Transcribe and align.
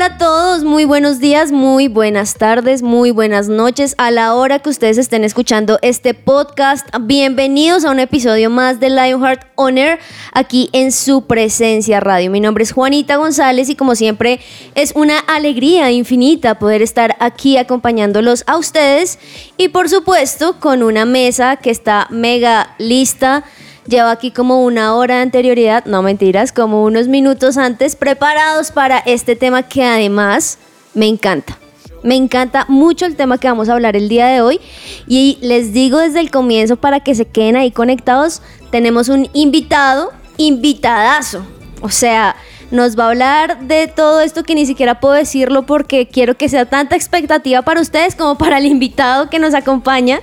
Hola, 0.00 0.14
a 0.14 0.16
todos, 0.16 0.64
muy 0.64 0.86
buenos 0.86 1.18
días, 1.18 1.52
muy 1.52 1.86
buenas 1.86 2.32
tardes, 2.36 2.80
muy 2.80 3.10
buenas 3.10 3.50
noches 3.50 3.94
a 3.98 4.10
la 4.10 4.34
hora 4.34 4.58
que 4.58 4.70
ustedes 4.70 4.96
estén 4.96 5.24
escuchando 5.24 5.78
este 5.82 6.14
podcast. 6.14 6.88
Bienvenidos 7.02 7.84
a 7.84 7.90
un 7.90 7.98
episodio 7.98 8.48
más 8.48 8.80
de 8.80 8.88
Lionheart 8.88 9.42
On 9.56 9.76
Air 9.76 9.98
aquí 10.32 10.70
en 10.72 10.90
su 10.90 11.26
presencia 11.26 12.00
radio. 12.00 12.30
Mi 12.30 12.40
nombre 12.40 12.64
es 12.64 12.72
Juanita 12.72 13.16
González 13.16 13.68
y 13.68 13.76
como 13.76 13.94
siempre 13.94 14.40
es 14.74 14.92
una 14.96 15.18
alegría 15.18 15.90
infinita 15.90 16.58
poder 16.58 16.80
estar 16.80 17.14
aquí 17.20 17.58
acompañándolos 17.58 18.42
a 18.46 18.56
ustedes 18.56 19.18
y 19.58 19.68
por 19.68 19.90
supuesto 19.90 20.60
con 20.60 20.82
una 20.82 21.04
mesa 21.04 21.56
que 21.56 21.68
está 21.68 22.06
mega 22.08 22.74
lista 22.78 23.44
Llevo 23.86 24.08
aquí 24.08 24.30
como 24.30 24.62
una 24.64 24.94
hora 24.94 25.16
de 25.16 25.22
anterioridad, 25.22 25.84
no 25.86 26.02
mentiras, 26.02 26.52
como 26.52 26.84
unos 26.84 27.08
minutos 27.08 27.56
antes, 27.56 27.96
preparados 27.96 28.70
para 28.70 28.98
este 28.98 29.36
tema 29.36 29.62
que 29.62 29.82
además 29.84 30.58
me 30.94 31.06
encanta. 31.06 31.56
Me 32.02 32.14
encanta 32.14 32.64
mucho 32.68 33.04
el 33.04 33.16
tema 33.16 33.38
que 33.38 33.48
vamos 33.48 33.68
a 33.68 33.74
hablar 33.74 33.96
el 33.96 34.08
día 34.08 34.26
de 34.26 34.40
hoy 34.40 34.60
y 35.06 35.38
les 35.42 35.72
digo 35.72 35.98
desde 35.98 36.20
el 36.20 36.30
comienzo 36.30 36.76
para 36.76 37.00
que 37.00 37.14
se 37.14 37.26
queden 37.26 37.56
ahí 37.56 37.70
conectados, 37.70 38.42
tenemos 38.70 39.08
un 39.08 39.28
invitado, 39.34 40.12
invitadazo. 40.38 41.44
O 41.82 41.90
sea, 41.90 42.36
nos 42.70 42.98
va 42.98 43.04
a 43.04 43.08
hablar 43.08 43.60
de 43.66 43.86
todo 43.88 44.20
esto 44.20 44.44
que 44.44 44.54
ni 44.54 44.64
siquiera 44.64 45.00
puedo 45.00 45.14
decirlo 45.14 45.66
porque 45.66 46.06
quiero 46.06 46.36
que 46.36 46.48
sea 46.48 46.66
tanta 46.66 46.96
expectativa 46.96 47.62
para 47.62 47.80
ustedes 47.80 48.14
como 48.14 48.38
para 48.38 48.58
el 48.58 48.66
invitado 48.66 49.28
que 49.28 49.38
nos 49.38 49.54
acompaña. 49.54 50.20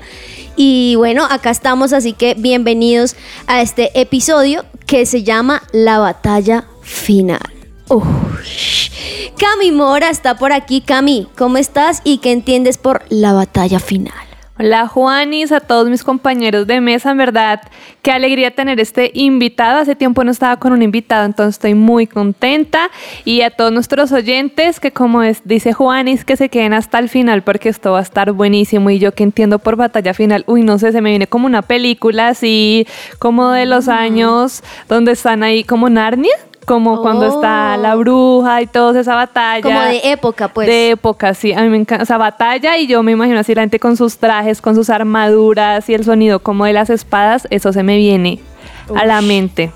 Y 0.60 0.96
bueno, 0.96 1.24
acá 1.24 1.52
estamos, 1.52 1.94
así 1.94 2.14
que 2.14 2.34
bienvenidos 2.34 3.16
a 3.46 3.62
este 3.62 3.98
episodio 4.00 4.66
que 4.88 5.06
se 5.06 5.24
llama 5.24 5.62
La 5.72 6.00
batalla 6.00 6.66
final. 6.82 7.40
Cami 9.38 9.72
Mora 9.72 10.10
está 10.10 10.36
por 10.36 10.52
aquí. 10.52 10.82
Cami, 10.82 11.28
¿cómo 11.38 11.58
estás 11.58 12.02
y 12.04 12.18
qué 12.18 12.32
entiendes 12.32 12.80
por 12.80 13.04
la 13.10 13.34
batalla 13.34 13.80
final? 13.80 14.27
Hola 14.60 14.88
Juanis, 14.88 15.52
a 15.52 15.60
todos 15.60 15.88
mis 15.88 16.04
compañeros 16.04 16.66
de 16.66 16.82
mesa, 16.82 17.12
en 17.12 17.18
verdad, 17.18 17.62
qué 18.02 18.10
alegría 18.10 18.50
tener 18.50 18.80
este 18.80 19.12
invitado. 19.14 19.78
Hace 19.78 19.96
tiempo 19.96 20.24
no 20.24 20.32
estaba 20.32 20.58
con 20.58 20.74
un 20.74 20.82
invitado, 20.82 21.26
entonces 21.26 21.58
estoy 21.58 21.76
muy 21.76 22.08
contenta. 22.08 22.90
Y 23.24 23.42
a 23.42 23.52
todos 23.52 23.72
nuestros 23.72 24.12
oyentes, 24.12 24.80
que 24.80 24.92
como 24.92 25.22
es, 25.22 25.44
dice 25.46 25.74
Juanis, 25.74 26.26
que 26.26 26.38
se 26.38 26.50
queden 26.50 26.74
hasta 26.74 26.98
el 26.98 27.08
final 27.08 27.44
porque 27.44 27.70
esto 27.70 27.92
va 27.92 28.00
a 28.00 28.02
estar 28.02 28.32
buenísimo. 28.32 28.90
Y 28.90 28.98
yo 28.98 29.12
que 29.12 29.22
entiendo 29.22 29.60
por 29.60 29.76
batalla 29.76 30.16
final, 30.16 30.44
uy, 30.48 30.64
no 30.64 30.80
sé, 30.80 30.92
se 30.92 31.02
me 31.02 31.12
viene 31.12 31.28
como 31.28 31.46
una 31.46 31.62
película 31.62 32.30
así, 32.30 32.88
como 33.20 33.52
de 33.52 33.68
los 33.68 33.86
mm. 33.86 33.92
años 33.92 34.64
donde 34.90 35.12
están 35.12 35.44
ahí 35.44 35.64
como 35.66 35.88
Narnia 35.88 36.34
como 36.68 37.02
cuando 37.02 37.28
está 37.28 37.78
la 37.78 37.96
oh. 37.96 38.00
bruja 38.00 38.62
y 38.62 38.68
toda 38.68 39.00
esa 39.00 39.16
batalla. 39.16 39.64
Como 39.64 39.80
de 39.80 40.12
época, 40.12 40.50
pues. 40.50 40.68
De 40.68 40.90
época, 40.90 41.34
sí. 41.34 41.54
A 41.54 41.62
mí 41.62 41.70
me 41.70 41.78
encanta 41.78 42.04
esa 42.04 42.18
batalla 42.18 42.78
y 42.78 42.88
yo 42.88 43.02
me 43.04 43.14
imagino 43.14 43.40
así 43.40 43.56
la 43.56 43.62
gente 43.62 43.80
con 43.80 43.96
sus 43.96 44.18
trajes, 44.18 44.62
con 44.62 44.76
sus 44.76 44.90
armaduras 44.90 45.90
y 45.90 45.94
el 45.94 46.04
sonido 46.04 46.40
como 46.40 46.66
de 46.66 46.74
las 46.74 46.90
espadas, 46.90 47.48
eso 47.52 47.72
se 47.72 47.84
me 47.84 47.96
viene 47.96 48.42
a 48.94 49.06
la 49.06 49.22
mente. 49.22 49.72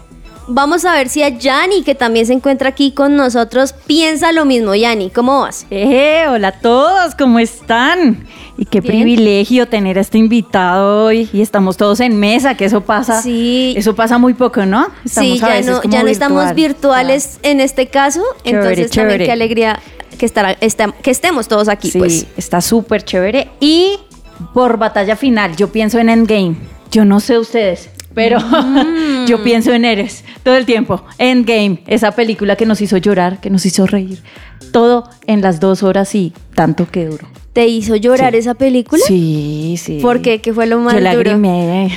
Vamos 0.54 0.84
a 0.84 0.94
ver 0.94 1.08
si 1.08 1.24
a 1.24 1.30
Yanni, 1.30 1.82
que 1.82 1.96
también 1.96 2.26
se 2.26 2.34
encuentra 2.34 2.68
aquí 2.68 2.92
con 2.92 3.16
nosotros, 3.16 3.74
piensa 3.88 4.34
lo 4.34 4.44
mismo. 4.44 4.76
Yanni, 4.76 5.10
¿cómo 5.10 5.40
vas? 5.40 5.66
Eh, 5.72 6.26
hola 6.30 6.50
a 6.50 6.52
todos, 6.52 7.16
¿cómo 7.16 7.40
están? 7.40 8.28
Y 8.58 8.66
qué 8.66 8.82
privilegio 8.82 9.70
tener 9.70 9.98
a 9.98 10.02
este 10.02 10.18
invitado 10.18 11.06
hoy 11.06 11.30
y 11.32 11.42
estamos 11.42 11.78
todos 11.78 12.02
en 12.02 12.20
mesa, 12.20 12.58
que 12.58 12.66
eso 12.66 12.82
pasa. 12.82 13.22
Sí. 13.22 13.74
Eso 13.78 13.96
pasa 13.96 14.18
muy 14.18 14.34
poco, 14.34 14.66
¿no? 14.66 14.88
sí, 15.06 15.40
ya, 15.40 15.62
no, 15.62 15.82
ya 15.84 16.04
no 16.04 16.10
estamos 16.10 16.54
virtuales 16.54 17.40
en 17.44 17.62
este 17.62 17.88
caso, 17.88 18.22
entonces 18.44 18.92
también 18.92 19.20
qué 19.20 19.32
alegría 19.32 19.80
que, 20.18 20.26
estará, 20.26 20.56
que 20.56 21.12
estemos 21.12 21.48
todos 21.48 21.70
aquí. 21.70 21.90
Sí, 21.90 21.98
pues. 21.98 22.28
está 22.36 22.60
súper 22.60 23.06
chévere. 23.06 23.50
Y 23.62 24.00
por 24.54 24.78
batalla 24.78 25.16
final, 25.16 25.56
yo 25.56 25.70
pienso 25.70 25.98
en 25.98 26.10
Endgame. 26.10 26.56
Yo 26.92 27.06
no 27.06 27.22
sé 27.22 27.40
ustedes, 27.40 27.90
pero 28.14 28.40
mm. 28.40 29.26
yo 29.26 29.44
pienso 29.44 29.72
en 29.74 29.86
Eres 29.86 30.24
todo 30.44 30.56
el 30.56 30.66
tiempo. 30.66 31.04
Endgame, 31.18 31.84
esa 31.88 32.12
película 32.12 32.56
que 32.56 32.66
nos 32.66 32.82
hizo 32.82 32.98
llorar, 32.98 33.40
que 33.40 33.50
nos 33.50 33.66
hizo 33.66 33.88
reír. 33.88 34.20
Todo 34.72 35.10
en 35.28 35.42
las 35.42 35.60
dos 35.60 35.84
horas 35.84 36.14
y 36.16 36.34
tanto 36.56 36.88
que 36.90 37.06
duro. 37.06 37.28
¿Te 37.54 37.68
hizo 37.68 37.98
llorar 37.98 38.34
esa 38.36 38.54
película? 38.54 39.04
Sí, 39.06 39.76
sí. 39.78 40.00
¿Por 40.02 40.22
qué? 40.22 40.40
¿Qué 40.40 40.54
fue 40.54 40.68
lo 40.68 40.80
más 40.80 40.94
Yo 40.94 41.02
lagrimé. 41.02 41.92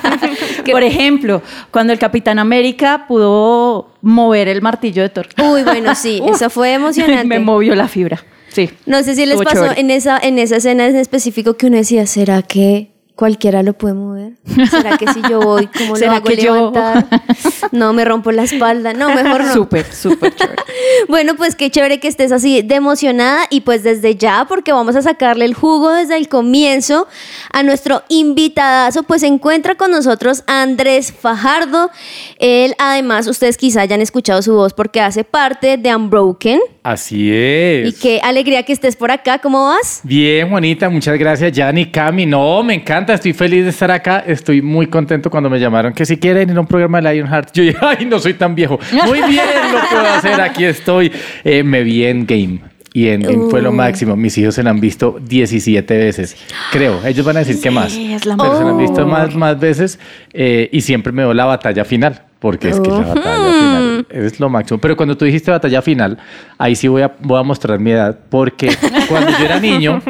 Por 0.70 0.82
ejemplo, 0.82 1.40
cuando 1.70 1.94
el 1.94 1.98
Capitán 1.98 2.38
América 2.38 3.06
pudo 3.08 3.88
mover 4.02 4.48
el 4.48 4.60
martillo 4.60 5.02
de 5.02 5.08
Thor. 5.08 5.28
Uy, 5.42 5.62
bueno, 5.62 5.94
sí, 5.96 6.20
eso 6.28 6.50
fue 6.50 6.74
emocionante. 6.74 7.24
Me 7.24 7.38
movió 7.38 7.74
la 7.74 7.88
fibra. 7.88 8.22
Sí. 8.48 8.68
No 8.84 9.02
sé 9.02 9.14
si 9.14 9.24
les 9.24 9.40
pasó 9.40 9.70
en 9.74 9.90
esa, 9.90 10.18
en 10.18 10.38
esa 10.38 10.56
escena 10.56 10.86
en 10.86 10.96
específico 10.96 11.54
que 11.54 11.68
uno 11.68 11.78
decía, 11.78 12.06
¿será 12.06 12.42
que 12.42 12.91
cualquiera 13.14 13.62
lo 13.62 13.74
puede 13.74 13.94
mover. 13.94 14.32
¿Será 14.70 14.96
que 14.98 15.06
si 15.12 15.20
yo 15.28 15.40
voy, 15.40 15.66
como 15.78 15.96
lo 15.96 16.10
hago 16.10 16.24
que 16.24 16.36
levantar? 16.36 17.06
no, 17.72 17.92
me 17.92 18.04
rompo 18.04 18.32
la 18.32 18.44
espalda. 18.44 18.92
No, 18.92 19.14
mejor 19.14 19.44
no. 19.44 19.52
Súper, 19.52 19.92
súper 19.92 20.34
chévere. 20.34 20.62
bueno, 21.08 21.36
pues 21.36 21.54
qué 21.54 21.70
chévere 21.70 22.00
que 22.00 22.08
estés 22.08 22.32
así 22.32 22.62
de 22.62 22.74
emocionada 22.74 23.44
y 23.50 23.60
pues 23.62 23.82
desde 23.82 24.16
ya, 24.16 24.46
porque 24.48 24.72
vamos 24.72 24.96
a 24.96 25.02
sacarle 25.02 25.44
el 25.44 25.54
jugo 25.54 25.92
desde 25.92 26.16
el 26.16 26.28
comienzo 26.28 27.06
a 27.52 27.62
nuestro 27.62 28.02
invitadazo, 28.08 29.02
pues 29.02 29.20
se 29.20 29.26
encuentra 29.26 29.74
con 29.74 29.90
nosotros 29.90 30.44
Andrés 30.46 31.12
Fajardo. 31.12 31.90
Él, 32.38 32.74
además, 32.78 33.26
ustedes 33.26 33.56
quizá 33.56 33.82
hayan 33.82 34.00
escuchado 34.00 34.42
su 34.42 34.54
voz 34.54 34.72
porque 34.72 35.00
hace 35.00 35.24
parte 35.24 35.76
de 35.76 35.94
Unbroken. 35.94 36.60
Así 36.82 37.30
es. 37.32 37.88
Y 37.88 37.92
qué 37.92 38.20
alegría 38.22 38.64
que 38.64 38.72
estés 38.72 38.96
por 38.96 39.10
acá. 39.10 39.38
¿Cómo 39.38 39.66
vas? 39.66 40.00
Bien, 40.02 40.48
Juanita, 40.50 40.88
muchas 40.88 41.16
gracias. 41.18 41.52
Yanni, 41.52 41.90
Cami, 41.90 42.26
no, 42.26 42.62
me 42.62 42.74
encanta, 42.74 43.11
estoy 43.14 43.32
feliz 43.32 43.64
de 43.64 43.70
estar 43.70 43.90
acá. 43.90 44.22
Estoy 44.26 44.62
muy 44.62 44.86
contento 44.86 45.30
cuando 45.30 45.48
me 45.50 45.58
llamaron 45.58 45.92
que 45.92 46.04
si 46.04 46.16
quieren 46.16 46.50
ir 46.50 46.56
a 46.56 46.60
un 46.60 46.66
programa 46.66 47.00
de 47.00 47.14
Lionheart. 47.14 47.52
Yo 47.52 47.62
dije, 47.62 47.78
ay, 47.80 48.06
no 48.06 48.18
soy 48.18 48.34
tan 48.34 48.54
viejo. 48.54 48.78
Muy 49.06 49.20
bien, 49.22 49.44
lo 49.72 49.80
puedo 49.90 50.14
hacer, 50.14 50.40
aquí 50.40 50.64
estoy. 50.64 51.12
Eh, 51.44 51.62
me 51.62 51.82
vi 51.82 52.04
en 52.04 52.26
Game. 52.26 52.60
Y 52.94 53.08
en, 53.08 53.48
fue 53.48 53.62
lo 53.62 53.70
uh. 53.70 53.72
máximo. 53.72 54.16
Mis 54.16 54.36
hijos 54.36 54.54
se 54.54 54.62
la 54.62 54.70
han 54.70 54.80
visto 54.80 55.18
17 55.20 55.96
veces. 55.96 56.36
Creo. 56.70 57.04
Ellos 57.06 57.24
van 57.24 57.36
a 57.36 57.40
decir 57.40 57.60
que 57.60 57.70
más. 57.70 57.94
Pero 57.96 58.18
se 58.18 58.64
la 58.64 58.70
han 58.70 58.78
visto 58.78 59.06
más, 59.06 59.34
más 59.34 59.58
veces. 59.58 59.98
Eh, 60.32 60.68
y 60.72 60.82
siempre 60.82 61.12
me 61.12 61.22
veo 61.22 61.32
la 61.32 61.46
batalla 61.46 61.84
final 61.84 62.22
porque 62.42 62.70
es 62.70 62.80
que 62.80 62.90
la 62.90 62.98
batalla 62.98 63.52
final 63.52 64.06
es 64.10 64.40
lo 64.40 64.48
máximo. 64.48 64.80
Pero 64.80 64.96
cuando 64.96 65.16
tú 65.16 65.24
dijiste 65.24 65.52
batalla 65.52 65.80
final, 65.80 66.18
ahí 66.58 66.74
sí 66.74 66.88
voy 66.88 67.02
a, 67.02 67.12
voy 67.20 67.38
a 67.38 67.44
mostrar 67.44 67.78
mi 67.78 67.92
edad, 67.92 68.18
porque 68.28 68.68
cuando 69.08 69.30
yo 69.30 69.44
era 69.44 69.60
niño, 69.60 70.02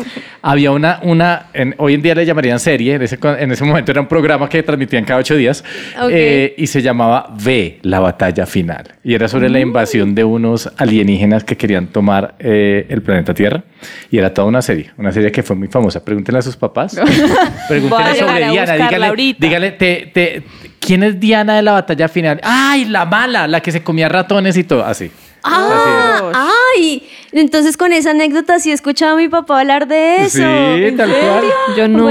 había 0.42 0.72
una, 0.72 0.98
una 1.02 1.46
hoy 1.78 1.94
en 1.94 2.02
día 2.02 2.14
le 2.14 2.26
llamarían 2.26 2.58
serie, 2.58 2.94
en 2.94 3.02
ese, 3.02 3.18
en 3.22 3.52
ese 3.52 3.64
momento 3.64 3.92
era 3.92 4.00
un 4.00 4.08
programa 4.08 4.48
que 4.48 4.62
transmitían 4.62 5.04
cada 5.04 5.20
ocho 5.20 5.36
días, 5.36 5.64
eh, 6.10 6.54
y 6.58 6.66
se 6.66 6.82
llamaba 6.82 7.34
V, 7.42 7.78
la 7.82 8.00
batalla 8.00 8.44
final. 8.44 8.92
Y 9.04 9.14
era 9.14 9.28
sobre 9.28 9.48
la 9.48 9.58
mm. 9.58 9.62
invasión 9.62 10.14
de 10.14 10.24
unos 10.24 10.70
alienígenas 10.76 11.44
que 11.44 11.56
querían 11.56 11.86
tomar 11.86 12.34
eh, 12.38 12.86
el 12.88 13.02
planeta 13.02 13.32
Tierra. 13.32 13.62
Y 14.10 14.18
era 14.18 14.32
toda 14.32 14.48
una 14.48 14.62
serie, 14.62 14.90
una 14.96 15.12
serie 15.12 15.32
que 15.32 15.42
fue 15.42 15.56
muy 15.56 15.68
famosa. 15.68 16.04
Pregúntenle 16.04 16.38
a 16.38 16.42
sus 16.42 16.56
papás. 16.56 17.00
Pregúntenle 17.68 18.14
sobre 18.16 18.50
Diana. 18.50 18.74
Dígale, 18.74 19.36
dígale 19.38 19.70
te, 19.72 20.10
te, 20.12 20.42
¿quién 20.80 21.02
es 21.02 21.18
Diana 21.18 21.56
de 21.56 21.62
la 21.62 21.72
batalla 21.72 22.08
final? 22.08 22.40
¡Ay, 22.42 22.84
la 22.86 23.04
mala! 23.06 23.46
La 23.46 23.60
que 23.60 23.72
se 23.72 23.82
comía 23.82 24.08
ratones 24.08 24.56
y 24.56 24.64
todo. 24.64 24.84
Así. 24.84 25.10
Ah, 25.14 25.31
ay, 25.44 27.02
entonces 27.32 27.76
con 27.76 27.92
esa 27.92 28.10
anécdota 28.10 28.58
sí 28.58 28.70
he 28.70 28.72
escuchado 28.72 29.14
a 29.14 29.16
mi 29.16 29.28
papá 29.28 29.60
hablar 29.60 29.88
de 29.88 30.24
eso. 30.24 30.38
Sí, 30.38 30.96
tal 30.96 31.10
cual. 31.10 31.44
Yo 31.76 31.88
no. 31.88 32.06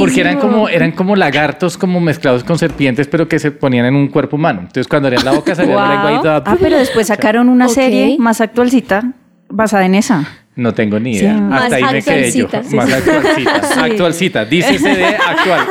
Porque 0.00 0.20
eran 0.20 0.38
como, 0.38 0.68
eran 0.68 0.92
como 0.92 1.16
lagartos 1.16 1.78
como 1.78 2.00
mezclados 2.00 2.44
con 2.44 2.58
serpientes, 2.58 3.06
pero 3.08 3.28
que 3.28 3.38
se 3.38 3.50
ponían 3.50 3.86
en 3.86 3.94
un 3.94 4.08
cuerpo 4.08 4.36
humano. 4.36 4.60
Entonces 4.60 4.88
cuando 4.88 5.08
abrían 5.08 5.24
la 5.24 5.32
boca 5.32 5.54
salía 5.54 5.74
wow. 5.74 5.84
la 5.84 6.10
lengua 6.10 6.42
Ah, 6.46 6.56
pero 6.60 6.78
después 6.78 7.06
sacaron 7.06 7.48
una 7.48 7.68
serie 7.68 8.16
más 8.18 8.40
actualcita 8.40 9.12
basada 9.48 9.86
en 9.86 9.94
esa. 9.94 10.43
No 10.56 10.72
tengo 10.72 11.00
ni 11.00 11.16
idea. 11.16 11.34
Sí. 11.34 11.40
Más 11.40 11.62
Hasta 11.64 11.76
ahí 11.76 11.82
me 11.82 12.02
quedé 12.02 12.32
yo. 12.32 12.46
actualcita, 12.46 12.62
sí, 12.62 12.76
Más 12.76 12.86
sí. 12.86 12.94
actualcita. 12.94 13.84
Actualcita. 13.84 14.44
Dícese 14.44 14.88
de 14.88 15.06
actual. 15.06 15.66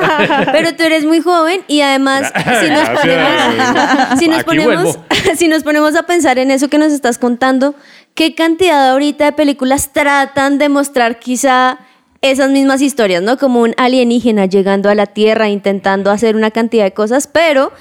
Pero 0.51 0.75
tú 0.75 0.83
eres 0.83 1.05
muy 1.05 1.21
joven 1.21 1.61
y 1.69 1.79
además, 1.81 2.33
si 2.61 2.69
nos 2.69 2.89
ponemos, 2.89 4.19
si 4.19 4.27
nos 4.27 4.43
ponemos, 4.43 4.99
si 5.37 5.47
nos 5.47 5.63
ponemos 5.63 5.95
a 5.95 6.03
pensar 6.03 6.37
en 6.37 6.51
eso 6.51 6.67
que 6.67 6.77
nos 6.77 6.91
estás 6.91 7.17
contando, 7.17 7.75
¿qué 8.13 8.35
cantidad 8.35 8.91
ahorita 8.91 9.25
de 9.25 9.31
películas 9.31 9.93
tratan 9.93 10.57
de 10.57 10.67
mostrar 10.67 11.17
quizá 11.17 11.79
esas 12.21 12.49
mismas 12.51 12.81
historias, 12.81 13.23
¿no? 13.23 13.37
Como 13.37 13.61
un 13.61 13.73
alienígena 13.77 14.47
llegando 14.47 14.89
a 14.89 14.95
la 14.95 15.05
Tierra, 15.05 15.49
intentando 15.49 16.11
hacer 16.11 16.35
una 16.35 16.51
cantidad 16.51 16.83
de 16.83 16.93
cosas, 16.93 17.27
pero 17.27 17.71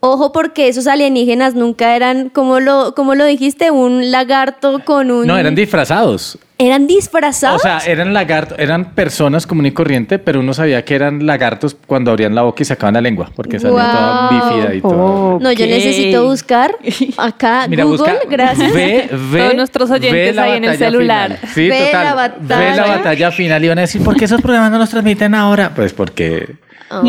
ojo 0.00 0.32
porque 0.32 0.66
esos 0.68 0.88
alienígenas 0.88 1.54
nunca 1.54 1.94
eran, 1.94 2.28
como 2.28 2.58
lo, 2.58 2.94
como 2.94 3.14
lo 3.14 3.24
dijiste, 3.24 3.70
un 3.70 4.10
lagarto 4.10 4.80
con 4.84 5.12
un... 5.12 5.26
No, 5.26 5.38
eran 5.38 5.54
disfrazados. 5.54 6.38
Eran 6.64 6.86
disfrazados. 6.86 7.60
O 7.60 7.62
sea, 7.62 7.78
eran 7.78 8.12
lagartos, 8.14 8.58
eran 8.58 8.92
personas 8.94 9.46
común 9.46 9.66
y 9.66 9.72
corriente, 9.72 10.18
pero 10.18 10.40
uno 10.40 10.54
sabía 10.54 10.84
que 10.84 10.94
eran 10.94 11.26
lagartos 11.26 11.76
cuando 11.86 12.10
abrían 12.10 12.34
la 12.34 12.42
boca 12.42 12.62
y 12.62 12.66
sacaban 12.66 12.94
la 12.94 13.00
lengua, 13.00 13.30
porque 13.34 13.58
salía 13.58 13.90
toda 13.92 14.30
Wow. 14.30 14.40
bífida 14.50 14.74
y 14.74 14.80
todo. 14.80 14.92
Oh. 14.92 15.38
no, 15.40 15.52
yo 15.52 15.66
necesito 15.66 16.24
buscar 16.26 16.76
acá 17.18 17.66
Mira, 17.68 17.84
Google, 17.84 17.98
busca, 17.98 18.16
gracias. 18.30 18.72
Ve, 18.72 19.08
ve, 19.30 19.38
Todos 19.40 19.54
nuestros 19.56 19.90
oyentes 19.90 20.38
ahí 20.38 20.56
en 20.58 20.64
el 20.64 20.76
celular. 20.78 21.36
final. 21.38 21.52
Sí, 21.54 21.68
Ve 21.68 21.86
total. 21.86 22.04
la 22.04 22.14
batalla. 22.14 22.70
Ve 22.70 22.76
la 22.76 22.86
batalla 22.96 23.30
final 23.32 23.64
y 23.64 23.68
van 23.68 23.78
a 23.78 23.82
decir, 23.82 24.02
¿por 24.04 24.16
qué 24.16 24.24
esos 24.26 24.40
programas 24.40 24.70
no 24.70 24.78
los 24.78 24.90
transmiten 24.90 25.34
ahora? 25.34 25.72
Pues 25.74 25.92
porque... 25.92 26.54
Oh. 26.94 27.02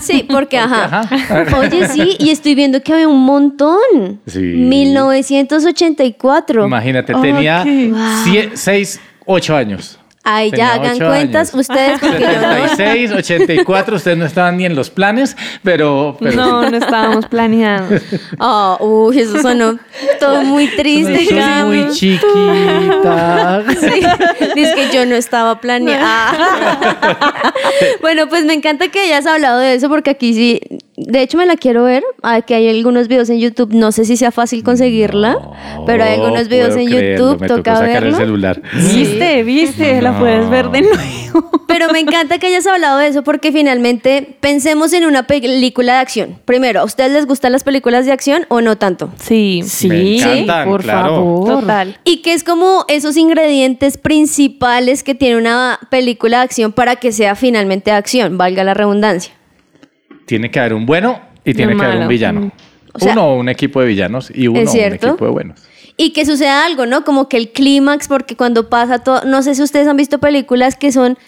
Sí, 0.00 0.24
porque 0.30 0.56
ajá. 0.56 1.00
Ajá. 1.00 1.44
Oye, 1.58 1.88
sí, 1.88 2.16
y 2.20 2.30
estoy 2.30 2.54
viendo 2.54 2.80
que 2.82 2.92
había 2.92 3.08
un 3.08 3.24
montón. 3.24 4.20
Sí. 4.28 4.38
1984. 4.38 6.64
Imagínate, 6.66 7.12
tenía 7.14 7.62
Ok. 7.62 7.68
6, 8.54 8.93
8 9.26 9.56
años. 9.56 9.98
Ay, 10.26 10.50
Tenía 10.50 10.68
ya 10.68 10.74
hagan 10.74 10.96
ocho 10.96 11.06
cuentas 11.06 11.52
años. 11.52 11.68
ustedes 11.68 12.00
porque 12.00 12.20
yo 12.22 12.40
no. 12.40 12.68
76, 12.68 13.12
84, 13.12 13.96
ustedes 13.96 14.16
no 14.16 14.24
estaban 14.24 14.56
ni 14.56 14.64
en 14.64 14.74
los 14.74 14.88
planes, 14.88 15.36
pero... 15.62 16.16
pero 16.18 16.34
No, 16.34 16.70
no 16.70 16.76
estábamos 16.78 17.26
planeando. 17.26 17.94
Oh, 18.38 18.78
uy, 19.08 19.20
eso 19.20 19.40
sonó 19.42 19.78
todo 20.18 20.42
muy 20.42 20.66
triste. 20.68 21.26
Cami. 21.28 21.82
muy 21.82 21.92
chiquita. 21.92 23.64
Sí, 23.78 24.02
dice 24.54 24.74
que 24.74 24.88
yo 24.94 25.04
no 25.04 25.14
estaba 25.14 25.60
planeada. 25.60 26.32
bueno, 28.00 28.26
pues 28.28 28.44
me 28.46 28.54
encanta 28.54 28.88
que 28.88 29.00
hayas 29.00 29.26
hablado 29.26 29.58
de 29.58 29.74
eso 29.74 29.90
porque 29.90 30.10
aquí 30.10 30.32
sí, 30.32 30.60
de 30.96 31.22
hecho 31.22 31.36
me 31.38 31.46
la 31.46 31.56
quiero 31.56 31.84
ver. 31.84 32.02
Aquí 32.22 32.54
hay 32.54 32.68
algunos 32.68 33.08
videos 33.08 33.28
en 33.30 33.38
YouTube, 33.40 33.72
no 33.74 33.92
sé 33.92 34.04
si 34.04 34.16
sea 34.16 34.30
fácil 34.30 34.62
conseguirla, 34.62 35.36
pero 35.86 36.04
hay 36.04 36.14
algunos 36.14 36.48
videos 36.48 36.76
en 36.76 36.86
creerlo, 36.86 37.30
YouTube, 37.32 37.40
me 37.42 37.48
toca 37.48 37.76
sacar 37.76 37.92
verlo. 38.04 38.08
el 38.10 38.14
celular. 38.16 38.62
¿Viste? 38.74 39.42
¿Viste? 39.42 40.02
La 40.02 40.18
puedes 40.18 40.48
ver 40.50 40.70
de 40.70 40.82
nuevo. 40.82 41.50
Pero 41.66 41.88
me 41.88 41.98
encanta 41.98 42.38
que 42.38 42.46
hayas 42.46 42.66
hablado 42.68 42.98
de 42.98 43.08
eso 43.08 43.24
porque 43.24 43.50
finalmente 43.50 44.36
pensemos 44.40 44.92
en 44.92 45.04
una 45.06 45.26
película 45.26 45.94
de 45.94 45.98
acción. 45.98 46.38
Primero, 46.44 46.80
¿a 46.80 46.84
ustedes 46.84 47.10
les 47.10 47.26
gustan 47.26 47.50
las 47.50 47.64
películas 47.64 48.06
de 48.06 48.12
acción 48.12 48.46
o 48.48 48.60
no 48.60 48.76
tanto? 48.78 49.10
Sí, 49.20 49.62
Sí, 49.66 50.18
encantan, 50.18 50.68
por 50.68 50.82
claro. 50.84 51.08
favor. 51.16 51.60
total. 51.60 51.98
Y 52.04 52.18
que 52.22 52.32
es 52.32 52.44
como 52.44 52.84
esos 52.86 53.16
ingredientes 53.16 53.98
principales 53.98 55.02
que 55.02 55.16
tiene 55.16 55.36
una 55.36 55.80
película 55.90 56.38
de 56.38 56.44
acción 56.44 56.70
para 56.72 56.94
que 56.96 57.10
sea 57.10 57.34
finalmente 57.34 57.90
de 57.90 57.96
acción, 57.96 58.38
valga 58.38 58.62
la 58.62 58.74
redundancia. 58.74 59.32
Tiene 60.26 60.50
que 60.50 60.58
haber 60.60 60.74
un 60.74 60.86
bueno 60.86 61.20
y 61.44 61.54
tiene 61.54 61.76
que 61.76 61.84
haber 61.84 61.98
un 61.98 62.08
villano. 62.08 62.52
O 62.92 62.98
sea- 62.98 63.12
uno 63.12 63.28
o 63.28 63.38
un 63.38 63.48
equipo 63.48 63.80
de 63.80 63.86
villanos 63.88 64.30
y 64.34 64.46
uno 64.48 64.60
¿Es 64.60 64.70
o 64.70 64.72
un 64.72 64.78
equipo 64.94 65.24
de 65.24 65.30
buenos. 65.30 65.60
Y 65.96 66.10
que 66.12 66.24
suceda 66.26 66.64
algo, 66.64 66.86
¿no? 66.86 67.04
Como 67.04 67.28
que 67.28 67.36
el 67.36 67.50
clímax, 67.52 68.08
porque 68.08 68.36
cuando 68.36 68.68
pasa 68.68 68.98
todo, 69.00 69.22
no 69.24 69.42
sé 69.42 69.54
si 69.54 69.62
ustedes 69.62 69.86
han 69.86 69.96
visto 69.96 70.18
películas 70.18 70.76
que 70.76 70.90
son 70.92 71.18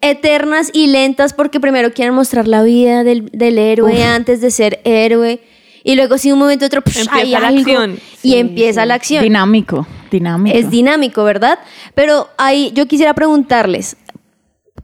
eternas 0.00 0.70
y 0.72 0.86
lentas 0.88 1.32
porque 1.32 1.60
primero 1.60 1.92
quieren 1.92 2.14
mostrar 2.14 2.46
la 2.48 2.62
vida 2.62 3.04
del, 3.04 3.26
del 3.32 3.58
héroe 3.58 4.02
antes 4.04 4.40
de 4.40 4.50
ser 4.50 4.80
héroe. 4.84 5.40
Y 5.82 5.96
luego 5.96 6.16
si 6.18 6.32
un 6.32 6.38
momento 6.38 6.64
otro 6.66 6.80
psh, 6.82 7.00
Empieza 7.00 7.16
hay 7.16 7.30
la 7.30 7.48
algo 7.48 7.60
acción. 7.60 7.98
y 8.22 8.36
empieza 8.36 8.86
la 8.86 8.94
acción. 8.94 9.22
Dinámico, 9.22 9.86
dinámico. 10.10 10.56
Es 10.56 10.70
dinámico, 10.70 11.24
¿verdad? 11.24 11.58
Pero 11.94 12.28
ahí 12.38 12.70
yo 12.74 12.86
quisiera 12.86 13.12
preguntarles, 13.14 13.96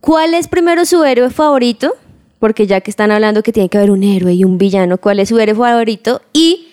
¿cuál 0.00 0.34
es 0.34 0.48
primero 0.48 0.84
su 0.84 1.02
héroe 1.04 1.30
favorito? 1.30 1.94
Porque 2.40 2.66
ya 2.66 2.80
que 2.80 2.90
están 2.90 3.12
hablando 3.12 3.44
que 3.44 3.52
tiene 3.52 3.68
que 3.68 3.78
haber 3.78 3.92
un 3.92 4.02
héroe 4.02 4.34
y 4.34 4.42
un 4.42 4.58
villano, 4.58 4.98
¿cuál 4.98 5.20
es 5.20 5.28
su 5.28 5.38
héroe 5.38 5.54
favorito? 5.54 6.22
Y, 6.32 6.68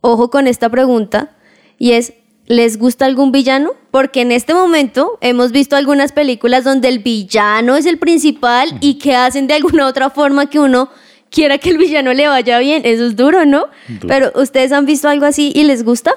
ojo 0.00 0.30
con 0.30 0.46
esta 0.46 0.68
pregunta, 0.68 1.34
y 1.78 1.92
es, 1.92 2.12
¿les 2.46 2.78
gusta 2.78 3.06
algún 3.06 3.32
villano? 3.32 3.72
Porque 3.90 4.20
en 4.20 4.30
este 4.30 4.54
momento 4.54 5.18
hemos 5.20 5.50
visto 5.50 5.74
algunas 5.74 6.12
películas 6.12 6.62
donde 6.62 6.86
el 6.88 7.00
villano 7.00 7.74
es 7.74 7.86
el 7.86 7.98
principal 7.98 8.78
y 8.80 8.94
que 8.94 9.16
hacen 9.16 9.48
de 9.48 9.54
alguna 9.54 9.88
otra 9.88 10.10
forma 10.10 10.48
que 10.48 10.60
uno 10.60 10.90
quiera 11.30 11.58
que 11.58 11.70
el 11.70 11.78
villano 11.78 12.12
le 12.12 12.28
vaya 12.28 12.58
bien. 12.58 12.82
Eso 12.84 13.06
es 13.06 13.16
duro, 13.16 13.44
¿no? 13.44 13.66
Duro. 13.88 14.06
Pero 14.06 14.32
¿ustedes 14.34 14.70
han 14.70 14.86
visto 14.86 15.08
algo 15.08 15.24
así 15.26 15.50
y 15.54 15.64
les 15.64 15.84
gusta? 15.84 16.14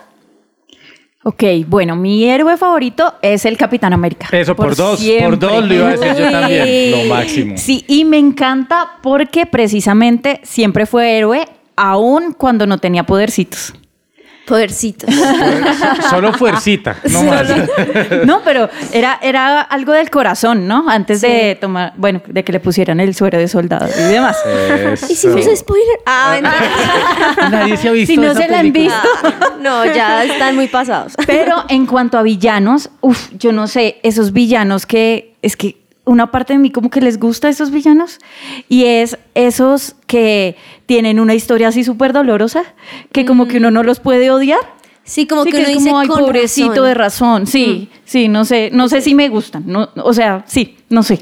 Ok, 1.27 1.44
bueno, 1.66 1.95
mi 1.95 2.24
héroe 2.25 2.56
favorito 2.56 3.16
es 3.19 3.45
el 3.45 3.57
Capitán 3.57 3.94
América. 3.94 4.27
Eso, 4.31 4.56
por, 4.56 4.75
dos, 4.75 5.04
por 5.24 5.39
dos 5.39 5.66
lo 5.66 5.74
iba 5.74 5.88
a 5.88 5.98
decir 5.98 6.13
yo 6.24 6.30
también, 6.30 6.92
lo 6.92 7.16
máximo. 7.16 7.57
Sí, 7.57 7.83
y 7.88 8.06
me 8.06 8.19
encanta 8.19 9.00
porque 9.01 9.48
precisamente 9.48 10.39
siempre 10.44 10.86
fue 10.86 11.18
héroe, 11.18 11.48
aun 11.75 12.33
cuando 12.33 12.68
no 12.68 12.77
tenía 12.77 13.07
podercitos. 13.07 13.74
Podercitos. 14.45 15.09
Solo 16.09 16.33
fuercita, 16.33 16.97
no 17.09 17.24
más. 17.24 17.47
No, 18.25 18.42
pero 18.44 18.69
era, 18.92 19.19
era 19.21 19.62
algo 19.62 19.94
del 19.94 20.09
corazón, 20.09 20.68
¿no? 20.68 20.88
Antes 20.88 21.21
de 21.21 21.57
tomar, 21.59 21.94
bueno, 21.97 22.21
de 22.27 22.44
que 22.44 22.51
le 22.51 22.59
pusieran 22.59 23.00
el 23.00 23.15
suero 23.15 23.38
de 23.38 23.47
soldado 23.47 23.88
y 23.88 24.01
demás. 24.03 24.38
Eso. 24.45 25.07
Hicimos 25.09 25.45
spoiler. 25.57 26.00
Ah, 26.06 26.38
mentira. 26.42 27.50
Nadie 27.50 27.77
se 27.77 27.89
ha 27.89 27.92
visto 27.92 28.13
Si 28.13 28.18
no 28.18 28.31
esa 28.31 28.42
se 28.42 28.47
la 28.50 28.59
han 28.59 28.71
visto. 28.71 29.07
Ah, 29.24 29.33
no, 29.59 29.86
ya 29.86 30.24
están 30.24 30.56
muy 30.56 30.68
pasados. 30.68 31.13
Pero 31.25 31.65
en 31.69 31.86
cuanto 31.86 32.18
a 32.18 32.21
villanos, 32.24 32.89
uff, 33.01 33.30
yo 33.38 33.51
no 33.51 33.68
sé, 33.68 34.00
esos 34.03 34.31
villanos 34.31 34.86
que 34.86 35.36
es 35.41 35.57
que 35.57 35.85
una 36.06 36.31
parte 36.31 36.54
de 36.54 36.60
mí 36.60 36.72
como 36.72 36.90
que 36.90 37.02
les 37.02 37.19
gusta 37.19 37.50
esos 37.50 37.72
villanos 37.72 38.19
y 38.69 38.86
es 38.86 39.18
esos 39.34 39.96
que 40.07 40.56
tienen 40.86 41.19
una 41.19 41.34
historia 41.34 41.69
así 41.69 41.84
súper 41.84 42.13
dolorosa, 42.13 42.63
que 43.12 43.25
como 43.25 43.48
que 43.48 43.57
uno 43.57 43.72
no 43.72 43.84
los 43.84 44.00
puede 44.00 44.30
odiar. 44.31 44.60
Sí, 45.04 45.28
como 45.28 45.44
Sí, 45.44 45.52
que 45.52 45.57
uno 45.57 45.68
es 45.68 45.74
dice 45.75 45.86
como, 45.90 46.00
"Ay, 46.00 46.07
con 46.07 46.19
pobrecito 46.19 46.69
razón". 46.69 46.86
de 46.86 46.94
razón. 46.94 47.48
Sí, 47.48 47.90
sí, 48.06 48.28
no 48.28 48.46
sé, 48.46 48.69
no 48.74 48.88
sé 48.90 49.02
si 49.02 49.13
me 49.16 49.30
gustan. 49.30 49.63
No, 49.68 49.90
o 49.98 50.13
sea, 50.13 50.44
sí, 50.48 50.78
no 50.90 51.04
sé. 51.04 51.22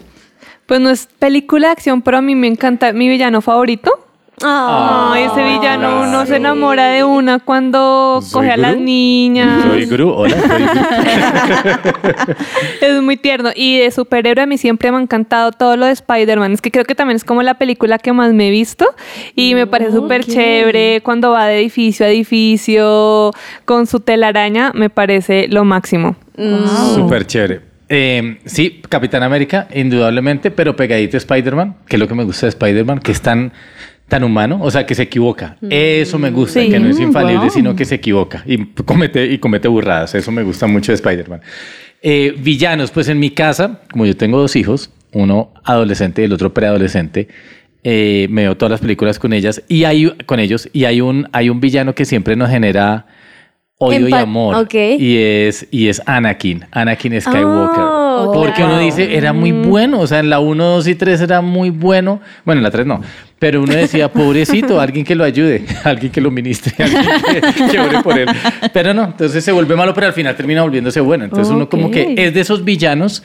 Pues 0.65 0.79
no 0.79 0.89
es 0.89 1.07
película 1.19 1.67
de 1.67 1.73
acción, 1.73 2.01
pero 2.01 2.17
a 2.17 2.21
mí 2.21 2.35
me 2.35 2.47
encanta 2.47 2.93
mi 2.93 3.09
villano 3.09 3.41
favorito. 3.41 4.02
Ay, 4.41 5.23
ese 5.23 5.43
villano 5.43 5.89
claro. 5.89 6.07
uno 6.07 6.25
se 6.25 6.35
enamora 6.35 6.87
de 6.87 7.03
una 7.03 7.39
cuando 7.39 8.19
¿Soy 8.21 8.31
coge 8.31 8.51
a 8.51 8.57
las 8.57 8.77
niñas. 8.77 9.63
Soy 9.63 9.85
Gru, 9.85 10.09
hola, 10.09 10.35
soy 10.35 10.63
Gru. 10.63 12.35
Es 12.81 13.01
muy 13.01 13.17
tierno. 13.17 13.51
Y 13.55 13.77
de 13.79 13.91
superhéroe 13.91 14.43
a 14.43 14.45
mí 14.47 14.57
siempre 14.57 14.91
me 14.91 14.97
ha 14.97 15.01
encantado 15.01 15.51
todo 15.51 15.77
lo 15.77 15.85
de 15.85 15.93
Spider-Man. 15.93 16.53
Es 16.53 16.61
que 16.61 16.71
creo 16.71 16.85
que 16.85 16.95
también 16.95 17.15
es 17.15 17.23
como 17.23 17.41
la 17.43 17.53
película 17.55 17.97
que 17.97 18.11
más 18.11 18.33
me 18.33 18.47
he 18.47 18.51
visto. 18.51 18.85
Y 19.35 19.55
me 19.55 19.67
parece 19.67 19.91
súper 19.93 20.25
chévere 20.25 21.01
cuando 21.01 21.31
va 21.31 21.47
de 21.47 21.59
edificio 21.59 22.05
a 22.05 22.09
edificio 22.09 23.31
con 23.65 23.87
su 23.87 23.99
telaraña. 23.99 24.71
Me 24.73 24.89
parece 24.89 25.47
lo 25.47 25.63
máximo. 25.63 26.15
Súper 26.95 27.25
chévere. 27.25 27.73
Eh, 27.89 28.39
sí, 28.45 28.81
Capitán 28.89 29.23
América, 29.23 29.67
indudablemente, 29.73 30.49
pero 30.49 30.75
pegadito 30.75 31.17
a 31.17 31.19
Spider-Man, 31.19 31.75
que 31.87 31.97
es 31.97 31.99
lo 31.99 32.07
que 32.07 32.15
me 32.15 32.23
gusta 32.23 32.47
de 32.47 32.49
Spider-Man, 32.49 32.99
que 32.99 33.11
es 33.11 33.21
tan, 33.21 33.51
tan 34.07 34.23
humano, 34.23 34.59
o 34.61 34.69
sea, 34.69 34.85
que 34.85 34.95
se 34.95 35.03
equivoca. 35.03 35.57
Eso 35.69 36.19
me 36.19 36.29
gusta, 36.29 36.61
Sí. 36.61 36.69
que 36.69 36.79
no 36.79 36.87
es 36.89 36.99
infalible, 36.99 37.45
Wow. 37.45 37.49
sino 37.49 37.75
que 37.75 37.85
se 37.85 37.95
equivoca 37.95 38.43
y 38.45 38.57
comete, 38.85 39.25
y 39.25 39.37
comete 39.39 39.67
burradas. 39.67 40.13
Eso 40.15 40.31
me 40.31 40.43
gusta 40.43 40.67
mucho 40.67 40.91
de 40.91 40.95
Spider-Man. 40.95 41.41
Eh, 42.01 42.35
villanos, 42.37 42.91
pues 42.91 43.07
en 43.07 43.17
mi 43.19 43.29
casa, 43.31 43.79
como 43.91 44.05
yo 44.05 44.15
tengo 44.15 44.37
dos 44.39 44.55
hijos, 44.55 44.91
uno 45.13 45.51
adolescente 45.63 46.21
y 46.21 46.25
el 46.25 46.33
otro 46.33 46.53
preadolescente, 46.53 47.27
eh, 47.83 48.27
me 48.29 48.43
veo 48.43 48.55
todas 48.57 48.71
las 48.71 48.81
películas 48.81 49.19
con 49.19 49.33
ellas 49.33 49.63
y 49.67 49.83
hay 49.85 50.09
con 50.25 50.39
ellos 50.39 50.69
y 50.73 50.85
hay 50.85 51.01
un 51.01 51.27
hay 51.33 51.49
un 51.49 51.59
villano 51.59 51.93
que 51.95 52.05
siempre 52.05 52.35
nos 52.35 52.49
genera 52.49 53.07
odio 53.85 54.07
y 54.07 54.13
amor. 54.13 54.67
Y 54.73 55.17
es 55.17 55.67
y 55.71 55.87
es 55.87 56.01
Anakin 56.05 56.65
Anakin 56.71 57.19
Skywalker. 57.21 57.83
Oh, 57.83 58.31
porque 58.33 58.63
uno 58.63 58.79
dice 58.79 59.15
era 59.15 59.33
muy 59.33 59.51
bueno 59.51 59.99
o 59.99 60.07
sea 60.07 60.19
en 60.19 60.29
la 60.29 60.39
1 60.39 60.63
2 60.63 60.87
y 60.87 60.95
3 60.95 61.21
era 61.21 61.41
muy 61.41 61.69
bueno. 61.69 62.21
Bueno 62.45 62.59
en 62.59 62.63
la 62.63 62.71
3 62.71 62.85
no. 62.85 63.01
Pero 63.39 63.61
uno 63.61 63.73
decía 63.73 64.11
pobrecito 64.11 64.79
alguien 64.79 65.05
que 65.05 65.15
lo 65.15 65.23
ayude 65.23 65.65
alguien 65.83 66.11
que 66.11 66.21
lo 66.21 66.31
ministre 66.31 66.73
alguien 66.83 67.03
que, 67.31 67.71
que 67.71 67.79
ore 67.79 68.01
por 68.01 68.17
él 68.17 68.29
pero 68.71 68.93
no 68.93 69.03
entonces 69.03 69.43
se 69.43 69.51
vuelve 69.51 69.75
malo 69.75 69.93
pero 69.93 70.07
al 70.07 70.13
final 70.13 70.35
termina 70.35 70.61
volviéndose 70.61 70.99
bueno. 70.99 71.23
Entonces 71.25 71.53
uno 71.53 71.69
como 71.69 71.91
que 71.91 72.15
es 72.17 72.33
de 72.33 72.39
esos 72.39 72.63
villanos 72.63 73.23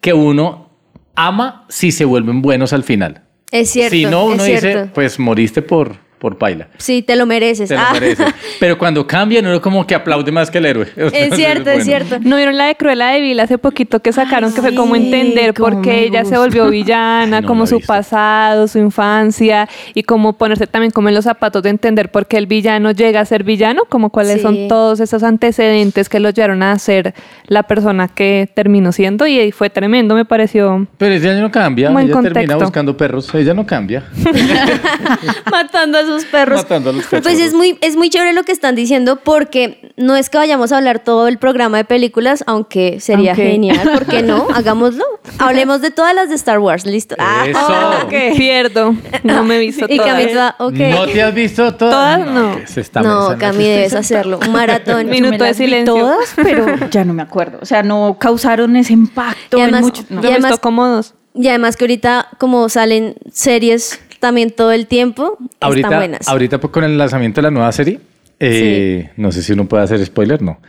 que 0.00 0.12
uno 0.12 0.70
ama 1.14 1.66
si 1.68 1.92
se 1.92 2.04
vuelven 2.04 2.42
buenos 2.42 2.72
al 2.72 2.84
final. 2.84 3.22
Es 3.50 3.70
cierto. 3.70 3.96
si 3.96 4.04
no, 4.04 4.26
uno 4.26 4.44
dice, 4.44 4.90
pues 4.94 5.18
moriste 5.18 5.62
por, 5.62 5.96
por 6.20 6.36
paila. 6.38 6.68
Sí, 6.76 7.02
te 7.02 7.16
lo 7.16 7.24
mereces. 7.26 7.68
Te 7.70 7.74
lo 7.74 7.80
Ah. 7.80 7.90
mereces. 7.94 8.26
Pero 8.60 8.76
cuando 8.78 9.06
cambian, 9.06 9.44
uno 9.46 9.60
como 9.60 9.86
que 9.86 9.94
aplaude 9.94 10.30
más 10.30 10.50
que 10.50 10.58
el 10.58 10.66
héroe. 10.66 10.86
Es 10.96 11.34
cierto, 11.34 11.64
Bueno. 11.64 11.78
es 11.80 11.84
cierto. 11.84 12.18
¿No 12.20 12.36
vieron 12.36 12.56
la 12.58 12.66
de 12.66 12.74
Cruella 12.76 13.08
de 13.08 13.20
Vil 13.22 13.40
hace 13.40 13.56
poquito 13.58 14.00
que 14.00 14.12
sacaron 14.12 14.52
que 14.52 14.60
fue 14.60 14.74
como 14.74 14.94
entender 14.96 15.54
por 15.54 15.80
qué 15.80 16.04
ella 16.04 16.24
se 16.26 16.36
volvió 16.38 16.68
villana, 16.68 17.38
Ay, 17.38 17.42
no 17.42 17.48
como 17.48 17.66
su 17.66 17.76
visto. 17.78 17.92
pasado, 17.92 18.68
su 18.68 18.78
infancia 18.78 19.68
y 19.94 20.02
como 20.02 20.34
ponerse 20.34 20.66
también 20.66 20.90
como 20.92 21.08
en 21.08 21.14
los 21.14 21.24
zapatos 21.24 21.62
de 21.62 21.70
entender 21.70 22.10
por 22.10 22.26
qué 22.26 22.36
el 22.36 22.46
villano 22.46 22.90
llega 22.92 23.20
a 23.20 23.24
ser 23.24 23.42
villano, 23.42 23.82
como 23.88 24.10
cuáles 24.10 24.34
Sí. 24.36 24.40
son 24.42 24.68
todos 24.68 25.00
esos 25.00 25.22
antecedentes 25.22 26.08
que 26.10 26.20
lo 26.20 26.28
llevaron 26.30 26.62
a 26.62 26.78
ser 26.78 27.14
la 27.46 27.62
persona 27.62 28.08
que 28.08 28.48
terminó 28.54 28.92
siendo 28.92 29.26
y 29.26 29.50
fue 29.52 29.70
tremendo, 29.70 30.14
me 30.14 30.26
pareció. 30.26 30.86
Pero 30.98 31.14
ella 31.14 31.40
no 31.40 31.50
cambia. 31.50 31.88
Ella 31.90 32.20
termina 32.20 32.56
buscando 32.56 32.94
perros. 32.96 33.34
Ella 33.34 33.54
no 33.54 33.64
cambia. 33.66 34.04
matando 35.50 35.98
a 35.98 36.04
sus 36.10 36.24
perros. 36.26 36.62
Matando 36.62 36.90
a 36.90 36.92
los 36.92 37.06
Pues 37.06 37.38
es 37.38 37.54
muy, 37.54 37.78
es 37.80 37.96
muy 37.96 38.10
chévere 38.10 38.32
lo 38.32 38.42
que 38.44 38.52
están 38.52 38.74
diciendo 38.74 39.16
porque 39.16 39.92
no 39.96 40.16
es 40.16 40.30
que 40.30 40.38
vayamos 40.38 40.72
a 40.72 40.78
hablar 40.78 40.98
todo 41.00 41.28
el 41.28 41.38
programa 41.38 41.76
de 41.78 41.84
películas, 41.84 42.44
aunque 42.46 43.00
sería 43.00 43.34
genial. 43.34 43.90
¿Por 43.92 44.06
qué 44.06 44.22
no? 44.22 44.46
Hagámoslo. 44.54 45.04
Hablemos 45.38 45.80
de 45.80 45.90
todas 45.90 46.14
las 46.14 46.28
de 46.28 46.34
Star 46.34 46.58
Wars, 46.58 46.86
listo. 46.86 47.14
Ah. 47.18 48.02
Ok, 48.04 48.36
Pierdo, 48.36 48.94
no 49.22 49.44
me 49.44 49.56
he 49.56 49.58
visto 49.60 49.86
y 49.88 49.96
todas. 49.96 50.12
Cami 50.12 50.26
toda, 50.32 50.56
ok. 50.58 50.72
¿No 50.74 51.06
te 51.06 51.22
has 51.22 51.34
visto 51.34 51.74
todas? 51.74 52.18
Todas 52.18 52.30
no. 52.34 52.56
que 52.56 52.66
se 52.66 52.80
está 52.80 53.02
No, 53.02 53.36
Cami, 53.38 53.64
debes 53.64 53.94
hacerlo. 53.94 54.38
Un 54.44 54.52
maratón. 54.52 55.06
Minuto 55.10 55.44
de 55.44 55.54
silencio. 55.54 55.94
todas, 55.94 56.32
pero 56.36 56.66
ya 56.90 57.04
no 57.04 57.12
me 57.14 57.22
acuerdo. 57.22 57.58
O 57.62 57.66
sea, 57.66 57.82
no 57.82 58.16
causaron 58.18 58.76
ese 58.76 58.92
impacto 58.92 59.58
Y 59.58 59.60
en 59.60 59.74
además- 59.74 59.82
mucho. 59.82 60.04
no. 60.08 60.22
Y 60.22 60.26
además- 60.26 60.58
cómodos. 60.58 61.14
Y 61.34 61.46
además 61.48 61.76
que 61.76 61.84
ahorita, 61.84 62.28
como 62.38 62.68
salen 62.68 63.14
series 63.32 64.00
también 64.20 64.50
todo 64.52 64.70
el 64.72 64.86
tiempo, 64.86 65.36
están 65.40 65.68
Ahorita, 65.68 65.96
buenas. 65.96 66.28
ahorita 66.28 66.58
pues, 66.60 66.72
con 66.72 66.84
el 66.84 66.96
lanzamiento 66.96 67.40
de 67.40 67.42
la 67.42 67.50
nueva 67.50 67.72
serie, 67.72 67.98
eh, 68.42 69.10
no 69.16 69.32
sé 69.32 69.42
si 69.42 69.52
uno 69.52 69.66
puede 69.66 69.82
hacer 69.82 70.04
spoiler, 70.06 70.40
no. 70.40 70.60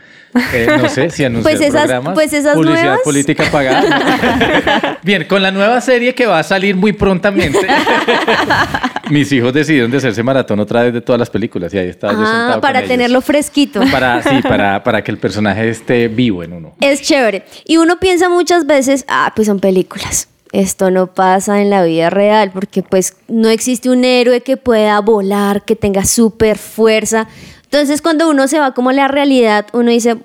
Eh, 0.54 0.66
no 0.80 0.88
sé 0.88 1.10
si 1.10 1.24
anunciar 1.26 1.56
Pues 1.56 1.66
esas- 1.66 1.82
programas, 1.82 2.14
pues 2.14 2.32
esas 2.32 2.54
publicidad 2.54 2.82
nuevas. 2.82 3.00
política 3.04 3.44
pagada. 3.52 4.98
Bien, 5.02 5.24
con 5.26 5.40
la 5.42 5.50
nueva 5.50 5.80
serie 5.80 6.14
que 6.14 6.26
va 6.26 6.38
a 6.38 6.42
salir 6.42 6.74
muy 6.76 6.92
prontamente, 6.92 7.58
mis 9.10 9.30
hijos 9.32 9.52
decidieron 9.52 9.90
de 9.90 9.98
hacerse 9.98 10.22
maratón 10.22 10.60
otra 10.60 10.82
vez 10.84 10.92
de 10.94 11.00
todas 11.00 11.18
las 11.18 11.30
películas 11.30 11.72
y 11.74 11.78
ahí 11.78 11.88
estaba 11.88 12.12
yo 12.14 12.20
Ah, 12.22 12.26
sentado 12.26 12.60
para 12.60 12.74
con 12.74 12.84
ellos. 12.84 12.88
tenerlo 12.90 13.20
fresquito. 13.20 13.80
Para, 13.90 14.22
sí, 14.22 14.40
para, 14.42 14.82
para 14.82 15.02
que 15.04 15.10
el 15.10 15.18
personaje 15.18 15.68
esté 15.68 16.08
vivo 16.08 16.42
en 16.42 16.52
uno. 16.54 16.74
Es 16.80 17.02
chévere. 17.02 17.44
Y 17.64 17.76
uno 17.78 17.98
piensa 18.00 18.28
muchas 18.28 18.66
veces, 18.66 19.04
ah, 19.08 19.32
pues 19.34 19.46
son 19.46 19.60
películas. 19.60 20.28
Esto 20.52 20.90
no 20.90 21.06
pasa 21.06 21.62
en 21.62 21.70
la 21.70 21.82
vida 21.82 22.10
real 22.10 22.50
porque 22.52 22.82
pues 22.82 23.16
no 23.26 23.48
existe 23.48 23.88
un 23.88 24.04
héroe 24.04 24.42
que 24.42 24.58
pueda 24.58 25.00
volar, 25.00 25.64
que 25.64 25.76
tenga 25.76 26.04
súper 26.04 26.58
fuerza. 26.58 27.26
Entonces 27.64 28.02
cuando 28.02 28.28
uno 28.28 28.46
se 28.48 28.58
va 28.58 28.74
como 28.74 28.90
a 28.90 28.92
la 28.92 29.08
realidad, 29.08 29.66
uno 29.72 29.90
dice, 29.90 30.18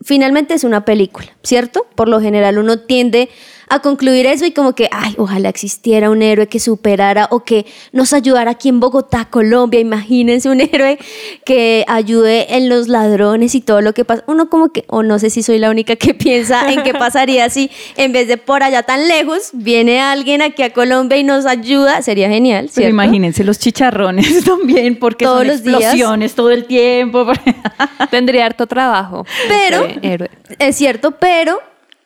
finalmente 0.00 0.54
es 0.54 0.62
una 0.62 0.84
película, 0.84 1.32
¿cierto? 1.42 1.86
Por 1.96 2.08
lo 2.08 2.20
general 2.20 2.58
uno 2.58 2.78
tiende 2.78 3.28
a 3.74 3.80
concluir 3.80 4.26
eso 4.26 4.44
y 4.44 4.50
como 4.52 4.74
que, 4.74 4.88
ay, 4.92 5.14
ojalá 5.18 5.48
existiera 5.48 6.10
un 6.10 6.20
héroe 6.22 6.46
que 6.46 6.60
superara 6.60 7.28
o 7.30 7.40
que 7.44 7.64
nos 7.92 8.12
ayudara 8.12 8.50
aquí 8.52 8.68
en 8.68 8.80
Bogotá, 8.80 9.26
Colombia. 9.30 9.80
Imagínense 9.80 10.48
un 10.48 10.60
héroe 10.60 10.98
que 11.44 11.84
ayude 11.88 12.56
en 12.56 12.68
los 12.68 12.88
ladrones 12.88 13.54
y 13.54 13.60
todo 13.60 13.80
lo 13.80 13.94
que 13.94 14.04
pasa. 14.04 14.24
Uno 14.26 14.50
como 14.50 14.70
que, 14.72 14.84
o 14.88 15.02
no 15.02 15.18
sé 15.18 15.30
si 15.30 15.42
soy 15.42 15.58
la 15.58 15.70
única 15.70 15.96
que 15.96 16.12
piensa 16.14 16.70
en 16.72 16.82
qué 16.82 16.92
pasaría 16.92 17.48
si 17.50 17.70
en 17.96 18.12
vez 18.12 18.28
de 18.28 18.36
por 18.36 18.62
allá 18.62 18.82
tan 18.82 19.08
lejos 19.08 19.50
viene 19.52 20.00
alguien 20.00 20.42
aquí 20.42 20.62
a 20.62 20.72
Colombia 20.72 21.16
y 21.16 21.24
nos 21.24 21.46
ayuda. 21.46 22.02
Sería 22.02 22.28
genial, 22.28 22.64
Pero 22.66 22.72
¿cierto? 22.74 22.90
imagínense 22.90 23.42
los 23.44 23.58
chicharrones 23.58 24.44
también, 24.44 24.98
porque 24.98 25.24
Todos 25.24 25.38
son 25.38 25.46
los 25.48 25.62
días. 25.62 25.80
explosiones 25.80 26.34
todo 26.34 26.50
el 26.50 26.66
tiempo. 26.66 27.26
Tendría 28.10 28.46
harto 28.46 28.66
trabajo. 28.66 29.24
Pero, 29.48 29.86
héroe. 30.02 30.30
es 30.58 30.76
cierto, 30.76 31.12
pero, 31.12 31.58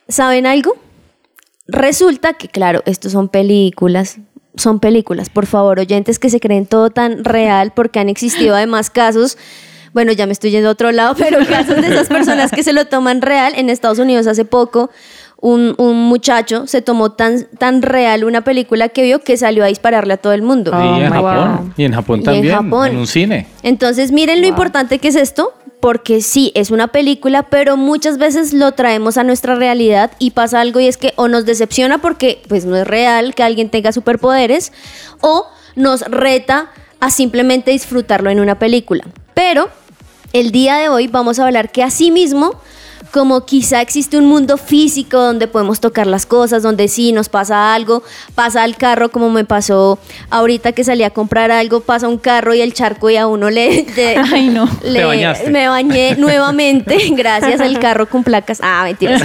¿saben 0.08 0.46
algo? 0.46 0.76
Resulta 1.68 2.34
que, 2.34 2.48
claro, 2.48 2.82
estos 2.86 3.12
son 3.12 3.28
películas, 3.28 4.18
son 4.56 4.80
películas, 4.80 5.28
por 5.30 5.46
favor, 5.46 5.78
oyentes 5.80 6.18
que 6.18 6.30
se 6.30 6.40
creen 6.40 6.66
todo 6.66 6.90
tan 6.90 7.24
real 7.24 7.72
porque 7.74 7.98
han 7.98 8.08
existido 8.08 8.54
además 8.54 8.88
casos, 8.90 9.36
bueno, 9.92 10.12
ya 10.12 10.26
me 10.26 10.32
estoy 10.32 10.50
yendo 10.50 10.68
a 10.68 10.72
otro 10.72 10.92
lado, 10.92 11.14
pero 11.18 11.38
casos 11.46 11.76
de 11.80 11.88
esas 11.88 12.08
personas 12.08 12.50
que 12.52 12.62
se 12.62 12.72
lo 12.72 12.84
toman 12.86 13.20
real. 13.22 13.52
En 13.56 13.68
Estados 13.70 13.98
Unidos 13.98 14.26
hace 14.26 14.44
poco, 14.44 14.90
un, 15.40 15.74
un 15.78 16.04
muchacho 16.04 16.66
se 16.66 16.82
tomó 16.82 17.12
tan, 17.12 17.46
tan 17.58 17.82
real 17.82 18.24
una 18.24 18.42
película 18.42 18.88
que 18.88 19.02
vio 19.02 19.20
que 19.20 19.36
salió 19.36 19.64
a 19.64 19.66
dispararle 19.66 20.14
a 20.14 20.16
todo 20.16 20.32
el 20.32 20.42
mundo. 20.42 20.70
Oh 20.74 20.98
y 20.98 21.02
en 21.02 21.10
Japón. 21.12 21.56
God. 21.56 21.72
Y 21.76 21.84
en 21.84 21.92
Japón 21.92 22.16
Y 22.16 22.20
en 22.20 22.24
también. 22.24 22.54
Japón. 22.54 22.88
En 22.88 22.96
un 22.96 23.06
cine. 23.06 23.46
Entonces, 23.62 24.12
miren 24.12 24.40
lo 24.40 24.46
importante 24.46 24.98
que 24.98 25.08
es 25.08 25.16
esto, 25.16 25.52
porque 25.80 26.22
sí, 26.22 26.52
es 26.54 26.70
una 26.70 26.88
película, 26.88 27.44
pero 27.44 27.76
muchas 27.76 28.18
veces 28.18 28.52
lo 28.52 28.72
traemos 28.72 29.16
a 29.18 29.24
nuestra 29.24 29.54
realidad 29.54 30.12
y 30.18 30.30
pasa 30.30 30.60
algo 30.60 30.80
y 30.80 30.86
es 30.86 30.96
que 30.96 31.12
o 31.16 31.28
nos 31.28 31.44
decepciona 31.44 31.98
porque 31.98 32.42
pues 32.48 32.64
no 32.64 32.76
es 32.76 32.86
real 32.86 33.34
que 33.34 33.42
alguien 33.42 33.70
tenga 33.70 33.92
superpoderes 33.92 34.72
o 35.20 35.46
nos 35.74 36.02
reta 36.02 36.70
a 37.00 37.10
simplemente 37.10 37.70
disfrutarlo 37.70 38.30
en 38.30 38.40
una 38.40 38.58
película. 38.58 39.04
Pero 39.34 39.68
el 40.32 40.50
día 40.50 40.76
de 40.76 40.88
hoy 40.88 41.08
vamos 41.08 41.38
a 41.38 41.44
hablar 41.44 41.70
que 41.70 41.82
asimismo 41.82 42.60
como 43.16 43.46
quizá 43.46 43.80
existe 43.80 44.18
un 44.18 44.26
mundo 44.26 44.58
físico 44.58 45.16
donde 45.16 45.48
podemos 45.48 45.80
tocar 45.80 46.06
las 46.06 46.26
cosas, 46.26 46.62
donde 46.62 46.86
sí 46.86 47.12
nos 47.12 47.30
pasa 47.30 47.72
algo, 47.72 48.02
pasa 48.34 48.62
al 48.62 48.76
carro 48.76 49.10
como 49.10 49.30
me 49.30 49.46
pasó 49.46 49.98
ahorita 50.28 50.72
que 50.72 50.84
salí 50.84 51.02
a 51.02 51.08
comprar 51.08 51.50
algo, 51.50 51.80
pasa 51.80 52.08
un 52.08 52.18
carro 52.18 52.52
y 52.52 52.60
el 52.60 52.74
charco 52.74 53.08
y 53.08 53.16
a 53.16 53.26
uno 53.26 53.48
le... 53.48 53.84
de- 53.96 54.16
Ay, 54.34 54.48
no. 54.50 54.68
le- 54.84 54.98
Te 55.00 55.04
bañaste. 55.06 55.50
Me 55.50 55.66
bañé 55.66 56.14
nuevamente 56.18 56.98
gracias 57.12 57.58
al 57.62 57.78
carro 57.78 58.06
con 58.06 58.22
placas. 58.22 58.58
Ah, 58.62 58.82
mentira. 58.84 59.18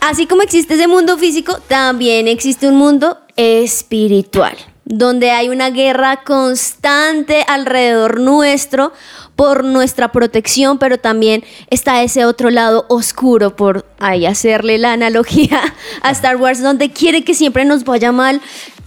Así 0.00 0.26
como 0.28 0.42
existe 0.42 0.74
ese 0.74 0.86
mundo 0.86 1.18
físico, 1.18 1.58
también 1.66 2.28
existe 2.28 2.68
un 2.68 2.76
mundo 2.76 3.18
espiritual, 3.36 4.56
donde 4.84 5.30
hay 5.30 5.48
una 5.48 5.70
guerra 5.70 6.22
constante 6.24 7.44
alrededor 7.48 8.20
nuestro 8.20 8.92
por 9.36 9.64
nuestra 9.64 10.12
protección, 10.12 10.78
pero 10.78 10.98
también 10.98 11.44
está 11.70 12.02
ese 12.02 12.24
otro 12.24 12.50
lado 12.50 12.86
oscuro 12.88 13.56
por 13.56 13.86
ahí 13.98 14.26
hacerle 14.26 14.78
la 14.78 14.92
analogía 14.92 15.60
a 16.02 16.10
Star 16.10 16.36
Wars, 16.36 16.62
donde 16.62 16.90
quiere 16.90 17.24
que 17.24 17.34
siempre 17.34 17.64
nos 17.64 17.84
vaya 17.84 18.12
mal. 18.12 18.40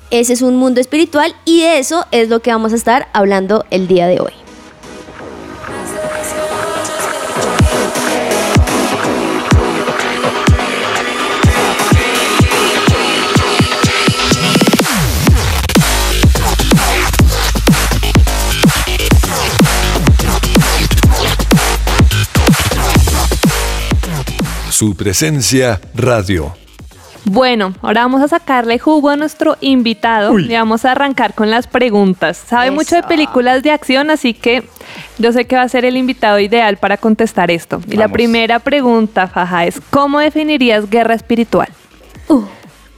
Ese 0.09 0.33
es 0.33 0.41
un 0.41 0.55
mundo 0.55 0.79
espiritual 0.79 1.35
y 1.43 1.61
de 1.61 1.79
eso 1.79 2.05
es 2.11 2.29
lo 2.29 2.39
que 2.39 2.51
vamos 2.51 2.71
a 2.71 2.77
estar 2.77 3.09
hablando 3.11 3.65
el 3.71 3.87
día 3.87 4.07
de 4.07 4.21
hoy. 4.21 4.46
Su 24.77 24.95
presencia 24.95 25.81
radio. 25.95 26.55
Bueno, 27.25 27.73
ahora 27.81 28.01
vamos 28.01 28.21
a 28.21 28.27
sacarle 28.27 28.77
jugo 28.77 29.09
a 29.09 29.15
nuestro 29.15 29.57
invitado 29.59 30.37
y 30.37 30.53
vamos 30.53 30.85
a 30.85 30.91
arrancar 30.91 31.33
con 31.33 31.49
las 31.49 31.65
preguntas. 31.65 32.37
Sabe 32.37 32.69
mucho 32.69 32.95
de 32.95 33.01
películas 33.01 33.63
de 33.63 33.71
acción, 33.71 34.11
así 34.11 34.35
que 34.35 34.61
yo 35.17 35.31
sé 35.31 35.45
que 35.45 35.55
va 35.55 35.63
a 35.63 35.67
ser 35.67 35.83
el 35.83 35.97
invitado 35.97 36.39
ideal 36.39 36.77
para 36.77 36.97
contestar 36.97 37.49
esto. 37.49 37.81
Y 37.89 37.95
la 37.95 38.07
primera 38.07 38.59
pregunta, 38.59 39.27
Faja, 39.27 39.65
es 39.65 39.81
¿cómo 39.89 40.19
definirías 40.19 40.87
guerra 40.87 41.15
espiritual? 41.15 41.69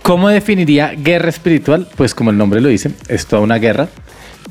¿Cómo 0.01 0.27
definiría 0.27 0.91
guerra 0.97 1.29
espiritual? 1.29 1.87
Pues 1.95 2.13
como 2.13 2.31
el 2.31 2.37
nombre 2.37 2.59
lo 2.59 2.67
dice, 2.67 2.91
es 3.07 3.25
toda 3.25 3.41
una 3.41 3.55
guerra 3.55 3.87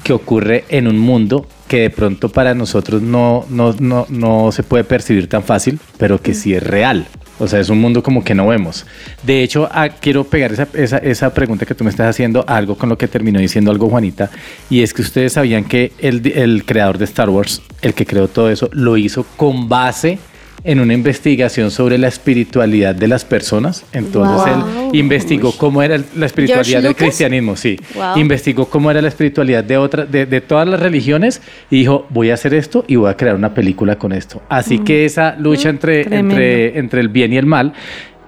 que 0.03 0.13
ocurre 0.13 0.65
en 0.69 0.87
un 0.87 0.99
mundo 0.99 1.47
que 1.69 1.81
de 1.81 1.91
pronto 1.91 2.29
para 2.29 2.55
nosotros 2.55 3.03
no, 3.03 3.45
no, 3.51 3.75
no, 3.79 4.07
no 4.09 4.53
se 4.53 4.63
puede 4.63 4.85
percibir 4.85 5.29
tan 5.29 5.43
fácil, 5.43 5.79
pero 5.99 6.21
que 6.21 6.35
sí 6.35 6.55
es 6.55 6.63
real. 6.63 7.07
O 7.41 7.47
sea, 7.47 7.61
es 7.61 7.69
un 7.69 7.81
mundo 7.81 8.03
como 8.03 8.25
que 8.25 8.35
no 8.35 8.49
vemos. 8.49 8.85
De 9.23 9.43
hecho, 9.43 9.69
ah, 9.71 9.89
quiero 9.89 10.25
pegar 10.25 10.53
esa, 10.53 10.67
esa, 10.75 10.99
esa 10.99 11.33
pregunta 11.33 11.67
que 11.67 11.75
tú 11.75 11.85
me 11.85 11.91
estás 11.91 12.09
haciendo, 12.09 12.45
algo 12.49 12.77
con 12.77 12.89
lo 12.89 12.99
que 12.99 13.07
terminó 13.07 13.39
diciendo 13.39 13.71
algo 13.71 13.89
Juanita, 13.89 14.31
y 14.69 14.83
es 14.83 14.93
que 14.93 15.03
ustedes 15.03 15.35
sabían 15.35 15.65
que 15.65 15.93
el, 15.99 16.27
el 16.35 16.65
creador 16.65 16.99
de 16.99 17.05
Star 17.05 17.31
Wars, 17.31 17.63
el 17.81 17.95
que 17.95 18.07
creó 18.07 18.27
todo 18.29 18.51
eso, 18.51 18.69
lo 18.73 18.97
hizo 18.97 19.25
con 19.37 19.69
base 19.69 20.19
en 20.65 20.81
una 20.81 20.93
investigación 20.93 21.71
sobre 21.71 21.99
la 21.99 22.09
espiritualidad 22.09 22.95
de 22.95 23.09
las 23.09 23.25
personas. 23.25 23.85
Entonces 23.93 24.55
Wow. 24.57 24.91
él 24.93 24.99
investigó 24.99 25.53
cómo 25.53 25.83
era 25.83 25.99
la 26.17 26.27
espiritualidad 26.27 26.81
¿George 26.81 26.87
del 26.89 26.97
cristianismo, 26.97 27.57
sí. 27.57 27.79
Wow. 27.95 28.19
Investigó 28.19 28.67
cómo 28.67 28.91
era 28.91 29.01
la 29.01 29.09
espiritualidad 29.09 29.63
de, 29.65 29.77
otra, 29.77 30.05
de, 30.05 30.27
de 30.27 30.41
todas 30.41 30.67
las 30.69 30.81
religiones 30.81 31.41
y 31.71 31.79
dijo, 31.81 32.07
voy 32.11 32.31
a 32.31 32.35
hacer 32.35 32.55
esto 32.55 32.85
y 32.89 32.97
voy 32.97 33.11
a 33.11 33.17
crear 33.17 33.37
una 33.37 33.55
película 33.55 33.97
con 33.97 34.13
esto. 34.13 34.43
Así 34.49 34.81
que 34.81 35.05
esa 35.05 35.37
lucha 35.39 35.69
entre, 35.69 36.05
tremendo. 36.05 36.35
entre, 36.35 36.79
entre 36.79 37.01
el 37.01 37.09
bien 37.09 37.33
y 37.33 37.37
el 37.37 37.47
mal 37.47 37.73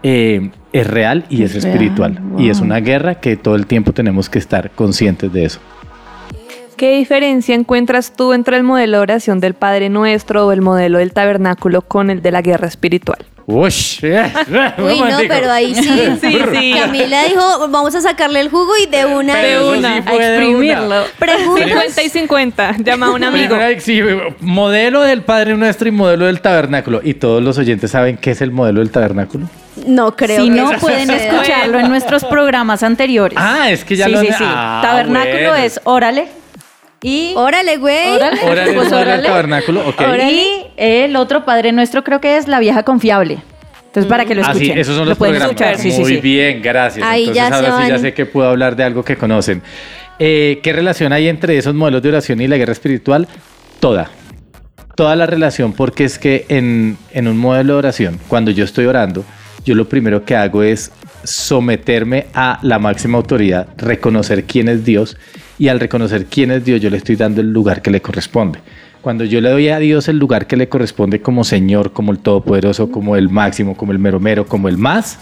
eh, 0.02 0.50
es 0.72 0.86
real 0.86 1.24
y 1.28 1.42
es, 1.42 1.54
Es 1.56 1.64
real, 1.64 1.74
espiritual. 1.74 2.20
Y 2.38 2.48
es 2.48 2.60
una 2.60 2.78
guerra 2.80 3.16
que 3.16 3.36
todo 3.36 3.56
el 3.56 3.66
tiempo 3.66 3.92
tenemos 3.92 4.30
que 4.30 4.38
estar 4.38 4.70
conscientes 4.70 5.32
de 5.32 5.44
eso. 5.44 5.60
¿Qué 6.80 6.96
diferencia 6.96 7.54
encuentras 7.54 8.14
tú 8.16 8.32
entre 8.32 8.56
el 8.56 8.62
modelo 8.62 8.96
de 8.96 9.02
oración 9.02 9.38
del 9.38 9.52
Padre 9.52 9.90
Nuestro 9.90 10.46
o 10.46 10.52
el 10.52 10.62
modelo 10.62 10.96
del 10.96 11.12
tabernáculo 11.12 11.82
con 11.82 12.08
el 12.08 12.22
de 12.22 12.30
la 12.30 12.40
guerra 12.40 12.68
espiritual? 12.68 13.18
Uy, 13.46 13.68
no, 14.78 15.18
pero 15.28 15.52
ahí 15.52 15.74
sí. 15.74 15.82
Sí, 15.82 16.38
sí. 16.52 16.74
Camila 16.74 17.24
dijo, 17.24 17.68
vamos 17.68 17.94
a 17.96 18.00
sacarle 18.00 18.40
el 18.40 18.48
jugo 18.48 18.72
y 18.82 18.86
de 18.86 19.04
una. 19.04 19.42
Eso 19.42 19.74
sí 19.74 19.84
a 19.84 19.90
de 19.90 19.98
exprimirlo. 19.98 20.86
una. 20.86 21.02
Preguntas. 21.18 21.68
50 21.68 22.02
y 22.02 22.08
50, 22.08 22.76
llama 22.78 23.06
a 23.08 23.10
un 23.10 23.24
amigo. 23.24 23.56
Modelo 24.40 25.02
del 25.02 25.20
Padre 25.20 25.58
Nuestro 25.58 25.86
y 25.86 25.90
modelo 25.92 26.24
del 26.24 26.40
tabernáculo. 26.40 27.02
¿Y 27.04 27.12
todos 27.12 27.42
los 27.42 27.58
oyentes 27.58 27.90
saben 27.90 28.16
qué 28.16 28.30
es 28.30 28.40
el 28.40 28.52
modelo 28.52 28.80
del 28.80 28.90
tabernáculo? 28.90 29.50
No 29.86 30.16
creo. 30.16 30.44
Si 30.44 30.48
que 30.48 30.56
no, 30.56 30.70
pueden 30.78 31.10
escucharlo 31.10 31.78
en 31.78 31.90
nuestros 31.90 32.24
programas 32.24 32.82
anteriores. 32.82 33.38
Ah, 33.38 33.70
es 33.70 33.84
que 33.84 33.96
ya 33.96 34.06
sí, 34.06 34.12
lo 34.12 34.20
sí, 34.20 34.28
sí. 34.28 34.44
Ah, 34.46 34.80
Tabernáculo 34.82 35.50
bueno. 35.50 35.56
es 35.56 35.80
órale. 35.84 36.39
Y, 37.02 37.32
Órale, 37.36 37.78
güey. 37.78 38.14
Órale. 38.16 38.40
Ahora 38.42 38.64
el 38.64 38.74
Pues 38.74 38.92
órale. 38.92 39.26
tabernáculo, 39.26 39.88
ok. 39.88 40.02
y 40.30 40.66
el 40.76 41.16
otro 41.16 41.44
Padre 41.44 41.72
Nuestro 41.72 42.04
creo 42.04 42.20
que 42.20 42.36
es 42.36 42.46
la 42.46 42.60
vieja 42.60 42.82
confiable. 42.82 43.38
Entonces, 43.86 44.08
para 44.08 44.24
que 44.24 44.34
lo 44.34 44.42
Ah, 44.42 44.52
sí, 44.52 44.64
escuchen. 44.64 44.78
esos 44.78 44.94
son 44.94 45.04
Lo 45.06 45.10
los 45.10 45.18
pueden 45.18 45.36
programas. 45.36 45.60
escuchar, 45.60 45.78
sí, 45.82 45.90
sí, 45.90 46.00
Muy 46.00 46.14
sí. 46.16 46.20
bien, 46.20 46.60
gracias. 46.62 47.04
Ahí 47.06 47.22
Entonces 47.28 47.34
ya 47.50 47.56
ahora 47.56 47.82
sí 47.82 47.88
ya 47.88 47.98
sé 47.98 48.14
que 48.14 48.26
puedo 48.26 48.48
hablar 48.48 48.76
de 48.76 48.84
algo 48.84 49.02
que 49.04 49.16
conocen. 49.16 49.62
Eh, 50.18 50.60
¿Qué 50.62 50.72
relación 50.74 51.12
hay 51.12 51.28
entre 51.28 51.56
esos 51.56 51.74
modelos 51.74 52.02
de 52.02 52.10
oración 52.10 52.40
y 52.40 52.46
la 52.46 52.56
guerra 52.58 52.72
espiritual? 52.72 53.26
Toda. 53.80 54.10
Toda 54.94 55.16
la 55.16 55.24
relación, 55.26 55.72
porque 55.72 56.04
es 56.04 56.18
que 56.18 56.44
en, 56.50 56.98
en 57.12 57.26
un 57.26 57.38
modelo 57.38 57.72
de 57.72 57.78
oración, 57.78 58.20
cuando 58.28 58.50
yo 58.50 58.64
estoy 58.64 58.84
orando, 58.84 59.24
yo 59.64 59.74
lo 59.74 59.88
primero 59.88 60.24
que 60.26 60.36
hago 60.36 60.62
es 60.62 60.92
someterme 61.24 62.26
a 62.34 62.58
la 62.62 62.78
máxima 62.78 63.16
autoridad, 63.16 63.68
reconocer 63.78 64.44
quién 64.44 64.68
es 64.68 64.84
Dios 64.84 65.16
y 65.60 65.68
al 65.68 65.78
reconocer 65.78 66.24
quién 66.24 66.50
es 66.50 66.64
Dios 66.64 66.80
yo 66.80 66.88
le 66.88 66.96
estoy 66.96 67.16
dando 67.16 67.42
el 67.42 67.52
lugar 67.52 67.82
que 67.82 67.90
le 67.90 68.00
corresponde. 68.00 68.58
Cuando 69.02 69.24
yo 69.24 69.40
le 69.42 69.50
doy 69.50 69.68
a 69.68 69.78
Dios 69.78 70.08
el 70.08 70.18
lugar 70.18 70.46
que 70.46 70.56
le 70.56 70.68
corresponde 70.70 71.20
como 71.20 71.44
Señor, 71.44 71.92
como 71.92 72.12
el 72.12 72.18
Todopoderoso, 72.18 72.90
como 72.90 73.14
el 73.14 73.28
máximo, 73.28 73.76
como 73.76 73.92
el 73.92 73.98
mero 73.98 74.20
mero, 74.20 74.46
como 74.46 74.68
el 74.70 74.78
más, 74.78 75.18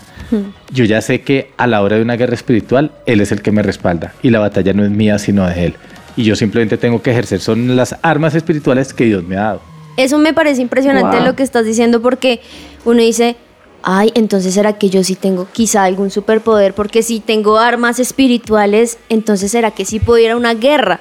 yo 0.72 0.84
ya 0.84 1.00
sé 1.00 1.22
que 1.22 1.50
a 1.56 1.66
la 1.66 1.82
hora 1.82 1.96
de 1.96 2.02
una 2.02 2.14
guerra 2.16 2.34
espiritual, 2.34 2.92
Él 3.04 3.20
es 3.20 3.32
el 3.32 3.42
que 3.42 3.50
me 3.50 3.62
respalda 3.64 4.14
y 4.22 4.30
la 4.30 4.38
batalla 4.38 4.72
no 4.72 4.84
es 4.84 4.90
mía 4.90 5.18
sino 5.18 5.44
de 5.44 5.66
Él. 5.66 5.74
Y 6.16 6.22
yo 6.22 6.36
simplemente 6.36 6.76
tengo 6.78 7.02
que 7.02 7.10
ejercer, 7.10 7.40
son 7.40 7.74
las 7.76 7.96
armas 8.02 8.34
espirituales 8.36 8.94
que 8.94 9.06
Dios 9.06 9.24
me 9.24 9.36
ha 9.36 9.40
dado. 9.42 9.60
Eso 9.96 10.18
me 10.18 10.32
parece 10.32 10.62
impresionante 10.62 11.16
Wow. 11.16 11.26
lo 11.26 11.34
que 11.34 11.42
estás 11.42 11.64
diciendo 11.64 12.00
porque 12.00 12.40
uno 12.84 13.00
dice, 13.00 13.34
ay, 13.82 14.12
entonces 14.14 14.54
será 14.54 14.78
que 14.78 14.90
yo 14.90 15.04
sí 15.04 15.14
tengo 15.14 15.46
quizá 15.52 15.84
algún 15.84 16.10
superpoder 16.10 16.74
porque 16.74 17.02
si 17.02 17.20
tengo 17.20 17.58
armas 17.58 17.98
espirituales, 17.98 18.98
entonces 19.08 19.52
será 19.52 19.70
que 19.70 19.84
sí 19.84 20.00
puedo 20.00 20.18
ir 20.18 20.30
a 20.30 20.36
una 20.36 20.54
guerra. 20.54 21.00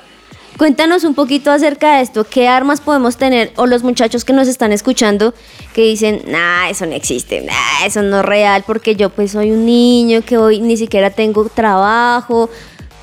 Cuéntanos 0.57 1.03
un 1.03 1.13
poquito 1.13 1.51
acerca 1.51 1.97
de 1.97 2.01
esto, 2.01 2.23
qué 2.23 2.47
armas 2.47 2.81
podemos 2.81 3.17
tener 3.17 3.51
o 3.57 3.67
los 3.67 3.83
muchachos 3.83 4.25
que 4.25 4.33
nos 4.33 4.47
están 4.47 4.71
escuchando 4.71 5.35
que 5.73 5.83
dicen, 5.83 6.23
nah, 6.27 6.67
eso 6.67 6.87
no 6.87 6.93
existe, 6.93 7.41
nah, 7.41 7.85
eso 7.85 8.01
no 8.01 8.19
es 8.21 8.25
real 8.25 8.63
porque 8.65 8.95
yo 8.95 9.11
pues 9.11 9.33
soy 9.33 9.51
un 9.51 9.67
niño 9.67 10.23
que 10.23 10.37
hoy 10.37 10.59
ni 10.59 10.75
siquiera 10.75 11.11
tengo 11.11 11.47
trabajo. 11.47 12.49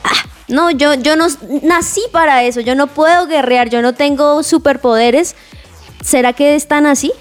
Ah, 0.02 0.26
no, 0.48 0.72
yo, 0.72 0.94
yo 0.94 1.14
no 1.14 1.28
nací 1.62 2.02
para 2.10 2.42
eso, 2.42 2.60
yo 2.60 2.74
no 2.74 2.88
puedo 2.88 3.28
guerrear, 3.28 3.70
yo 3.70 3.82
no 3.82 3.92
tengo 3.92 4.42
superpoderes. 4.42 5.36
¿Será 6.02 6.32
que 6.32 6.56
están 6.56 6.86
así? 6.86 7.12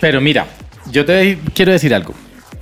Pero 0.00 0.20
mira, 0.20 0.46
yo 0.90 1.04
te 1.04 1.38
quiero 1.54 1.72
decir 1.72 1.94
algo. 1.94 2.14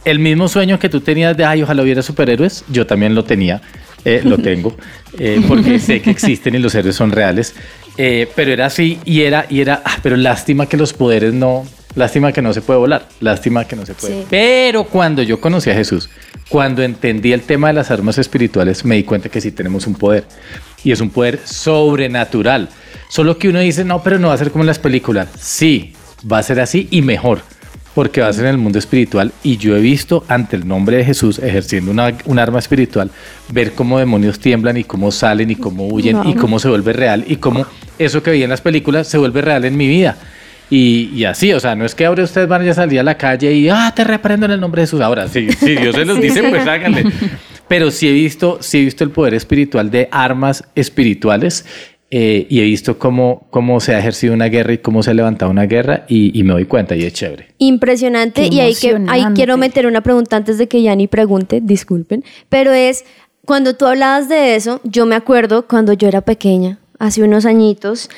El 0.05 0.19
mismo 0.19 0.49
sueño 0.49 0.79
que 0.79 0.89
tú 0.89 1.01
tenías 1.01 1.37
de, 1.37 1.45
ay, 1.45 1.63
ojalá 1.63 1.83
hubiera 1.83 2.03
superhéroes, 2.03 2.65
yo 2.69 2.87
también 2.87 3.15
lo 3.15 3.25
tenía, 3.25 3.63
eh, 4.05 4.23
lo 4.25 4.39
tengo, 4.43 4.77
eh, 5.19 5.41
porque 5.47 5.79
sé 5.79 6.03
que 6.03 6.11
existen 6.11 6.55
y 6.55 6.59
los 6.59 6.75
héroes 6.75 6.97
son 6.97 7.13
reales. 7.13 7.55
Eh, 7.99 8.29
pero 8.35 8.53
era 8.53 8.67
así 8.67 8.99
y 9.05 9.21
era, 9.23 9.47
y 9.49 9.61
era, 9.61 9.83
ah, 9.85 9.99
pero 10.03 10.17
lástima 10.17 10.67
que 10.67 10.77
los 10.77 10.93
poderes 10.93 11.35
no, 11.35 11.67
lástima 11.95 12.33
que 12.33 12.43
no 12.43 12.53
se 12.53 12.63
puede 12.63 12.79
volar, 12.79 13.09
lástima 13.21 13.67
que 13.67 13.77
no 13.77 13.87
se 13.87 13.95
puede. 13.95 14.23
Sí. 14.23 14.27
Pero 14.31 14.85
cuando 14.85 15.23
yo 15.23 15.41
conocí 15.41 15.71
a 15.71 15.75
Jesús, 15.75 16.09
cuando 16.49 16.83
entendí 16.83 17.33
el 17.33 17.43
tema 17.43 17.69
de 17.69 17.75
las 17.75 17.91
armas 17.91 18.19
espirituales, 18.19 18.85
me 18.85 18.97
di 18.97 19.05
cuenta 19.05 19.29
que 19.29 19.41
sí 19.41 19.53
tenemos 19.53 19.87
un 19.87 19.95
poder. 19.95 20.25
Y 20.85 20.93
es 20.93 21.01
un 21.01 21.11
poder 21.11 21.41
sobrenatural. 21.45 22.69
Solo 23.09 23.39
que 23.39 23.49
uno 23.49 23.61
dice, 23.61 23.85
no, 23.85 24.03
pero 24.03 24.19
no 24.19 24.29
va 24.29 24.35
a 24.35 24.39
ser 24.39 24.51
como 24.51 24.63
en 24.63 24.67
las 24.67 24.79
películas. 24.79 25.29
Sí, 25.39 25.93
va 26.31 26.39
a 26.39 26.43
ser 26.43 26.61
así 26.61 26.89
y 26.91 27.03
mejor. 27.03 27.43
Porque 27.95 28.21
va 28.21 28.29
a 28.29 28.33
ser 28.33 28.47
en 28.47 28.53
el 28.53 28.59
mundo 28.59 28.79
espiritual. 28.79 29.33
Y 29.43 29.59
yo 29.59 29.77
he 29.77 29.81
visto 29.81 30.25
ante 30.29 30.57
el 30.57 30.67
nombre 30.67 30.97
de 30.97 31.05
Jesús, 31.05 31.39
ejerciendo 31.39 31.91
una, 31.91 32.15
un 32.25 32.39
arma 32.39 32.59
espiritual, 32.59 33.11
ver 33.51 33.73
cómo 33.73 33.99
demonios 33.99 34.39
tiemblan 34.39 34.79
y 34.79 34.85
cómo 34.85 35.11
salen 35.13 35.51
y 35.51 35.57
cómo 35.57 35.89
huyen 35.89 36.19
y 36.25 36.35
cómo 36.35 36.59
se 36.59 36.69
vuelve 36.69 36.93
real 36.95 37.25
y 37.27 37.37
cómo 37.37 37.67
eso 37.99 38.23
que 38.23 38.31
vi 38.31 38.43
en 38.43 38.51
las 38.51 38.61
películas 38.63 39.09
se 39.09 39.19
vuelve 39.19 39.43
real 39.43 39.65
en 39.65 39.77
mi 39.77 39.87
vida. 39.87 40.17
Y, 40.71 41.11
y 41.15 41.25
así, 41.27 41.53
o 41.53 41.61
sea, 41.61 41.75
no 41.75 41.85
es 41.85 41.95
que 41.95 42.07
ahora 42.07 42.25
ustedes 42.25 42.49
van 42.49 42.67
a 42.67 42.73
salir 42.73 42.99
a 42.99 43.03
la 43.03 43.19
calle 43.19 43.53
y, 43.53 43.69
ah, 43.69 43.93
te 43.95 44.05
reprendo 44.05 44.47
en 44.47 44.53
el 44.53 44.61
nombre 44.61 44.81
de 44.81 44.87
Jesús. 44.87 45.03
Ahora, 45.03 45.29
sí, 45.29 45.51
si 45.53 45.77
Dios 45.77 45.95
se 45.95 46.07
los 46.07 46.17
Sí, 46.23 46.23
dice, 46.23 46.41
sí. 46.41 46.47
pues 46.49 46.67
háganle. 46.67 47.05
Pero 47.69 47.91
sí 47.91 48.09
he 48.09 48.13
visto, 48.13 48.59
sí 48.63 48.79
he 48.79 48.81
visto 48.85 49.05
el 49.05 49.11
poder 49.11 49.35
espiritual 49.35 49.91
de 49.91 50.09
armas 50.11 50.65
espirituales 50.75 51.67
eh, 52.15 52.47
y 52.51 52.61
he 52.61 52.65
visto 52.65 52.99
cómo, 52.99 53.47
cómo 53.49 53.81
se 53.81 53.95
ha 53.95 53.99
ejercido 53.99 54.35
una 54.35 54.51
guerra 54.51 54.75
y 54.75 54.79
cómo 54.79 55.03
se 55.03 55.11
ha 55.11 55.15
levantado 55.15 55.51
una 55.51 55.65
guerra 55.65 56.05
y, 56.09 56.39
y 56.39 56.43
me 56.43 56.53
doy 56.53 56.67
cuenta 56.67 56.95
y 56.95 57.05
es 57.05 57.15
chévere. 57.15 57.49
Impresionante. 57.57 58.49
Y 58.53 58.61
ahí, 58.61 58.75
que, 58.75 59.01
ahí 59.09 59.25
quiero 59.35 59.57
meter 59.57 59.87
una 59.87 60.03
pregunta 60.03 60.37
antes 60.37 60.59
de 60.59 60.69
que 60.69 60.83
Yani 60.83 61.07
pregunte, 61.07 61.63
disculpen. 61.63 62.23
Pero 62.51 62.71
es, 62.71 63.07
cuando 63.47 63.77
tú 63.77 63.87
hablabas 63.87 64.29
de 64.29 64.57
eso, 64.57 64.83
yo 64.85 65.07
me 65.07 65.15
acuerdo 65.15 65.67
cuando 65.67 65.95
yo 65.95 66.07
era 66.07 66.21
pequeña, 66.21 66.81
hace 66.99 67.23
unos 67.23 67.47
añitos, 67.47 68.11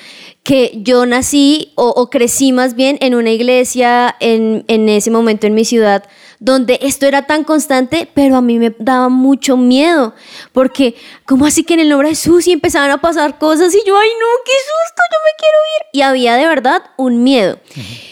que 0.44 0.72
yo 0.83 1.07
nací 1.07 1.72
o, 1.74 1.88
o 1.88 2.11
crecí 2.11 2.52
más 2.52 2.74
bien 2.74 2.98
en 3.00 3.14
una 3.14 3.30
iglesia 3.30 4.14
en, 4.20 4.64
en 4.68 4.90
ese 4.90 5.11
momento 5.11 5.46
en 5.46 5.54
mi 5.54 5.64
ciudad, 5.64 6.04
donde 6.38 6.78
esto 6.83 7.07
era 7.07 7.26
tan 7.26 7.44
constante, 7.44 8.07
pero 8.12 8.37
a 8.37 8.42
mí 8.42 8.59
me 8.59 8.74
daba 8.78 9.09
mucho 9.09 9.57
miedo, 9.57 10.14
porque 10.52 10.96
¿cómo 11.24 11.46
así 11.46 11.64
que 11.64 11.72
en 11.72 11.80
el 11.80 11.88
nombre 11.88 12.11
de 12.11 12.14
Jesús 12.14 12.46
y 12.46 12.52
empezaban 12.52 12.90
a 12.90 13.00
pasar 13.00 13.38
cosas 13.38 13.74
y 13.74 13.78
yo, 13.87 13.96
ay 13.96 14.09
no, 14.20 14.26
qué 14.44 14.52
susto, 14.52 15.02
yo 15.11 15.18
me 15.24 15.30
quiero 15.38 15.59
ir? 15.78 15.98
Y 15.98 16.02
había 16.02 16.37
de 16.37 16.46
verdad 16.46 16.83
un 16.98 17.22
miedo. 17.22 17.59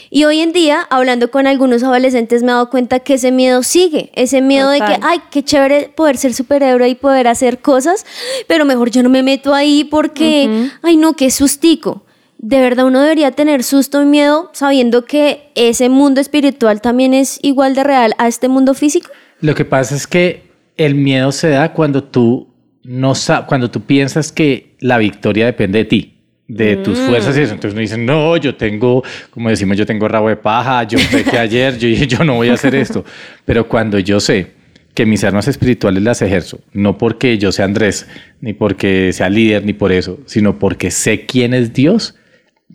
Y 0.08 0.24
hoy 0.24 0.40
en 0.40 0.54
día, 0.54 0.86
hablando 0.88 1.30
con 1.30 1.46
algunos 1.46 1.82
adolescentes, 1.82 2.42
me 2.42 2.48
he 2.48 2.52
dado 2.52 2.70
cuenta 2.70 3.00
que 3.00 3.14
ese 3.14 3.30
miedo 3.30 3.62
sigue, 3.62 4.10
ese 4.14 4.40
miedo 4.40 4.70
de 4.70 4.78
que, 4.78 4.98
ay, 5.02 5.20
qué 5.30 5.42
chévere 5.42 5.90
poder 5.94 6.16
ser 6.16 6.32
superhéroe 6.32 6.88
y 6.88 6.94
poder 6.94 7.28
hacer 7.28 7.60
cosas, 7.60 8.06
pero 8.46 8.64
mejor 8.64 8.90
yo 8.90 9.02
no 9.02 9.10
me 9.10 9.22
meto 9.22 9.52
ahí 9.52 9.84
porque, 9.84 10.70
ay 10.80 10.96
no, 10.96 11.12
qué 11.12 11.30
sustico. 11.30 12.04
De 12.42 12.60
verdad 12.60 12.86
uno 12.86 13.00
debería 13.00 13.30
tener 13.30 13.62
susto 13.62 14.02
y 14.02 14.04
miedo 14.04 14.50
sabiendo 14.52 15.04
que 15.04 15.52
ese 15.54 15.88
mundo 15.88 16.20
espiritual 16.20 16.80
también 16.80 17.14
es 17.14 17.38
igual 17.40 17.76
de 17.76 17.84
real 17.84 18.14
a 18.18 18.26
este 18.26 18.48
mundo 18.48 18.74
físico. 18.74 19.10
Lo 19.40 19.54
que 19.54 19.64
pasa 19.64 19.94
es 19.94 20.08
que 20.08 20.50
el 20.76 20.96
miedo 20.96 21.30
se 21.30 21.50
da 21.50 21.72
cuando 21.72 22.02
tú 22.02 22.48
no 22.82 23.12
cuando 23.46 23.70
tú 23.70 23.82
piensas 23.82 24.32
que 24.32 24.74
la 24.80 24.98
victoria 24.98 25.46
depende 25.46 25.78
de 25.78 25.84
ti, 25.84 26.18
de 26.48 26.78
tus 26.78 26.98
fuerzas 26.98 27.36
y 27.36 27.42
eso. 27.42 27.54
Entonces 27.54 27.74
uno 27.74 27.80
dice, 27.80 27.96
no, 27.96 28.36
yo 28.36 28.56
tengo, 28.56 29.04
como 29.30 29.48
decimos, 29.48 29.76
yo 29.76 29.86
tengo 29.86 30.08
rabo 30.08 30.28
de 30.28 30.34
paja, 30.36 30.82
yo 30.82 30.98
pequé 31.12 31.38
ayer, 31.38 31.78
yo 31.78 31.88
yo 31.88 32.24
no 32.24 32.34
voy 32.34 32.48
a 32.48 32.54
hacer 32.54 32.74
esto. 32.74 33.04
Pero 33.44 33.68
cuando 33.68 34.00
yo 34.00 34.18
sé 34.18 34.50
que 34.94 35.06
mis 35.06 35.22
armas 35.22 35.46
espirituales 35.46 36.02
las 36.02 36.22
ejerzo, 36.22 36.58
no 36.72 36.98
porque 36.98 37.38
yo 37.38 37.52
sea 37.52 37.66
Andrés, 37.66 38.08
ni 38.40 38.52
porque 38.52 39.12
sea 39.12 39.30
líder, 39.30 39.64
ni 39.64 39.74
por 39.74 39.92
eso, 39.92 40.18
sino 40.26 40.58
porque 40.58 40.90
sé 40.90 41.24
quién 41.24 41.54
es 41.54 41.72
Dios, 41.72 42.16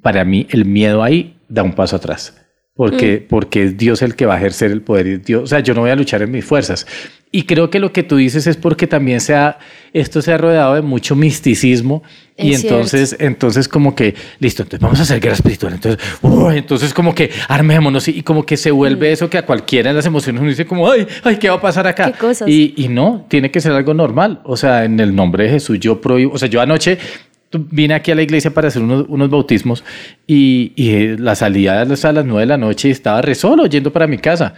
para 0.02 0.24
mí 0.24 0.48
el 0.50 0.66
miedo 0.66 1.04
ahí 1.04 1.38
da 1.50 1.64
un 1.64 1.74
paso 1.74 1.96
atrás. 1.96 2.36
Porque, 2.76 3.26
porque 3.28 3.64
es 3.64 3.78
Dios 3.78 4.04
el 4.04 4.16
que 4.16 4.28
va 4.28 4.36
a 4.36 4.38
ejercer 4.38 4.70
el 4.70 4.84
poder. 4.84 5.08
y 5.08 5.18
Dios, 5.18 5.44
o 5.44 5.48
sea, 5.48 5.62
yo 5.62 5.74
no 5.74 5.82
voy 5.82 5.90
a 5.90 5.96
luchar 5.96 6.22
en 6.22 6.30
mis 6.30 6.46
fuerzas. 6.46 6.86
Y 7.32 7.44
creo 7.44 7.70
que 7.70 7.80
lo 7.80 7.92
que 7.92 8.04
tú 8.04 8.16
dices 8.16 8.48
es 8.48 8.56
porque 8.56 8.88
también 8.88 9.20
se 9.20 9.34
ha, 9.34 9.58
esto 9.94 10.22
se 10.22 10.32
ha 10.32 10.38
rodeado 10.38 10.76
de 10.76 10.82
mucho 10.82 11.16
misticismo. 11.16 12.04
y 12.38 12.54
Es 12.54 12.64
entonces, 12.64 13.16
entonces 13.20 13.68
como 13.68 13.96
que, 13.96 14.14
listo, 14.40 14.62
entonces 14.62 14.80
vamos 14.80 15.00
a 15.00 15.04
hacer 15.04 15.20
guerra 15.20 15.34
espiritual. 15.34 15.74
Entonces, 15.74 16.00
uy, 16.22 16.58
entonces 16.58 16.94
como 16.94 17.16
que 17.16 17.32
armémonos 17.50 18.08
y, 18.08 18.20
y 18.20 18.22
como 18.22 18.46
que 18.46 18.56
se 18.56 18.70
vuelve 18.72 19.12
eso 19.12 19.30
que 19.30 19.40
a 19.40 19.46
cualquiera 19.46 19.90
de 19.90 19.96
las 19.96 20.06
emociones 20.06 20.40
uno 20.40 20.50
dice 20.50 20.66
como, 20.66 20.90
ay, 20.90 21.06
ay, 21.24 21.38
¿qué 21.38 21.50
va 21.50 21.56
a 21.56 21.62
pasar 21.62 21.86
acá? 21.88 22.12
¿Qué 22.12 22.18
cosas? 22.18 22.48
Y, 22.48 22.76
y 22.78 22.88
no, 22.88 23.26
tiene 23.28 23.52
que 23.52 23.60
ser 23.60 23.72
algo 23.74 23.94
normal. 23.94 24.40
O 24.46 24.56
sea, 24.56 24.86
en 24.86 25.00
el 25.00 25.14
nombre 25.16 25.46
de 25.46 25.50
Jesús 25.50 25.80
yo 25.80 26.00
prohíbo, 26.00 26.34
o 26.34 26.38
sea, 26.38 26.48
yo 26.48 26.62
anoche 26.62 26.98
vine 27.52 27.94
aquí 27.94 28.12
a 28.12 28.16
la 28.16 28.22
iglesia 28.22 28.52
para 28.52 28.68
hacer 28.68 28.82
unos, 28.82 29.06
unos 29.08 29.30
bautismos 29.30 29.84
y, 30.26 30.74
y, 30.76 30.90
eh, 30.92 31.16
la 31.18 31.36
salida 31.36 31.82
a 31.82 31.86
las 31.86 32.26
nueve 32.26 32.42
de 32.42 32.46
la 32.46 32.58
noche 32.58 32.90
y 32.90 32.92
estaba 32.92 33.22
re 33.22 33.36
solo 33.36 33.66
yendo 33.66 33.92
para 33.92 34.08
mi 34.08 34.18
casa. 34.18 34.54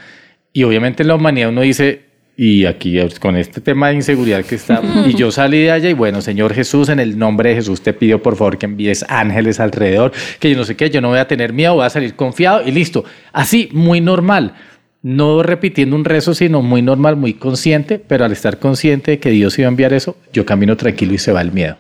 Y 0.54 0.64
obviamente 0.64 1.04
en 1.04 1.08
la 1.08 1.16
humanidad 1.16 1.50
uno 1.50 1.62
dice, 1.62 2.10
y 2.42 2.66
aquí 2.66 2.98
con 3.20 3.36
este 3.36 3.60
tema 3.60 3.90
de 3.90 3.96
inseguridad 3.96 4.46
que 4.46 4.56
está, 4.56 4.82
y 5.06 5.14
yo 5.14 5.30
salí 5.30 5.64
de 5.64 5.72
allá 5.72 5.90
y 5.90 5.94
bueno, 5.94 6.22
Señor 6.22 6.54
Jesús, 6.54 6.88
en 6.90 7.00
el 7.00 7.20
nombre 7.20 7.50
de 7.50 7.56
Jesús 7.56 7.82
te 7.82 7.94
pido 7.94 8.22
por 8.24 8.38
favor 8.38 8.58
que 8.58 8.66
envíes 8.66 9.06
ángeles 9.10 9.60
alrededor, 9.60 10.14
que 10.40 10.50
yo 10.50 10.58
no 10.58 10.64
sé 10.64 10.78
qué, 10.78 10.90
yo 10.90 11.02
no 11.02 11.10
voy 11.10 11.20
a 11.20 11.28
tener 11.28 11.52
miedo, 11.52 11.76
voy 11.76 11.86
a 11.86 11.90
salir 11.90 12.16
confiado 12.16 12.66
y 12.66 12.72
listo. 12.72 13.04
Así, 13.34 13.70
muy 13.74 14.00
normal. 14.00 14.54
No 15.02 15.44
repitiendo 15.44 15.96
un 15.96 16.06
rezo, 16.06 16.34
sino 16.34 16.62
muy 16.62 16.82
normal, 16.82 17.16
muy 17.16 17.34
consciente, 17.34 18.00
pero 18.00 18.26
al 18.26 18.32
estar 18.32 18.58
consciente 18.60 19.12
de 19.12 19.20
que 19.20 19.30
Dios 19.32 19.58
iba 19.60 19.68
a 19.68 19.72
enviar 19.72 19.94
eso, 19.94 20.18
yo 20.34 20.46
camino 20.46 20.76
tranquilo 20.76 21.14
y 21.14 21.18
se 21.18 21.32
va 21.32 21.42
el 21.42 21.52
miedo. 21.52 21.78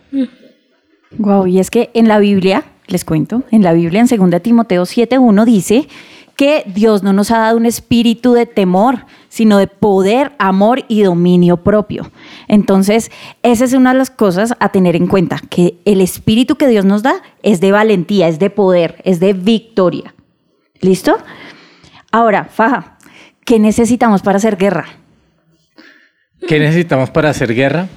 Wow, 1.17 1.47
y 1.47 1.59
es 1.59 1.71
que 1.71 1.89
en 1.93 2.07
la 2.07 2.19
Biblia, 2.19 2.63
les 2.87 3.03
cuento, 3.03 3.43
en 3.51 3.63
la 3.63 3.73
Biblia 3.73 4.01
en 4.01 4.29
2 4.29 4.41
Timoteo 4.41 4.83
7:1 4.83 5.45
dice 5.45 5.87
que 6.35 6.63
Dios 6.67 7.03
no 7.03 7.11
nos 7.11 7.31
ha 7.31 7.39
dado 7.39 7.57
un 7.57 7.65
espíritu 7.65 8.31
de 8.31 8.45
temor, 8.45 9.05
sino 9.27 9.57
de 9.57 9.67
poder, 9.67 10.31
amor 10.39 10.85
y 10.87 11.01
dominio 11.01 11.57
propio. 11.57 12.11
Entonces, 12.47 13.11
esa 13.43 13.65
es 13.65 13.73
una 13.73 13.91
de 13.91 13.97
las 13.97 14.09
cosas 14.09 14.53
a 14.59 14.69
tener 14.69 14.95
en 14.95 15.07
cuenta, 15.07 15.41
que 15.49 15.75
el 15.83 15.99
espíritu 15.99 16.55
que 16.55 16.69
Dios 16.69 16.85
nos 16.85 17.03
da 17.03 17.21
es 17.43 17.59
de 17.59 17.73
valentía, 17.73 18.29
es 18.29 18.39
de 18.39 18.49
poder, 18.49 19.01
es 19.03 19.19
de 19.19 19.33
victoria. 19.33 20.13
¿Listo? 20.79 21.17
Ahora, 22.09 22.45
Faja, 22.45 22.97
¿qué 23.43 23.59
necesitamos 23.59 24.21
para 24.21 24.37
hacer 24.37 24.55
guerra? 24.55 24.85
¿Qué 26.47 26.57
necesitamos 26.57 27.09
para 27.09 27.31
hacer 27.31 27.53
guerra? 27.53 27.89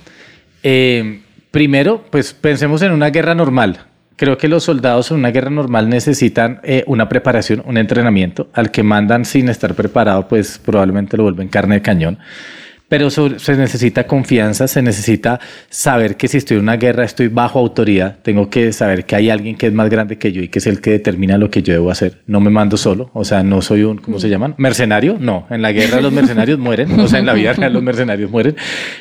Eh, 0.65 1.22
primero, 1.53 2.05
pues 2.11 2.33
pensemos 2.33 2.83
en 2.83 2.91
una 2.91 3.11
guerra 3.11 3.37
normal. 3.37 3.87
Creo 4.17 4.37
que 4.37 4.49
los 4.49 4.65
soldados 4.65 5.11
en 5.11 5.19
una 5.19 5.31
guerra 5.31 5.51
normal 5.51 5.89
necesitan 5.89 6.61
eh, 6.65 6.83
una 6.87 7.09
preparación, 7.09 7.63
un 7.65 7.77
entrenamiento. 7.77 8.49
Al 8.53 8.71
que 8.73 8.83
mandan 8.83 9.25
sin 9.25 9.49
estar 9.49 9.75
preparado, 9.75 10.27
pues 10.27 10.59
probablemente 10.59 11.17
lo 11.17 11.23
vuelven 11.23 11.49
carne 11.49 11.77
de 11.77 11.83
cañón. 11.83 12.19
Pero 12.93 13.09
sobre- 13.09 13.39
se 13.39 13.57
necesita 13.57 14.07
confianza, 14.07 14.69
se 14.69 14.83
necesita 14.83 15.41
saber 15.71 16.19
que 16.19 16.29
si 16.29 16.37
estoy 16.37 16.59
en 16.59 16.65
una 16.65 16.77
guerra 16.77 17.05
estoy 17.07 17.29
bajo 17.29 17.59
autoridad. 17.59 18.19
Tengo 18.21 18.51
que 18.51 18.71
saber 18.75 19.07
que 19.07 19.17
hay 19.17 19.31
alguien 19.31 19.57
que 19.57 19.69
es 19.69 19.73
más 19.73 19.89
grande 19.89 20.19
que 20.19 20.31
yo 20.31 20.43
y 20.43 20.49
que 20.49 20.59
es 20.59 20.67
el 20.67 20.83
que 20.83 20.91
determina 20.91 21.39
lo 21.39 21.51
que 21.51 21.63
yo 21.63 21.73
debo 21.73 21.91
hacer. 21.91 22.21
No 22.27 22.39
me 22.41 22.51
mando 22.51 22.77
solo, 22.77 23.11
o 23.15 23.25
sea, 23.25 23.43
no 23.43 23.63
soy 23.63 23.85
un, 23.85 23.97
¿cómo 23.97 24.21
se 24.21 24.29
llaman? 24.29 24.55
Mercenario. 24.59 25.17
No, 25.19 25.47
en 25.49 25.63
la 25.63 25.73
guerra 25.73 26.03
los 26.03 26.13
mercenarios 26.13 26.59
mueren, 26.59 27.01
o 27.01 27.09
sea, 27.09 27.19
en 27.19 27.25
la 27.25 27.33
vida 27.33 27.55
real 27.55 27.73
los 27.73 27.83
mercenarios 27.83 28.31
mueren. 28.31 28.57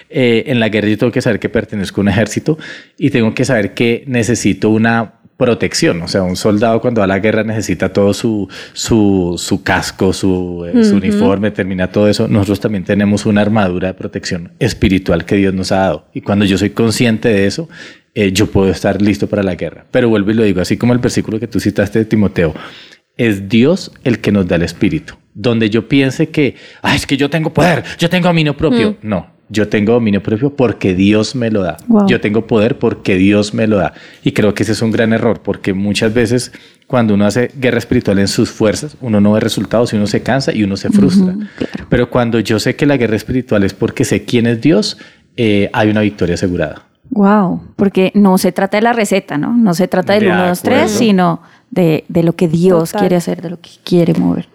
Eh, 0.10 0.46
en 0.48 0.62
la 0.62 0.70
guerra 0.70 0.88
yo 0.88 0.98
tengo 0.98 1.12
que 1.12 1.22
saber 1.22 1.42
que 1.42 1.50
pertenezco 1.50 2.00
a 2.00 2.04
un 2.04 2.08
ejército 2.08 2.58
y 2.98 3.10
tengo 3.10 3.34
que 3.34 3.44
saber 3.44 3.74
que 3.74 4.06
necesito 4.08 4.70
una 4.70 5.16
protección. 5.42 6.04
O 6.04 6.08
sea, 6.08 6.22
un 6.22 6.36
soldado 6.36 6.80
cuando 6.82 7.00
va 7.00 7.06
a 7.06 7.08
la 7.08 7.18
guerra 7.18 7.44
necesita 7.44 7.92
todo 7.92 8.14
su, 8.14 8.48
su, 8.74 9.34
su 9.40 9.64
casco, 9.64 10.14
su, 10.14 10.68
eh, 10.72 10.84
su 10.84 10.98
uniforme, 10.98 11.50
termina 11.50 11.88
todo 11.88 12.08
eso. 12.08 12.28
Nosotros 12.28 12.60
también 12.60 12.84
tenemos 12.84 13.26
una 13.26 13.42
armadura 13.42 13.88
de 13.88 13.96
protección 13.96 14.52
espiritual 14.60 15.26
que 15.26 15.38
Dios 15.38 15.52
nos 15.56 15.72
ha 15.72 15.78
dado. 15.78 16.06
Y 16.14 16.22
cuando 16.22 16.46
yo 16.46 16.60
soy 16.60 16.70
consciente 16.70 17.30
de 17.30 17.48
eso, 17.48 17.68
eh, 18.14 18.32
yo 18.32 18.52
puedo 18.52 18.70
estar 18.70 19.02
listo 19.02 19.26
para 19.26 19.42
la 19.42 19.56
guerra. 19.56 19.84
Pero 19.90 20.10
vuelvo 20.10 20.30
y 20.30 20.36
lo 20.36 20.44
digo, 20.44 20.62
así 20.62 20.78
como 20.78 20.94
el 20.94 21.00
versículo 21.00 21.40
que 21.40 21.48
tú 21.48 21.60
citaste 21.60 21.98
de 21.98 22.06
Timoteo, 22.06 22.54
es 23.18 23.50
Dios 23.50 23.92
el 24.04 24.20
que 24.20 24.32
nos 24.32 24.48
da 24.48 24.58
el 24.58 24.62
espíritu. 24.62 25.16
Donde 25.34 25.72
yo 25.72 25.88
piense 25.88 26.30
que, 26.30 26.54
"Ay, 26.84 26.98
es 26.98 27.08
que 27.08 27.18
yo 27.18 27.32
tengo 27.32 27.52
poder, 27.52 27.84
yo 27.98 28.12
tengo 28.12 28.28
dominio 28.28 28.56
propio. 28.56 28.96
No, 29.02 29.26
yo 29.52 29.68
tengo 29.68 29.94
dominio 29.94 30.24
propio 30.24 30.56
porque 30.56 30.96
Dios 30.96 31.36
me 31.36 31.52
lo 31.52 31.62
da. 31.62 31.78
Wow. 31.88 32.08
Yo 32.08 32.22
tengo 32.22 32.48
poder 32.48 32.80
porque 32.80 33.16
Dios 33.18 33.54
me 33.54 33.68
lo 33.68 33.78
da. 33.78 33.94
Y 34.24 34.32
creo 34.32 34.54
que 34.54 34.64
ese 34.64 34.72
es 34.72 34.82
un 34.82 34.92
gran 34.92 35.12
error, 35.12 35.42
porque 35.44 35.74
muchas 35.74 36.14
veces 36.14 36.54
cuando 36.88 37.14
uno 37.14 37.26
hace 37.26 37.52
guerra 37.56 37.78
espiritual 37.78 38.20
en 38.20 38.30
sus 38.30 38.50
fuerzas, 38.50 38.96
uno 39.02 39.20
no 39.20 39.34
ve 39.34 39.42
resultados 39.42 39.94
y 39.94 39.98
uno 39.98 40.08
se 40.08 40.24
cansa 40.24 40.54
y 40.54 40.64
uno 40.64 40.78
se 40.78 40.90
frustra. 40.90 41.36
Pero 41.90 42.10
cuando 42.10 42.40
yo 42.40 42.60
sé 42.60 42.76
que 42.78 42.86
la 42.86 42.96
guerra 42.96 43.18
espiritual 43.18 43.64
es 43.64 43.74
porque 43.74 44.06
sé 44.06 44.24
quién 44.24 44.48
es 44.48 44.62
Dios, 44.62 44.98
eh, 45.36 45.70
hay 45.74 45.90
una 45.90 46.02
victoria 46.02 46.36
asegurada. 46.36 46.84
Wow, 47.10 47.62
porque 47.76 48.12
no 48.16 48.38
se 48.38 48.54
trata 48.54 48.78
de 48.78 48.84
la 48.84 48.94
receta, 48.94 49.38
¿no? 49.38 49.56
No 49.56 49.74
se 49.74 49.90
trata 49.90 50.14
del 50.14 50.24
De 50.24 50.30
1, 50.32 50.48
2, 50.48 50.62
3, 50.62 50.78
acuerdo. 50.78 50.98
sino 50.98 51.42
de, 51.70 52.06
de 52.08 52.24
lo 52.24 52.34
que 52.38 52.48
Dios 52.48 52.92
Total. 52.92 53.02
quiere 53.02 53.16
hacer, 53.18 53.42
de 53.42 53.50
lo 53.50 53.60
que 53.60 53.70
quiere 53.84 54.14
mover. 54.14 54.48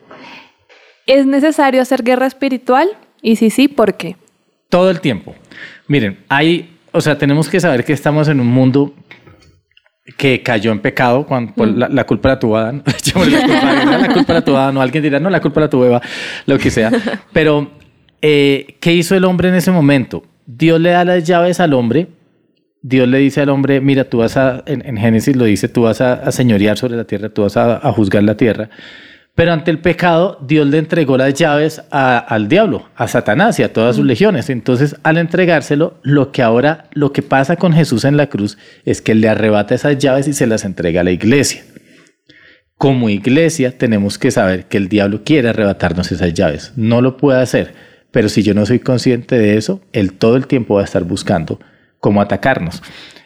¿Es 1.06 1.26
necesario 1.26 1.82
hacer 1.82 2.02
guerra 2.02 2.26
espiritual? 2.26 2.88
Y 3.20 3.36
si 3.36 3.50
sí, 3.50 3.68
¿por 3.68 3.94
qué? 3.94 4.16
Todo 4.68 4.90
el 4.90 5.00
tiempo. 5.00 5.34
Miren, 5.88 6.18
hay, 6.28 6.76
o 6.92 7.00
sea, 7.00 7.16
tenemos 7.18 7.48
que 7.48 7.60
saber 7.60 7.84
que 7.84 7.92
estamos 7.92 8.28
en 8.28 8.40
un 8.40 8.48
mundo 8.48 8.94
que 10.16 10.42
cayó 10.42 10.72
en 10.72 10.80
pecado 10.80 11.26
cuando 11.26 11.52
por 11.52 11.68
la, 11.68 11.88
la 11.88 12.04
culpa 12.04 12.28
la 12.30 12.38
tuvo 12.38 12.56
Adán. 12.56 12.82
La 12.86 12.92
culpa 13.22 13.70
Adán, 13.70 14.02
la 14.02 14.12
culpa 14.12 14.32
la 14.34 14.44
tuvo 14.44 14.56
Adán, 14.56 14.76
o 14.76 14.82
alguien 14.82 15.02
dirá, 15.02 15.20
no, 15.20 15.30
la 15.30 15.40
culpa 15.40 15.60
la 15.60 15.70
tuvo 15.70 15.86
Eva, 15.86 16.00
lo 16.46 16.58
que 16.58 16.70
sea. 16.70 16.90
Pero, 17.32 17.70
eh, 18.22 18.76
¿qué 18.80 18.92
hizo 18.92 19.14
el 19.16 19.24
hombre 19.24 19.48
en 19.48 19.54
ese 19.56 19.70
momento? 19.70 20.24
Dios 20.46 20.80
le 20.80 20.90
da 20.90 21.04
las 21.04 21.24
llaves 21.24 21.60
al 21.60 21.74
hombre. 21.74 22.08
Dios 22.82 23.08
le 23.08 23.18
dice 23.18 23.40
al 23.40 23.48
hombre, 23.48 23.80
mira, 23.80 24.04
tú 24.04 24.18
vas 24.18 24.36
a, 24.36 24.62
en, 24.66 24.86
en 24.86 24.96
Génesis 24.96 25.34
lo 25.34 25.44
dice, 25.44 25.68
tú 25.68 25.82
vas 25.82 26.00
a, 26.00 26.14
a 26.14 26.30
señorear 26.30 26.78
sobre 26.78 26.96
la 26.96 27.04
tierra, 27.04 27.30
tú 27.30 27.42
vas 27.42 27.56
a, 27.56 27.76
a 27.76 27.92
juzgar 27.92 28.22
la 28.22 28.36
tierra. 28.36 28.70
Pero 29.36 29.52
ante 29.52 29.70
el 29.70 29.78
pecado, 29.80 30.38
Dios 30.40 30.66
le 30.66 30.78
entregó 30.78 31.18
las 31.18 31.34
llaves 31.34 31.82
a- 31.90 32.16
al 32.18 32.48
diablo, 32.48 32.88
a 32.96 33.06
Satanás 33.06 33.58
y 33.60 33.62
a 33.62 33.72
todas 33.72 33.96
sus 33.96 34.04
legiones. 34.06 34.48
Entonces, 34.48 34.96
al 35.02 35.18
entregárselo, 35.18 36.00
lo 36.02 36.32
que 36.32 36.42
ahora, 36.42 36.86
lo 36.94 37.12
que 37.12 37.20
pasa 37.22 37.56
con 37.56 37.74
Jesús 37.74 38.04
en 38.06 38.16
la 38.16 38.28
cruz 38.28 38.56
es 38.86 39.02
que 39.02 39.14
le 39.14 39.28
arrebata 39.28 39.74
esas 39.74 39.98
llaves 39.98 40.26
y 40.26 40.32
se 40.32 40.46
las 40.46 40.64
entrega 40.64 41.02
a 41.02 41.04
la 41.04 41.10
iglesia. 41.10 41.62
Como 42.78 43.10
iglesia, 43.10 43.76
tenemos 43.76 44.18
que 44.18 44.30
saber 44.30 44.66
que 44.66 44.78
el 44.78 44.88
diablo 44.88 45.22
quiere 45.22 45.50
arrebatarnos 45.50 46.10
esas 46.12 46.32
llaves. 46.32 46.72
No 46.76 47.02
lo 47.02 47.18
puede 47.18 47.40
hacer, 47.40 47.74
pero 48.10 48.30
si 48.30 48.42
yo 48.42 48.54
no 48.54 48.64
soy 48.64 48.78
consciente 48.80 49.38
de 49.38 49.58
eso, 49.58 49.82
él 49.92 50.14
todo 50.14 50.36
el 50.36 50.46
tiempo 50.46 50.76
va 50.76 50.80
a 50.80 50.84
estar 50.84 51.04
buscando 51.04 51.60
cómo 52.00 52.22
atacarnos. 52.22 52.82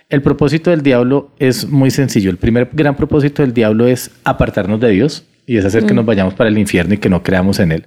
El 0.09 0.23
propósito 0.23 0.71
del 0.71 0.83
diablo 0.83 1.33
es 1.39 1.69
muy 1.69 1.93
sencillo. 1.93 2.33
El 2.33 2.37
primer 2.37 2.69
gran 2.73 2.97
propósito 2.97 3.43
del 3.43 3.55
diablo 3.55 3.87
es 3.87 4.11
apartarnos 4.25 4.81
de 4.81 4.91
Dios 4.91 5.25
y 5.47 5.57
es 5.57 5.65
hacer 5.65 5.85
que 5.87 5.95
nos 5.95 6.05
vayamos 6.07 6.35
para 6.35 6.49
el 6.51 6.59
infierno 6.59 6.95
y 6.95 6.99
que 6.99 7.09
no 7.09 7.23
creamos 7.23 7.59
en 7.59 7.73
él. 7.73 7.87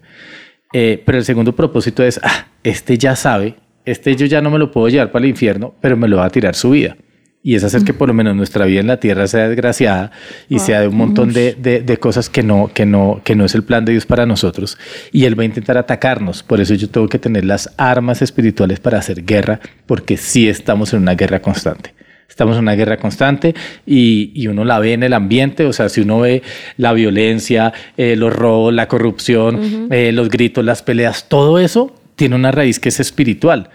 Eh, 0.74 1.02
pero 1.06 1.18
el 1.18 1.26
segundo 1.26 1.56
propósito 1.56 2.04
es, 2.04 2.20
ah, 2.24 2.48
este 2.64 2.98
ya 2.98 3.16
sabe, 3.16 3.56
este 3.86 4.16
yo 4.16 4.26
ya 4.26 4.42
no 4.42 4.50
me 4.50 4.58
lo 4.60 4.72
puedo 4.72 4.90
llevar 4.90 5.12
para 5.12 5.24
el 5.26 5.30
infierno, 5.30 5.76
pero 5.82 5.96
me 5.98 6.08
lo 6.08 6.18
va 6.18 6.26
a 6.26 6.30
tirar 6.30 6.56
su 6.56 6.72
vida. 6.72 6.98
Y 7.46 7.56
es 7.56 7.64
hacer 7.66 7.84
que 7.84 7.94
por 7.94 8.08
lo 8.08 8.14
menos 8.14 8.38
nuestra 8.38 8.64
vida 8.66 8.80
en 8.80 8.88
la 8.88 9.02
tierra 9.02 9.28
sea 9.28 9.50
desgraciada 9.50 10.12
y 10.48 10.60
sea 10.60 10.80
de 10.80 10.88
un 10.88 10.96
montón 10.96 11.34
de, 11.34 11.54
de- 11.56 11.82
de 11.82 11.98
cosas 11.98 12.30
que 12.30 12.42
no, 12.42 12.72
que, 12.74 12.86
no, 12.86 13.20
que 13.26 13.36
no 13.36 13.44
es 13.44 13.54
el 13.54 13.64
plan 13.64 13.84
de 13.84 13.92
Dios 13.92 14.06
para 14.06 14.26
nosotros. 14.26 14.78
Y 15.12 15.26
Él 15.26 15.38
va 15.38 15.44
a 15.44 15.46
intentar 15.48 15.78
atacarnos. 15.78 16.42
Por 16.42 16.62
eso 16.62 16.74
yo 16.74 16.90
tengo 16.90 17.10
que 17.10 17.20
tener 17.20 17.44
las 17.44 17.70
armas 17.76 18.22
espirituales 18.22 18.80
para 18.80 18.98
hacer 19.00 19.26
guerra, 19.26 19.60
porque 19.86 20.16
sí 20.16 20.48
estamos 20.48 20.94
en 20.94 21.02
una 21.02 21.16
guerra 21.16 21.42
constante. 21.42 21.94
Estamos 22.30 22.56
en 22.56 22.64
una 22.64 22.74
guerra 22.74 22.98
constante 22.98 23.54
y, 23.86 24.32
y 24.34 24.48
uno 24.48 24.66
la 24.66 24.80
ve 24.80 24.94
en 24.94 25.04
el 25.04 25.14
ambiente, 25.14 25.66
o 25.66 25.74
sea, 25.74 25.88
si 25.90 26.02
uno 26.02 26.20
ve 26.22 26.42
la 26.78 26.94
violencia, 26.94 27.74
eh, 27.96 28.16
los 28.16 28.34
robos, 28.34 28.74
la 28.74 28.88
corrupción, 28.88 29.88
eh, 29.92 30.12
los 30.12 30.30
gritos, 30.30 30.66
las 30.66 30.82
peleas, 30.82 31.30
todo 31.30 31.60
eso 31.60 31.96
tiene 32.16 32.36
una 32.36 32.52
raíz 32.52 32.80
que 32.80 32.90
es 32.90 33.00
espiritual. 33.00 33.70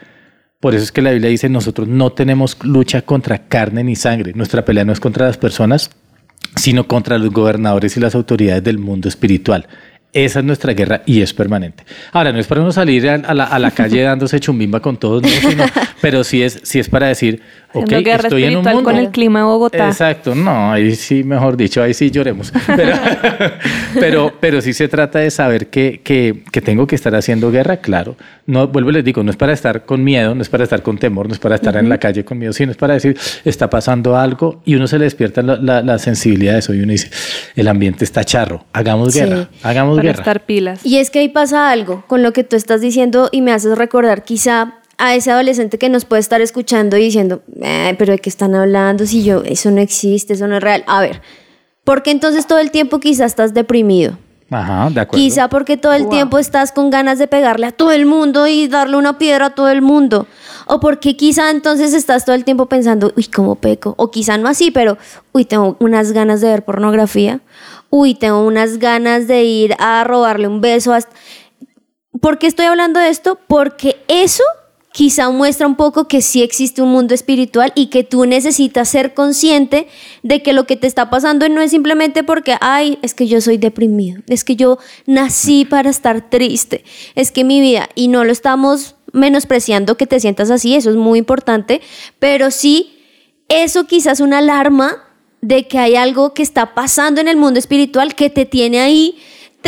Por 0.60 0.74
eso 0.74 0.82
es 0.82 0.90
que 0.90 1.02
la 1.02 1.12
Biblia 1.12 1.30
dice, 1.30 1.48
nosotros 1.48 1.86
no 1.86 2.10
tenemos 2.10 2.56
lucha 2.64 3.02
contra 3.02 3.46
carne 3.46 3.84
ni 3.84 3.94
sangre. 3.94 4.32
Nuestra 4.34 4.64
pelea 4.64 4.84
no 4.84 4.92
es 4.92 4.98
contra 4.98 5.26
las 5.26 5.36
personas, 5.36 5.90
sino 6.56 6.88
contra 6.88 7.16
los 7.18 7.30
gobernadores 7.30 7.96
y 7.96 8.00
las 8.00 8.16
autoridades 8.16 8.64
del 8.64 8.78
mundo 8.78 9.08
espiritual. 9.08 9.68
Esa 10.12 10.38
es 10.40 10.44
nuestra 10.44 10.72
guerra 10.72 11.02
y 11.04 11.20
es 11.20 11.34
permanente. 11.34 11.84
Ahora, 12.12 12.32
no 12.32 12.38
es 12.40 12.46
para 12.46 12.62
uno 12.62 12.72
salir 12.72 13.08
a, 13.08 13.14
a 13.16 13.34
la, 13.34 13.44
a 13.44 13.58
la 13.58 13.70
calle 13.70 14.02
dándose 14.02 14.40
chumbimba 14.40 14.80
con 14.80 14.96
todos, 14.96 15.22
no, 15.22 15.28
sino- 15.28 15.64
pero 16.00 16.24
sí 16.24 16.42
es, 16.42 16.60
sí 16.64 16.78
es 16.78 16.88
para 16.88 17.06
decir, 17.08 17.42
ok, 17.72 17.84
Haciendo 17.84 18.04
guerra 18.10 18.22
estoy 18.24 18.44
en 18.44 18.48
un 18.50 18.54
espiritual 18.56 18.74
mundo. 18.76 18.90
con 18.90 18.98
el 18.98 19.10
clima 19.10 19.38
de 19.40 19.44
Bogotá. 19.46 19.86
Exacto, 19.88 20.34
no, 20.34 20.72
ahí 20.72 20.94
sí, 20.94 21.22
mejor 21.24 21.56
dicho, 21.56 21.82
ahí 21.82 21.94
sí 21.94 22.10
lloremos. 22.10 22.52
Pero, 22.76 22.96
pero, 23.94 24.32
pero 24.40 24.60
sí 24.60 24.72
se 24.72 24.88
trata 24.88 25.18
de 25.20 25.30
saber 25.30 25.68
que, 25.68 26.00
que, 26.04 26.42
que 26.52 26.60
tengo 26.60 26.86
que 26.86 26.94
estar 26.94 27.14
haciendo 27.14 27.50
guerra, 27.50 27.78
claro. 27.78 28.16
No, 28.46 28.68
vuelvo 28.68 28.90
y 28.90 28.94
les 28.94 29.04
digo, 29.04 29.22
no 29.22 29.30
es 29.30 29.36
para 29.36 29.52
estar 29.52 29.84
con 29.84 30.02
miedo, 30.04 30.34
no 30.34 30.42
es 30.42 30.48
para 30.48 30.64
estar 30.64 30.82
con 30.82 30.98
temor, 30.98 31.26
no 31.28 31.32
es 31.34 31.38
para 31.38 31.54
estar 31.56 31.76
en 31.76 31.88
la 31.88 31.98
calle 31.98 32.24
con 32.24 32.38
miedo, 32.38 32.52
sino 32.52 32.70
es 32.72 32.76
para 32.76 32.94
decir, 32.94 33.16
está 33.44 33.68
pasando 33.70 34.16
algo 34.16 34.62
y 34.64 34.74
uno 34.74 34.86
se 34.86 34.98
le 34.98 35.04
despierta 35.04 35.42
la, 35.42 35.56
la- 35.56 35.82
la 35.82 35.98
sensibilidad 35.98 36.54
de 36.54 36.58
eso 36.60 36.74
y 36.74 36.80
uno 36.80 36.92
dice, 36.92 37.10
el 37.56 37.68
ambiente 37.68 38.04
está 38.04 38.24
charro, 38.24 38.64
hagamos 38.72 39.12
Sí. 39.14 39.20
guerra, 39.20 39.48
hagamos 39.62 39.96
Para 39.96 40.08
guerra. 40.08 40.20
estar 40.20 40.46
pilas. 40.46 40.84
Y 40.84 40.98
es 40.98 41.10
que 41.10 41.18
ahí 41.20 41.28
pasa 41.28 41.70
algo 41.70 42.04
con 42.06 42.22
lo 42.22 42.32
que 42.32 42.44
tú 42.44 42.56
estás 42.56 42.80
diciendo 42.80 43.28
y 43.32 43.42
me 43.42 43.52
haces 43.52 43.76
recordar 43.76 44.24
quizá 44.24 44.74
a 44.98 45.14
ese 45.14 45.30
adolescente 45.30 45.78
que 45.78 45.88
nos 45.88 46.04
puede 46.04 46.20
estar 46.20 46.40
escuchando 46.40 46.96
y 46.96 47.02
diciendo, 47.04 47.42
"Ay, 47.62 47.94
pero 47.98 48.12
de 48.12 48.18
qué 48.18 48.28
están 48.28 48.54
hablando 48.54 49.06
si 49.06 49.22
yo, 49.24 49.42
eso 49.44 49.70
no 49.70 49.80
existe, 49.80 50.34
eso 50.34 50.46
no 50.48 50.56
es 50.56 50.62
real. 50.62 50.84
A 50.86 51.00
ver, 51.00 51.22
¿por 51.84 52.02
qué 52.02 52.10
entonces 52.10 52.46
todo 52.46 52.58
el 52.58 52.70
tiempo 52.70 52.98
quizá 53.00 53.24
estás 53.24 53.54
deprimido? 53.54 54.18
Ajá, 54.50 54.88
de 54.90 55.00
acuerdo. 55.02 55.22
Quizá 55.22 55.48
porque 55.48 55.76
todo 55.76 55.92
el 55.92 56.08
tiempo 56.08 56.38
estás 56.38 56.72
con 56.72 56.88
ganas 56.88 57.18
de 57.18 57.26
pegarle 57.26 57.66
a 57.66 57.72
todo 57.72 57.92
el 57.92 58.06
mundo 58.06 58.46
y 58.46 58.66
darle 58.66 58.96
una 58.96 59.18
piedra 59.18 59.46
a 59.46 59.50
todo 59.54 59.68
el 59.68 59.82
mundo. 59.82 60.26
O 60.66 60.80
porque 60.80 61.16
quizá 61.16 61.50
entonces 61.50 61.92
estás 61.92 62.24
todo 62.24 62.34
el 62.34 62.44
tiempo 62.44 62.64
pensando, 62.66 63.12
uy, 63.14 63.24
¿cómo 63.26 63.56
peco? 63.56 63.94
O 63.98 64.10
quizá 64.10 64.38
no 64.38 64.48
así, 64.48 64.70
pero, 64.70 64.96
uy, 65.32 65.44
tengo 65.44 65.76
unas 65.80 66.12
ganas 66.12 66.40
de 66.40 66.48
ver 66.48 66.64
pornografía. 66.64 67.40
Uy, 67.90 68.14
tengo 68.14 68.40
unas 68.42 68.78
ganas 68.78 69.28
de 69.28 69.44
ir 69.44 69.74
a 69.78 70.02
robarle 70.04 70.48
un 70.48 70.60
beso. 70.62 70.94
hasta- 70.94 71.14
¿Por 72.20 72.38
qué 72.38 72.46
estoy 72.46 72.66
hablando 72.66 72.98
de 73.00 73.10
esto? 73.10 73.38
Porque 73.48 73.96
eso 74.08 74.42
quizá 74.98 75.30
muestra 75.30 75.68
un 75.68 75.76
poco 75.76 76.08
que 76.08 76.20
sí 76.20 76.42
existe 76.42 76.82
un 76.82 76.90
mundo 76.90 77.14
espiritual 77.14 77.72
y 77.76 77.86
que 77.86 78.02
tú 78.02 78.26
necesitas 78.26 78.88
ser 78.88 79.14
consciente 79.14 79.86
de 80.24 80.42
que 80.42 80.52
lo 80.52 80.66
que 80.66 80.74
te 80.74 80.88
está 80.88 81.08
pasando 81.08 81.48
no 81.48 81.60
es 81.60 81.70
simplemente 81.70 82.24
porque, 82.24 82.56
ay, 82.60 82.98
es 83.00 83.14
que 83.14 83.28
yo 83.28 83.40
soy 83.40 83.58
deprimido, 83.58 84.20
es 84.26 84.42
que 84.42 84.56
yo 84.56 84.78
nací 85.06 85.64
para 85.64 85.88
estar 85.88 86.28
triste, 86.28 86.82
es 87.14 87.30
que 87.30 87.44
mi 87.44 87.60
vida, 87.60 87.88
y 87.94 88.08
no 88.08 88.24
lo 88.24 88.32
estamos 88.32 88.96
menospreciando 89.12 89.96
que 89.96 90.08
te 90.08 90.18
sientas 90.18 90.50
así, 90.50 90.74
eso 90.74 90.90
es 90.90 90.96
muy 90.96 91.20
importante, 91.20 91.80
pero 92.18 92.50
sí 92.50 92.98
eso 93.48 93.86
quizás 93.86 94.18
una 94.18 94.38
alarma 94.38 95.04
de 95.42 95.68
que 95.68 95.78
hay 95.78 95.94
algo 95.94 96.34
que 96.34 96.42
está 96.42 96.74
pasando 96.74 97.20
en 97.20 97.28
el 97.28 97.36
mundo 97.36 97.60
espiritual 97.60 98.16
que 98.16 98.30
te 98.30 98.46
tiene 98.46 98.80
ahí 98.80 99.16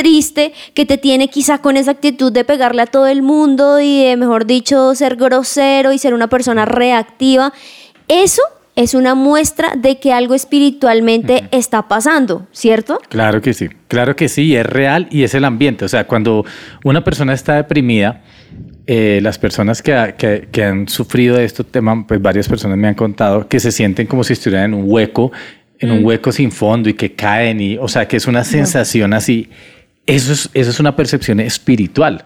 triste, 0.01 0.55
que 0.73 0.87
te 0.87 0.97
tiene 0.97 1.29
quizá 1.29 1.59
con 1.59 1.77
esa 1.77 1.91
actitud 1.91 2.33
de 2.33 2.43
pegarle 2.43 2.81
a 2.81 2.87
todo 2.87 3.07
el 3.07 3.21
mundo 3.21 3.81
y 3.81 4.03
de, 4.03 4.17
mejor 4.17 4.47
dicho, 4.47 4.95
ser 4.95 5.17
grosero 5.17 5.93
y 5.93 5.99
ser 5.99 6.15
una 6.15 6.29
persona 6.29 6.65
reactiva. 6.65 7.53
Eso 8.09 8.41
es 8.77 8.95
una 8.95 9.15
muestra 9.15 9.75
de 9.77 9.99
que 9.99 10.15
algo 10.15 10.33
espiritualmente 10.35 11.45
está 11.51 11.87
pasando, 11.87 12.47
¿cierto? 12.51 12.99
Claro 13.11 13.43
que 13.43 13.53
sí, 13.53 13.69
claro 13.89 14.17
que 14.17 14.31
sí, 14.31 14.57
es 14.57 14.65
real 14.65 15.07
y 15.11 15.25
es 15.25 15.35
el 15.35 15.45
ambiente. 15.45 15.85
O 15.85 15.89
sea, 15.89 16.07
cuando 16.07 16.47
una 16.83 17.05
persona 17.05 17.35
está 17.35 17.57
deprimida, 17.57 18.23
eh, 18.87 19.21
las 19.23 19.39
personas 19.39 19.83
que, 19.83 20.15
que, 20.17 20.49
que, 20.51 20.65
han 20.65 20.89
sufrido 20.89 21.37
de 21.37 21.45
este 21.45 21.63
tema, 21.63 22.07
pues 22.07 22.23
varias 22.23 22.49
personas 22.49 22.79
me 22.79 22.89
han 22.89 22.95
contado 22.95 23.47
que 23.49 23.61
se 23.61 23.71
sienten 23.71 24.07
como 24.07 24.25
si 24.25 24.33
estuvieran 24.33 24.73
en 24.73 24.81
un 24.81 24.85
hueco, 24.87 25.31
en 25.79 25.91
un 25.91 26.05
hueco 26.05 26.31
sin 26.31 26.53
fondo 26.53 26.89
y 26.89 26.95
que 26.95 27.13
caen 27.13 27.61
y, 27.61 27.77
o 27.79 27.89
sea, 27.89 28.07
que 28.07 28.17
es 28.17 28.27
una 28.27 28.45
sensación 28.45 29.13
así. 29.13 29.51
Eso 30.11 30.33
es, 30.33 30.51
eso 30.55 30.70
es 30.70 30.81
una 30.81 30.96
percepción 30.96 31.38
espiritual. 31.38 32.25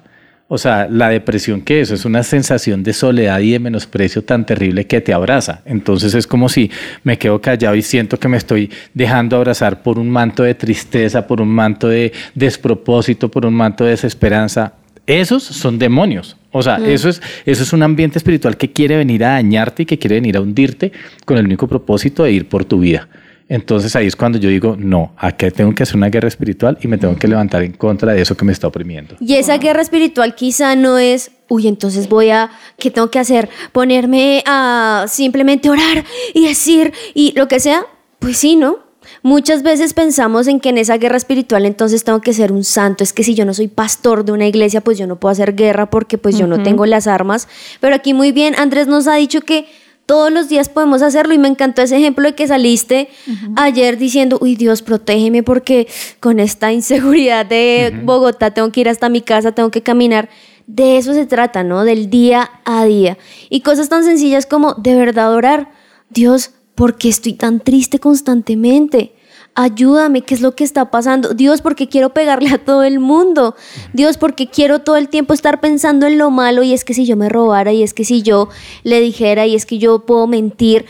O 0.49 0.57
sea, 0.57 0.89
la 0.91 1.11
depresión 1.11 1.61
que 1.61 1.83
es, 1.83 1.91
es 1.91 2.07
una 2.07 2.23
sensación 2.23 2.83
de 2.83 2.95
soledad 2.95 3.41
y 3.41 3.53
de 3.53 3.59
menosprecio 3.59 4.25
tan 4.25 4.47
terrible 4.47 4.87
que 4.87 5.03
te 5.03 5.13
abraza. 5.13 5.61
Entonces 5.67 6.15
es 6.15 6.27
como 6.27 6.49
si 6.49 6.71
me 7.03 7.19
quedo 7.19 7.43
callado 7.43 7.75
y 7.75 7.83
siento 7.83 8.19
que 8.19 8.29
me 8.29 8.39
estoy 8.39 8.71
dejando 8.95 9.37
abrazar 9.37 9.83
por 9.83 9.99
un 9.99 10.09
manto 10.09 10.43
de 10.43 10.55
tristeza, 10.55 11.27
por 11.27 11.43
un 11.43 11.49
manto 11.49 11.89
de 11.89 12.13
despropósito, 12.35 13.31
por 13.31 13.45
un 13.45 13.55
manto 13.55 13.85
de 13.85 13.91
desesperanza. 13.91 14.73
Esos 15.07 15.43
son 15.43 15.79
demonios. 15.79 16.39
O 16.53 16.63
sea, 16.63 16.77
eso, 16.77 17.11
es, 17.11 17.21
eso 17.45 17.63
es 17.65 17.73
un 17.75 17.83
ambiente 17.83 18.19
espiritual 18.19 18.57
que 18.57 18.73
quiere 18.73 18.97
venir 18.97 19.25
a 19.25 19.33
dañarte 19.33 19.83
y 19.83 19.87
que 19.87 19.99
quiere 19.99 20.17
venir 20.17 20.39
a 20.39 20.41
hundirte 20.41 20.91
con 21.27 21.37
el 21.37 21.45
único 21.45 21.69
propósito 21.69 22.25
de 22.25 22.33
ir 22.33 22.49
por 22.49 22.65
tu 22.65 22.79
vida. 22.79 23.09
Entonces 23.49 23.95
ahí 23.95 24.07
es 24.07 24.17
cuando 24.17 24.39
yo 24.39 24.49
digo, 24.49 24.77
no, 24.79 25.13
acá 25.19 25.51
tengo 25.51 25.75
que 25.75 25.83
hacer 25.83 25.97
una 25.97 26.09
guerra 26.09 26.29
espiritual 26.29 26.79
y 26.81 26.89
me 26.89 26.97
tengo 26.97 27.15
que 27.17 27.29
levantar 27.29 27.63
en 27.63 27.73
contra 27.73 28.13
de 28.13 28.23
eso 28.23 28.37
que 28.37 28.45
me 28.45 28.53
está 28.53 28.67
oprimiendo. 28.67 29.17
Y 29.21 29.35
esa 29.35 29.59
guerra 29.59 29.83
espiritual 29.83 30.35
quizá 30.35 30.75
no 30.77 30.99
es, 30.99 31.31
uy, 31.49 31.69
entonces 31.69 32.09
voy 32.09 32.31
a, 32.31 32.51
¿qué 32.79 32.91
tengo 32.91 33.11
que 33.11 33.19
hacer? 33.19 33.51
Ponerme 33.73 34.43
a 34.47 35.05
simplemente 35.09 35.69
orar 35.69 36.05
y 36.33 36.47
decir 36.47 36.93
y 37.13 37.33
lo 37.37 37.47
que 37.49 37.61
sea. 37.61 37.85
Pues 38.19 38.39
sí, 38.39 38.57
¿no? 38.57 38.79
Muchas 39.23 39.63
veces 39.63 39.93
pensamos 39.93 40.47
en 40.47 40.61
que 40.61 40.71
en 40.71 40.79
esa 40.79 40.97
guerra 40.97 41.19
espiritual 41.19 41.67
entonces 41.67 42.05
tengo 42.05 42.23
que 42.23 42.33
ser 42.33 42.53
un 42.53 42.65
santo. 42.65 43.05
Es 43.05 43.13
que 43.13 43.23
si 43.23 43.35
yo 43.35 43.45
no 43.45 43.53
soy 43.53 43.69
pastor 43.69 44.25
de 44.25 44.33
una 44.33 44.47
iglesia, 44.47 44.81
pues 44.81 44.97
yo 44.97 45.07
no 45.07 45.21
puedo 45.21 45.33
hacer 45.33 45.55
guerra 45.55 45.91
porque 45.91 46.17
pues 46.17 46.39
yo 46.39 46.47
no 46.47 46.63
tengo 46.63 46.87
las 46.87 47.07
armas. 47.07 47.49
Pero 47.81 47.95
aquí 47.95 48.15
muy 48.15 48.33
bien, 48.33 48.55
Andrés 48.57 48.87
nos 48.87 49.07
ha 49.07 49.15
dicho 49.15 49.43
que 49.43 49.67
todos 50.07 50.31
los 50.31 50.49
días 50.49 50.69
podemos 50.69 51.03
hacerlo 51.03 51.35
y 51.35 51.39
me 51.39 51.49
encantó 51.49 51.83
ese 51.83 51.97
ejemplo 51.97 52.27
de 52.27 52.35
que 52.35 52.47
saliste 52.47 53.09
ayer 53.57 53.97
diciendo, 53.97 54.39
uy 54.41 54.55
Dios, 54.55 54.83
protégeme 54.83 55.43
porque 55.43 55.89
con 56.21 56.41
esta 56.41 56.73
inseguridad 56.73 57.47
de 57.47 58.01
Bogotá 58.05 58.53
tengo 58.53 58.71
que 58.71 58.81
ir 58.81 58.89
hasta 58.89 59.09
mi 59.09 59.23
casa, 59.23 59.53
tengo 59.53 59.71
que 59.71 59.83
caminar. 59.83 60.29
De 60.67 60.97
eso 60.97 61.13
se 61.13 61.27
trata, 61.27 61.63
¿no? 61.63 61.85
Del 61.85 62.09
día 62.09 62.51
a 62.65 62.85
día. 62.85 63.19
Y 63.51 63.61
cosas 63.61 63.89
tan 63.89 64.05
sencillas 64.05 64.47
como 64.47 64.75
de 64.75 64.95
verdad 64.95 65.33
orar. 65.33 65.71
Dios, 66.09 66.53
¿por 66.75 66.97
qué 66.97 67.09
estoy 67.09 67.35
tan 67.35 67.61
triste 67.61 67.99
constantemente? 67.99 69.13
Ayúdame, 69.55 70.23
¿qué 70.23 70.35
es 70.35 70.41
lo 70.41 70.55
que 70.55 70.65
está 70.65 70.91
pasando? 70.91 71.35
Dios, 71.35 71.63
porque 71.63 71.89
quiero 71.89 72.11
pegarle 72.11 72.51
a 72.51 72.59
todo 72.59 72.83
el 72.83 72.99
mundo. 72.99 73.55
Dios, 73.93 74.19
porque 74.19 74.49
quiero 74.49 74.81
todo 74.81 74.97
el 74.97 75.09
tiempo 75.09 75.35
estar 75.35 75.61
pensando 75.61 76.07
en 76.07 76.19
lo 76.19 76.31
malo 76.31 76.63
y 76.63 76.73
es 76.73 76.85
que 76.85 76.95
si 76.95 77.07
yo 77.07 77.17
me 77.17 77.29
robara 77.29 77.73
y 77.73 77.83
es 77.83 77.95
que 77.95 78.05
si 78.05 78.23
yo 78.23 78.49
le 78.83 79.01
dijera 79.01 79.47
y 79.47 79.55
es 79.55 79.67
que 79.67 79.79
yo 79.79 80.01
puedo 80.01 80.27
mentir. 80.27 80.87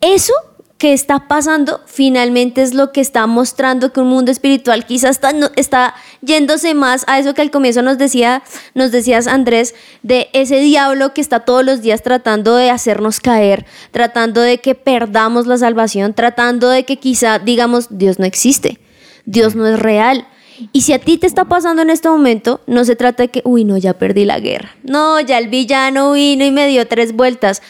Eso 0.00 0.32
que 0.78 0.92
está 0.92 1.26
pasando 1.26 1.80
finalmente 1.86 2.62
es 2.62 2.74
lo 2.74 2.92
que 2.92 3.00
está 3.00 3.26
mostrando 3.26 3.92
que 3.92 4.00
un 4.00 4.08
mundo 4.08 4.30
espiritual 4.30 4.84
quizás 4.84 5.12
está, 5.12 5.32
está 5.56 5.94
yéndose 6.20 6.74
más 6.74 7.04
a 7.06 7.18
eso 7.18 7.32
que 7.32 7.40
al 7.40 7.50
comienzo 7.50 7.80
nos 7.80 7.96
decía, 7.96 8.42
nos 8.74 8.92
decías 8.92 9.26
Andrés, 9.26 9.74
de 10.02 10.28
ese 10.34 10.60
diablo 10.60 11.14
que 11.14 11.22
está 11.22 11.40
todos 11.40 11.64
los 11.64 11.80
días 11.80 12.02
tratando 12.02 12.56
de 12.56 12.70
hacernos 12.70 13.20
caer, 13.20 13.64
tratando 13.90 14.42
de 14.42 14.58
que 14.58 14.74
perdamos 14.74 15.46
la 15.46 15.56
salvación, 15.56 16.12
tratando 16.12 16.68
de 16.68 16.84
que 16.84 16.98
quizá 16.98 17.38
digamos 17.38 17.86
Dios 17.90 18.18
no 18.18 18.26
existe, 18.26 18.78
Dios 19.24 19.54
no 19.54 19.66
es 19.66 19.78
real. 19.78 20.26
Y 20.72 20.82
si 20.82 20.94
a 20.94 20.98
ti 20.98 21.18
te 21.18 21.26
está 21.26 21.44
pasando 21.44 21.82
en 21.82 21.90
este 21.90 22.08
momento, 22.08 22.60
no 22.66 22.84
se 22.86 22.96
trata 22.96 23.24
de 23.24 23.28
que, 23.28 23.42
uy, 23.44 23.64
no, 23.64 23.76
ya 23.76 23.92
perdí 23.92 24.24
la 24.24 24.40
guerra. 24.40 24.74
No, 24.84 25.20
ya 25.20 25.36
el 25.36 25.48
villano 25.48 26.12
vino 26.12 26.46
y 26.46 26.50
me 26.50 26.66
dio 26.66 26.88
tres 26.88 27.12
vueltas. 27.12 27.60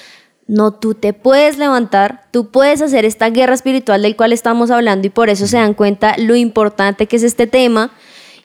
No, 0.48 0.72
tú 0.72 0.94
te 0.94 1.12
puedes 1.12 1.58
levantar, 1.58 2.26
tú 2.30 2.50
puedes 2.50 2.80
hacer 2.80 3.04
esta 3.04 3.30
guerra 3.30 3.54
espiritual 3.54 4.02
del 4.02 4.14
cual 4.14 4.32
estamos 4.32 4.70
hablando 4.70 5.06
y 5.06 5.10
por 5.10 5.28
eso 5.28 5.46
se 5.46 5.56
dan 5.56 5.74
cuenta 5.74 6.16
lo 6.18 6.36
importante 6.36 7.06
que 7.06 7.16
es 7.16 7.24
este 7.24 7.48
tema 7.48 7.90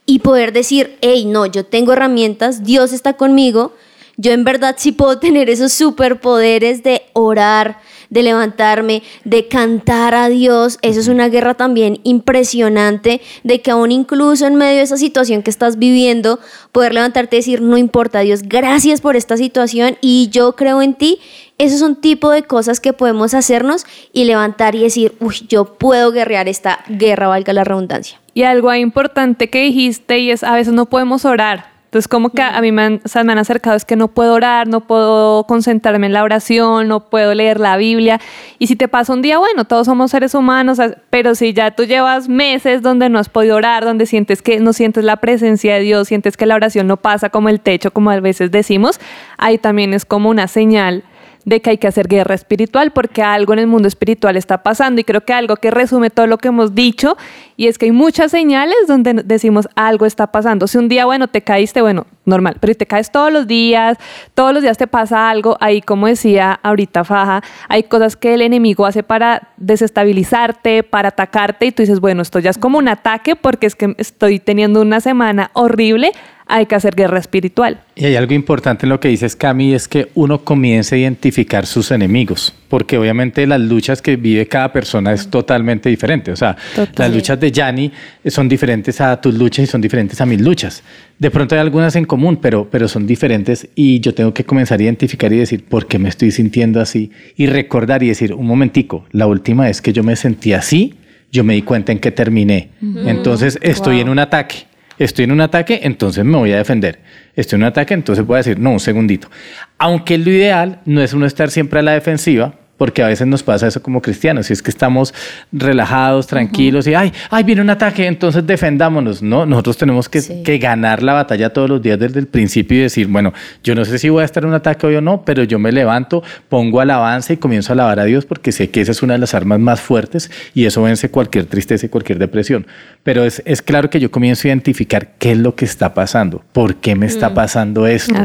y 0.07 0.19
poder 0.19 0.51
decir, 0.51 0.97
hey, 1.01 1.25
no, 1.25 1.45
yo 1.45 1.63
tengo 1.63 1.93
herramientas, 1.93 2.63
Dios 2.63 2.91
está 2.91 3.13
conmigo, 3.13 3.73
yo 4.17 4.31
en 4.31 4.43
verdad 4.43 4.75
sí 4.77 4.91
puedo 4.91 5.19
tener 5.19 5.49
esos 5.49 5.73
superpoderes 5.73 6.83
de 6.83 7.03
orar, 7.13 7.79
de 8.11 8.23
levantarme, 8.23 9.03
de 9.23 9.47
cantar 9.47 10.13
a 10.13 10.27
Dios. 10.29 10.77
Eso 10.81 10.99
es 10.99 11.07
una 11.07 11.29
guerra 11.29 11.55
también 11.55 12.01
impresionante, 12.03 13.21
de 13.43 13.61
que 13.61 13.71
aún 13.71 13.91
incluso 13.91 14.45
en 14.45 14.55
medio 14.55 14.77
de 14.77 14.83
esa 14.83 14.97
situación 14.97 15.41
que 15.41 15.49
estás 15.49 15.79
viviendo, 15.79 16.39
poder 16.71 16.93
levantarte 16.93 17.37
y 17.37 17.39
decir, 17.39 17.61
no 17.61 17.77
importa 17.77 18.19
Dios, 18.19 18.43
gracias 18.43 19.01
por 19.01 19.15
esta 19.15 19.37
situación 19.37 19.97
y 20.01 20.29
yo 20.29 20.55
creo 20.55 20.81
en 20.81 20.93
ti. 20.93 21.19
Esos 21.61 21.79
son 21.79 21.95
tipo 21.95 22.31
de 22.31 22.41
cosas 22.41 22.79
que 22.79 22.91
podemos 22.91 23.35
hacernos 23.35 23.85
y 24.13 24.23
levantar 24.23 24.73
y 24.73 24.79
decir, 24.79 25.13
uy, 25.19 25.45
yo 25.47 25.65
puedo 25.75 26.11
guerrear 26.11 26.47
esta 26.47 26.79
guerra, 26.89 27.27
valga 27.27 27.53
la 27.53 27.63
redundancia. 27.63 28.19
Y 28.33 28.41
algo 28.41 28.73
importante 28.73 29.51
que 29.51 29.61
dijiste 29.61 30.17
y 30.17 30.31
es, 30.31 30.43
a 30.43 30.55
veces 30.55 30.73
no 30.73 30.87
podemos 30.87 31.23
orar. 31.23 31.67
Entonces, 31.85 32.07
como 32.07 32.29
que 32.29 32.41
a 32.41 32.59
mí 32.61 32.71
me 32.71 32.81
han, 32.81 33.01
han 33.13 33.37
acercado, 33.37 33.75
es 33.75 33.85
que 33.85 33.95
no 33.95 34.07
puedo 34.07 34.33
orar, 34.33 34.67
no 34.67 34.87
puedo 34.87 35.43
concentrarme 35.43 36.07
en 36.07 36.13
la 36.13 36.23
oración, 36.23 36.87
no 36.87 37.11
puedo 37.11 37.35
leer 37.35 37.59
la 37.59 37.77
Biblia. 37.77 38.19
Y 38.57 38.65
si 38.65 38.75
te 38.75 38.87
pasa 38.87 39.13
un 39.13 39.21
día, 39.21 39.37
bueno, 39.37 39.65
todos 39.65 39.85
somos 39.85 40.09
seres 40.09 40.33
humanos, 40.33 40.79
pero 41.11 41.35
si 41.35 41.53
ya 41.53 41.69
tú 41.75 41.83
llevas 41.83 42.27
meses 42.27 42.81
donde 42.81 43.07
no 43.09 43.19
has 43.19 43.29
podido 43.29 43.57
orar, 43.57 43.85
donde 43.85 44.07
sientes 44.07 44.41
que 44.41 44.59
no 44.59 44.73
sientes 44.73 45.03
la 45.03 45.17
presencia 45.17 45.75
de 45.75 45.81
Dios, 45.81 46.07
sientes 46.07 46.37
que 46.37 46.47
la 46.47 46.55
oración 46.55 46.87
no 46.87 46.97
pasa 46.97 47.29
como 47.29 47.49
el 47.49 47.59
techo, 47.59 47.91
como 47.91 48.09
a 48.09 48.19
veces 48.19 48.49
decimos, 48.49 48.99
ahí 49.37 49.59
también 49.59 49.93
es 49.93 50.05
como 50.05 50.31
una 50.31 50.47
señal 50.47 51.03
de 51.45 51.61
que 51.61 51.71
hay 51.71 51.77
que 51.77 51.87
hacer 51.87 52.07
guerra 52.07 52.35
espiritual 52.35 52.91
porque 52.91 53.23
algo 53.23 53.53
en 53.53 53.59
el 53.59 53.67
mundo 53.67 53.87
espiritual 53.87 54.37
está 54.37 54.63
pasando 54.63 55.01
y 55.01 55.03
creo 55.03 55.21
que 55.21 55.33
algo 55.33 55.55
que 55.55 55.71
resume 55.71 56.09
todo 56.09 56.27
lo 56.27 56.37
que 56.37 56.49
hemos 56.49 56.75
dicho 56.75 57.17
y 57.57 57.67
es 57.67 57.77
que 57.77 57.85
hay 57.85 57.91
muchas 57.91 58.31
señales 58.31 58.75
donde 58.87 59.13
decimos 59.13 59.67
algo 59.75 60.05
está 60.05 60.27
pasando. 60.27 60.67
Si 60.67 60.77
un 60.77 60.89
día, 60.89 61.05
bueno, 61.05 61.27
te 61.27 61.41
caíste, 61.41 61.81
bueno, 61.81 62.07
normal, 62.25 62.57
pero 62.59 62.73
si 62.73 62.77
te 62.77 62.87
caes 62.87 63.11
todos 63.11 63.31
los 63.31 63.47
días, 63.47 63.97
todos 64.33 64.53
los 64.53 64.63
días 64.63 64.77
te 64.77 64.87
pasa 64.87 65.29
algo, 65.29 65.57
ahí 65.59 65.81
como 65.81 66.07
decía 66.07 66.59
ahorita 66.63 67.03
Faja, 67.03 67.43
hay 67.67 67.83
cosas 67.83 68.15
que 68.15 68.33
el 68.33 68.41
enemigo 68.41 68.85
hace 68.85 69.03
para 69.03 69.49
desestabilizarte, 69.57 70.83
para 70.83 71.09
atacarte 71.09 71.67
y 71.67 71.71
tú 71.71 71.83
dices, 71.83 71.99
bueno, 71.99 72.21
esto 72.21 72.39
ya 72.39 72.49
es 72.49 72.57
como 72.57 72.77
un 72.77 72.87
ataque 72.87 73.35
porque 73.35 73.67
es 73.67 73.75
que 73.75 73.95
estoy 73.97 74.39
teniendo 74.39 74.81
una 74.81 74.99
semana 74.99 75.51
horrible, 75.53 76.11
hay 76.51 76.65
que 76.65 76.75
hacer 76.75 76.95
guerra 76.95 77.17
espiritual. 77.17 77.79
Y 77.95 78.05
hay 78.05 78.15
algo 78.17 78.33
importante 78.33 78.85
en 78.85 78.89
lo 78.89 78.99
que 78.99 79.07
dices, 79.07 79.37
Cami, 79.37 79.73
es 79.73 79.87
que 79.87 80.09
uno 80.15 80.43
comience 80.43 80.95
a 80.95 80.97
identificar 80.97 81.65
sus 81.65 81.91
enemigos, 81.91 82.53
porque 82.67 82.97
obviamente 82.97 83.47
las 83.47 83.61
luchas 83.61 84.01
que 84.01 84.17
vive 84.17 84.45
cada 84.47 84.73
persona 84.73 85.13
es 85.13 85.29
totalmente 85.29 85.87
diferente. 85.87 86.29
O 86.29 86.35
sea, 86.35 86.57
las 86.97 87.13
luchas 87.13 87.39
de 87.39 87.51
Yanni 87.51 87.91
son 88.25 88.49
diferentes 88.49 88.99
a 88.99 89.19
tus 89.21 89.33
luchas 89.33 89.63
y 89.63 89.67
son 89.67 89.79
diferentes 89.79 90.19
a 90.19 90.25
mis 90.25 90.41
luchas. 90.41 90.83
De 91.17 91.31
pronto 91.31 91.55
hay 91.55 91.61
algunas 91.61 91.95
en 91.95 92.03
común, 92.03 92.37
pero, 92.41 92.67
pero 92.69 92.89
son 92.89 93.07
diferentes 93.07 93.69
y 93.73 94.01
yo 94.01 94.13
tengo 94.13 94.33
que 94.33 94.43
comenzar 94.43 94.81
a 94.81 94.83
identificar 94.83 95.31
y 95.31 95.37
decir 95.37 95.63
por 95.63 95.87
qué 95.87 95.99
me 95.99 96.09
estoy 96.09 96.31
sintiendo 96.31 96.81
así 96.81 97.11
y 97.37 97.45
recordar 97.47 98.03
y 98.03 98.09
decir, 98.09 98.33
un 98.33 98.45
momentico, 98.45 99.05
la 99.11 99.25
última 99.25 99.65
vez 99.65 99.81
que 99.81 99.93
yo 99.93 100.03
me 100.03 100.17
sentí 100.17 100.51
así, 100.51 100.95
yo 101.31 101.45
me 101.45 101.53
di 101.53 101.61
cuenta 101.61 101.93
en 101.93 101.99
que 101.99 102.11
terminé. 102.11 102.71
Entonces 103.05 103.57
estoy 103.61 104.01
en 104.01 104.09
un 104.09 104.19
ataque 104.19 104.70
Estoy 105.03 105.25
en 105.25 105.31
un 105.31 105.41
ataque, 105.41 105.79
entonces 105.81 106.23
me 106.23 106.37
voy 106.37 106.51
a 106.51 106.57
defender. 106.57 106.99
Estoy 107.35 107.57
en 107.57 107.63
un 107.63 107.69
ataque, 107.69 107.95
entonces 107.95 108.23
voy 108.23 108.35
a 108.35 108.37
decir, 108.37 108.59
no, 108.59 108.69
un 108.69 108.79
segundito. 108.79 109.31
Aunque 109.79 110.19
lo 110.19 110.29
ideal 110.29 110.79
no 110.85 111.01
es 111.01 111.13
uno 111.13 111.25
estar 111.25 111.49
siempre 111.49 111.79
a 111.79 111.81
la 111.81 111.93
defensiva, 111.93 112.53
porque 112.81 113.03
a 113.03 113.07
veces 113.09 113.27
nos 113.27 113.43
pasa 113.43 113.67
eso 113.67 113.79
como 113.83 114.01
cristianos, 114.01 114.47
si 114.47 114.53
es 114.53 114.63
que 114.63 114.71
estamos 114.71 115.13
relajados, 115.51 116.25
tranquilos 116.25 116.87
y, 116.87 116.95
ay, 116.95 117.13
ay, 117.29 117.43
viene 117.43 117.61
un 117.61 117.69
ataque, 117.69 118.07
entonces 118.07 118.43
defendámonos, 118.47 119.21
¿no? 119.21 119.45
Nosotros 119.45 119.77
tenemos 119.77 120.09
que, 120.09 120.41
que, 120.41 120.57
ganar 120.57 121.03
la 121.03 121.13
batalla 121.13 121.53
todos 121.53 121.69
los 121.69 121.79
días 121.79 121.99
desde 121.99 122.19
el 122.19 122.25
principio 122.25 122.79
y 122.79 122.81
decir, 122.81 123.05
bueno, 123.05 123.33
yo 123.63 123.75
no 123.75 123.85
sé 123.85 123.99
si 123.99 124.09
voy 124.09 124.23
a 124.23 124.25
estar 124.25 124.41
en 124.41 124.49
un 124.49 124.55
ataque 124.55 124.87
hoy 124.87 124.95
o 124.95 125.01
no, 125.01 125.23
pero 125.23 125.43
yo 125.43 125.59
me 125.59 125.71
levanto, 125.71 126.23
pongo 126.49 126.81
alabanza 126.81 127.33
y 127.33 127.37
comienzo 127.37 127.71
a 127.71 127.73
alabar 127.73 127.99
a 127.99 128.05
Dios 128.05 128.25
porque 128.25 128.51
sé 128.51 128.71
que 128.71 128.81
esa 128.81 128.93
es 128.93 129.03
una 129.03 129.13
de 129.13 129.19
las 129.19 129.35
armas 129.35 129.59
más 129.59 129.79
fuertes 129.79 130.31
y 130.55 130.65
eso 130.65 130.81
vence 130.81 131.11
cualquier 131.11 131.45
tristeza 131.45 131.85
y 131.85 131.89
cualquier 131.89 132.17
depresión. 132.17 132.65
Pero 133.03 133.23
es, 133.25 133.43
es 133.45 133.61
claro 133.61 133.91
que 133.91 133.99
yo 133.99 134.09
comienzo 134.09 134.47
a 134.47 134.49
identificar 134.49 135.09
qué 135.19 135.33
es 135.33 135.37
lo 135.37 135.53
que 135.53 135.65
está 135.65 135.93
pasando, 135.93 136.43
por 136.51 136.77
qué 136.77 136.95
me 136.95 137.05
está 137.05 137.29
mm. 137.29 137.33
pasando 137.35 137.85
esto. 137.85 138.15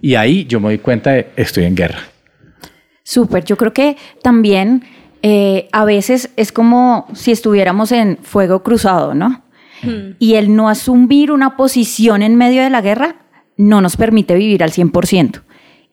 Y 0.00 0.14
ahí 0.14 0.44
yo 0.44 0.60
me 0.60 0.68
doy 0.68 0.78
cuenta 0.78 1.10
de, 1.10 1.26
estoy 1.34 1.64
en 1.64 1.74
guerra. 1.74 1.98
Súper, 3.06 3.44
yo 3.44 3.56
creo 3.56 3.72
que 3.72 3.96
también 4.20 4.82
eh, 5.22 5.68
a 5.70 5.84
veces 5.84 6.30
es 6.34 6.50
como 6.50 7.06
si 7.14 7.30
estuviéramos 7.30 7.92
en 7.92 8.18
fuego 8.20 8.64
cruzado, 8.64 9.14
¿no? 9.14 9.42
Y 10.18 10.34
el 10.34 10.56
no 10.56 10.68
asumir 10.68 11.30
una 11.30 11.56
posición 11.56 12.22
en 12.22 12.34
medio 12.34 12.64
de 12.64 12.70
la 12.70 12.80
guerra 12.80 13.14
no 13.56 13.80
nos 13.80 13.96
permite 13.96 14.34
vivir 14.34 14.64
al 14.64 14.72
100%. 14.72 15.42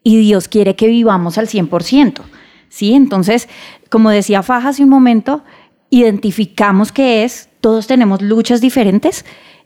Y 0.01 0.17
Dios 0.21 0.47
quiere 0.47 0.75
que 0.75 0.87
vivamos 0.87 1.37
al 1.37 1.47
100%. 1.47 2.21
¿Sí? 2.69 2.95
Entonces, 2.95 3.47
como 3.89 4.09
decía 4.09 4.41
Faja 4.41 4.69
hace 4.69 4.81
un 4.81 4.89
momento, 4.89 5.43
identificamos 5.91 6.91
que 6.91 7.23
es, 7.23 7.49
todos 7.61 7.85
tenemos 7.85 8.23
luchas 8.23 8.59
diferentes, 8.59 9.23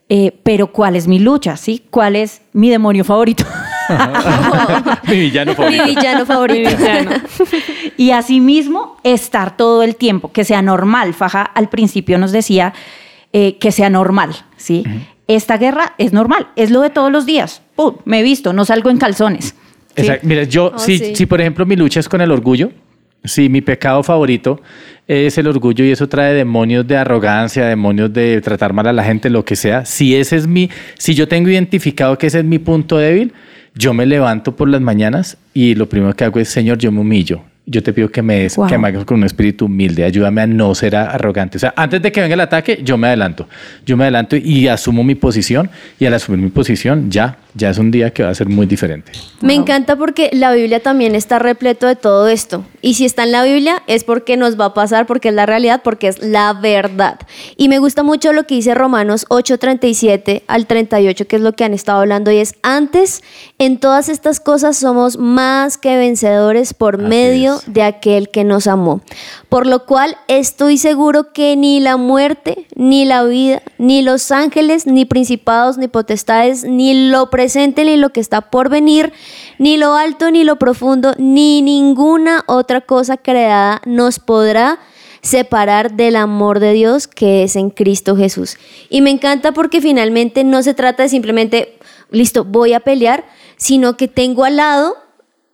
eh, 0.10 0.38
pero 0.44 0.74
¿cuál 0.74 0.98
es 0.98 1.08
mi 1.08 1.20
lucha? 1.20 1.56
¿Sí? 1.56 1.86
¿Cuál 1.90 2.18
es 2.18 2.42
mi 2.52 2.70
demonio 2.70 3.06
favorito? 3.06 3.46
Mi 5.08 5.20
villano 5.20 5.52
Mi 5.52 5.56
favorito. 5.56 5.86
villano 5.86 6.26
favorito. 6.26 6.70
y 7.98 8.12
asimismo, 8.12 8.98
estar 9.04 9.56
todo 9.58 9.84
el 9.84 9.96
tiempo, 9.96 10.32
que 10.32 10.44
sea 10.44 10.62
normal. 10.62 11.14
Faja 11.14 11.42
al 11.42 11.70
principio 11.70 12.18
nos 12.18 12.32
decía 12.32 12.74
eh, 13.34 13.58
que 13.60 13.72
sea 13.72 13.90
normal, 13.90 14.32
¿sí? 14.58 14.84
Esta 15.28 15.58
guerra 15.58 15.94
es 15.98 16.14
normal, 16.14 16.48
es 16.56 16.72
lo 16.72 16.82
de 16.82 16.90
todos 16.90 17.12
los 17.12 17.26
días. 17.26 17.62
Pum, 17.76 17.96
me 18.06 18.20
he 18.20 18.24
visto, 18.24 18.54
no 18.54 18.64
salgo 18.66 18.90
en 18.90 18.98
calzones. 18.98 19.46
¿sí? 19.96 20.02
Exacto. 20.04 20.28
Mira, 20.28 20.44
yo, 20.44 20.72
Oh, 20.76 20.80
si, 20.80 20.98
sí. 20.98 21.16
si 21.16 21.26
por 21.26 21.42
ejemplo 21.42 21.66
mi 21.66 21.76
lucha 21.76 22.00
es 22.00 22.08
con 22.08 22.22
el 22.22 22.32
orgullo, 22.32 22.72
si 23.24 23.50
mi 23.50 23.60
pecado 23.62 24.04
favorito 24.04 24.62
es 25.08 25.38
el 25.38 25.48
orgullo 25.48 25.84
y 25.84 25.92
eso 25.92 26.08
trae 26.08 26.34
demonios 26.34 26.88
de 26.88 26.96
arrogancia, 26.98 27.66
demonios 27.66 28.14
de 28.14 28.40
tratar 28.42 28.72
mal 28.74 28.88
a 28.88 28.94
la 28.94 29.04
gente, 29.04 29.30
lo 29.30 29.44
que 29.44 29.56
sea, 29.58 29.86
si 29.86 30.16
ese 30.16 30.38
es 30.38 30.48
mi, 30.48 30.70
si 30.98 31.14
yo 31.14 31.28
tengo 31.28 31.50
identificado 31.50 32.18
que 32.18 32.28
ese 32.28 32.40
es 32.40 32.46
mi 32.46 32.60
punto 32.60 32.98
débil, 32.98 33.34
yo 33.78 33.94
me 33.94 34.06
levanto 34.06 34.56
por 34.56 34.68
las 34.70 34.82
mañanas 34.82 35.38
y 35.54 35.76
lo 35.76 35.88
primero 35.88 36.14
que 36.16 36.24
hago 36.24 36.40
es, 36.40 36.50
Señor, 36.50 36.78
yo 36.78 36.92
me 36.92 37.00
humillo. 37.02 37.42
Yo 37.70 37.84
te 37.84 37.92
pido 37.92 38.10
que 38.10 38.22
me, 38.22 38.40
des- 38.40 38.56
Wow. 38.56 38.68
que 38.68 38.78
me 38.78 38.88
hagas 38.88 39.04
con 39.04 39.18
un 39.20 39.26
espíritu 39.26 39.66
humilde, 39.66 40.06
ayúdame 40.06 40.40
a 40.42 40.48
no 40.48 40.74
ser 40.74 40.96
arrogante. 40.96 41.58
O 41.58 41.60
sea, 41.60 41.74
antes 41.76 42.02
de 42.02 42.12
que 42.14 42.22
venga 42.22 42.34
el 42.34 42.40
ataque, 42.40 42.80
yo 42.82 42.98
me 42.98 43.08
adelanto. 43.08 43.48
Yo 43.86 43.98
me 43.98 44.06
adelanto 44.06 44.38
y 44.38 44.70
asumo 44.70 45.04
mi 45.04 45.16
posición 45.16 45.70
y 46.00 46.06
al 46.06 46.14
asumir 46.14 46.40
mi 46.42 46.50
posición, 46.50 47.12
ya, 47.12 47.38
ya 47.58 47.72
es 47.72 47.78
un 47.80 47.92
día 47.92 48.12
que 48.12 48.24
va 48.24 48.30
a 48.30 48.36
ser 48.36 48.48
muy 48.48 48.68
diferente. 48.68 49.12
Me 49.42 49.56
encanta 49.56 49.96
porque 49.96 50.30
la 50.32 50.54
Biblia 50.54 50.82
también 50.82 51.16
está 51.16 51.40
repleto 51.40 51.88
de 51.88 51.96
todo 51.96 52.28
esto. 52.28 52.64
Y 52.82 52.94
si 52.94 53.06
está 53.06 53.24
en 53.24 53.32
la 53.32 53.44
Biblia 53.44 53.82
es 53.88 54.04
porque 54.04 54.38
nos 54.38 54.60
va 54.60 54.66
a 54.66 54.74
pasar, 54.74 55.08
porque 55.08 55.30
es 55.30 55.36
la 55.36 55.46
realidad, 55.46 55.82
porque 55.84 56.08
es 56.08 56.22
la 56.22 56.54
verdad. 56.54 57.20
Y 57.58 57.68
me 57.68 57.80
gusta 57.80 58.04
mucho 58.04 58.32
lo 58.32 58.46
que 58.46 58.56
dice 58.56 58.76
Romanos 58.76 59.26
8:37 59.30 60.44
al 60.48 60.68
38, 60.68 61.28
que 61.28 61.36
es 61.38 61.42
lo 61.42 61.54
que 61.54 61.64
han 61.64 61.74
estado 61.74 62.02
hablando, 62.02 62.32
y 62.32 62.38
es, 62.38 62.54
antes 62.62 63.24
en 63.58 63.80
todas 63.80 64.10
estas 64.10 64.40
cosas 64.40 64.78
somos 64.78 65.18
más 65.18 65.78
que 65.78 65.98
vencedores 65.98 66.74
por 66.76 66.96
Así 66.96 67.06
medio 67.06 67.56
es. 67.56 67.74
de 67.74 67.82
aquel 67.82 68.30
que 68.30 68.44
nos 68.44 68.68
amó. 68.68 69.02
Por 69.50 69.66
lo 69.66 69.86
cual 69.86 70.16
estoy 70.28 70.78
seguro 70.78 71.34
que 71.34 71.56
ni 71.56 71.80
la 71.80 71.98
muerte, 71.98 72.68
ni 72.76 73.06
la 73.06 73.24
vida, 73.24 73.64
ni 73.80 74.04
los 74.04 74.32
ángeles, 74.32 74.86
ni 74.86 75.06
principados, 75.06 75.78
ni 75.78 75.88
potestades, 75.88 76.64
ni 76.64 77.10
lo 77.10 77.30
presente, 77.30 77.47
ni 77.56 77.98
lo 77.98 78.10
que 78.10 78.20
está 78.20 78.42
por 78.42 78.70
venir, 78.70 79.14
ni 79.60 79.78
lo 79.78 79.96
alto, 79.96 80.32
ni 80.32 80.44
lo 80.44 80.58
profundo, 80.58 81.14
ni 81.18 81.62
ninguna 81.62 82.44
otra 82.48 82.82
cosa 82.82 83.18
creada 83.18 83.82
nos 83.86 84.20
podrá 84.20 84.80
separar 85.22 85.94
del 85.94 86.16
amor 86.16 86.60
de 86.60 86.74
Dios 86.74 87.08
que 87.08 87.44
es 87.44 87.56
en 87.56 87.70
Cristo 87.70 88.16
Jesús. 88.16 88.58
Y 88.90 89.02
me 89.02 89.10
encanta 89.10 89.52
porque 89.52 89.82
finalmente 89.82 90.44
no 90.44 90.64
se 90.64 90.74
trata 90.74 91.04
de 91.04 91.10
simplemente, 91.10 91.78
listo, 92.12 92.46
voy 92.46 92.74
a 92.74 92.80
pelear, 92.80 93.26
sino 93.58 93.98
que 93.98 94.08
tengo 94.08 94.46
al 94.46 94.58
lado 94.58 94.96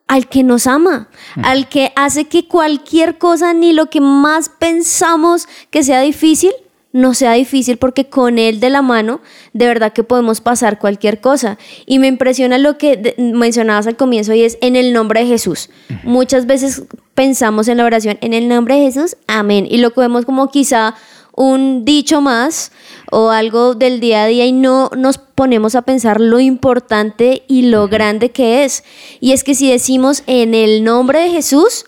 al 0.07 0.27
que 0.27 0.43
nos 0.43 0.67
ama, 0.67 1.09
al 1.41 1.69
que 1.69 1.91
hace 1.95 2.25
que 2.25 2.47
cualquier 2.47 3.17
cosa, 3.17 3.53
ni 3.53 3.73
lo 3.73 3.89
que 3.89 4.01
más 4.01 4.49
pensamos 4.49 5.47
que 5.71 5.81
sea 5.81 6.01
difícil, 6.01 6.51
no 6.93 7.15
sea 7.15 7.33
difícil 7.33 7.77
porque 7.77 8.05
con 8.05 8.37
él 8.37 8.59
de 8.59 8.69
la 8.69 8.81
mano, 8.81 9.19
de 9.51 9.67
verdad 9.67 9.91
que 9.91 10.03
podemos 10.03 10.39
pasar 10.39 10.79
cualquier 10.79 11.19
cosa. 11.19 11.57
Y 11.85 11.99
me 11.99 12.07
impresiona 12.07 12.57
lo 12.59 12.77
que 12.77 13.15
mencionabas 13.17 13.87
al 13.87 13.97
comienzo 13.97 14.33
y 14.33 14.43
es 14.43 14.57
en 14.61 14.75
el 14.75 14.93
nombre 14.93 15.21
de 15.21 15.27
Jesús. 15.27 15.69
Muchas 16.03 16.45
veces 16.45 16.83
pensamos 17.15 17.67
en 17.67 17.77
la 17.77 17.85
oración, 17.85 18.17
en 18.21 18.33
el 18.33 18.47
nombre 18.47 18.75
de 18.75 18.81
Jesús, 18.81 19.17
amén. 19.27 19.67
Y 19.69 19.77
lo 19.77 19.91
vemos 19.91 20.23
como 20.25 20.49
quizá 20.49 20.95
un 21.35 21.83
dicho 21.83 22.21
más 22.21 22.71
o 23.11 23.31
algo 23.31 23.73
del 23.73 23.99
día 23.99 24.23
a 24.23 24.27
día 24.27 24.45
y 24.45 24.51
no 24.51 24.91
nos 24.95 25.17
ponemos 25.17 25.73
a 25.73 25.81
pensar 25.81 26.21
lo 26.21 26.39
importante 26.39 27.43
y 27.47 27.63
lo 27.63 27.87
grande 27.87 28.29
que 28.29 28.63
es. 28.63 28.83
Y 29.19 29.31
es 29.31 29.43
que 29.43 29.55
si 29.55 29.69
decimos 29.69 30.21
en 30.27 30.53
el 30.53 30.83
nombre 30.83 31.21
de 31.21 31.31
Jesús, 31.31 31.85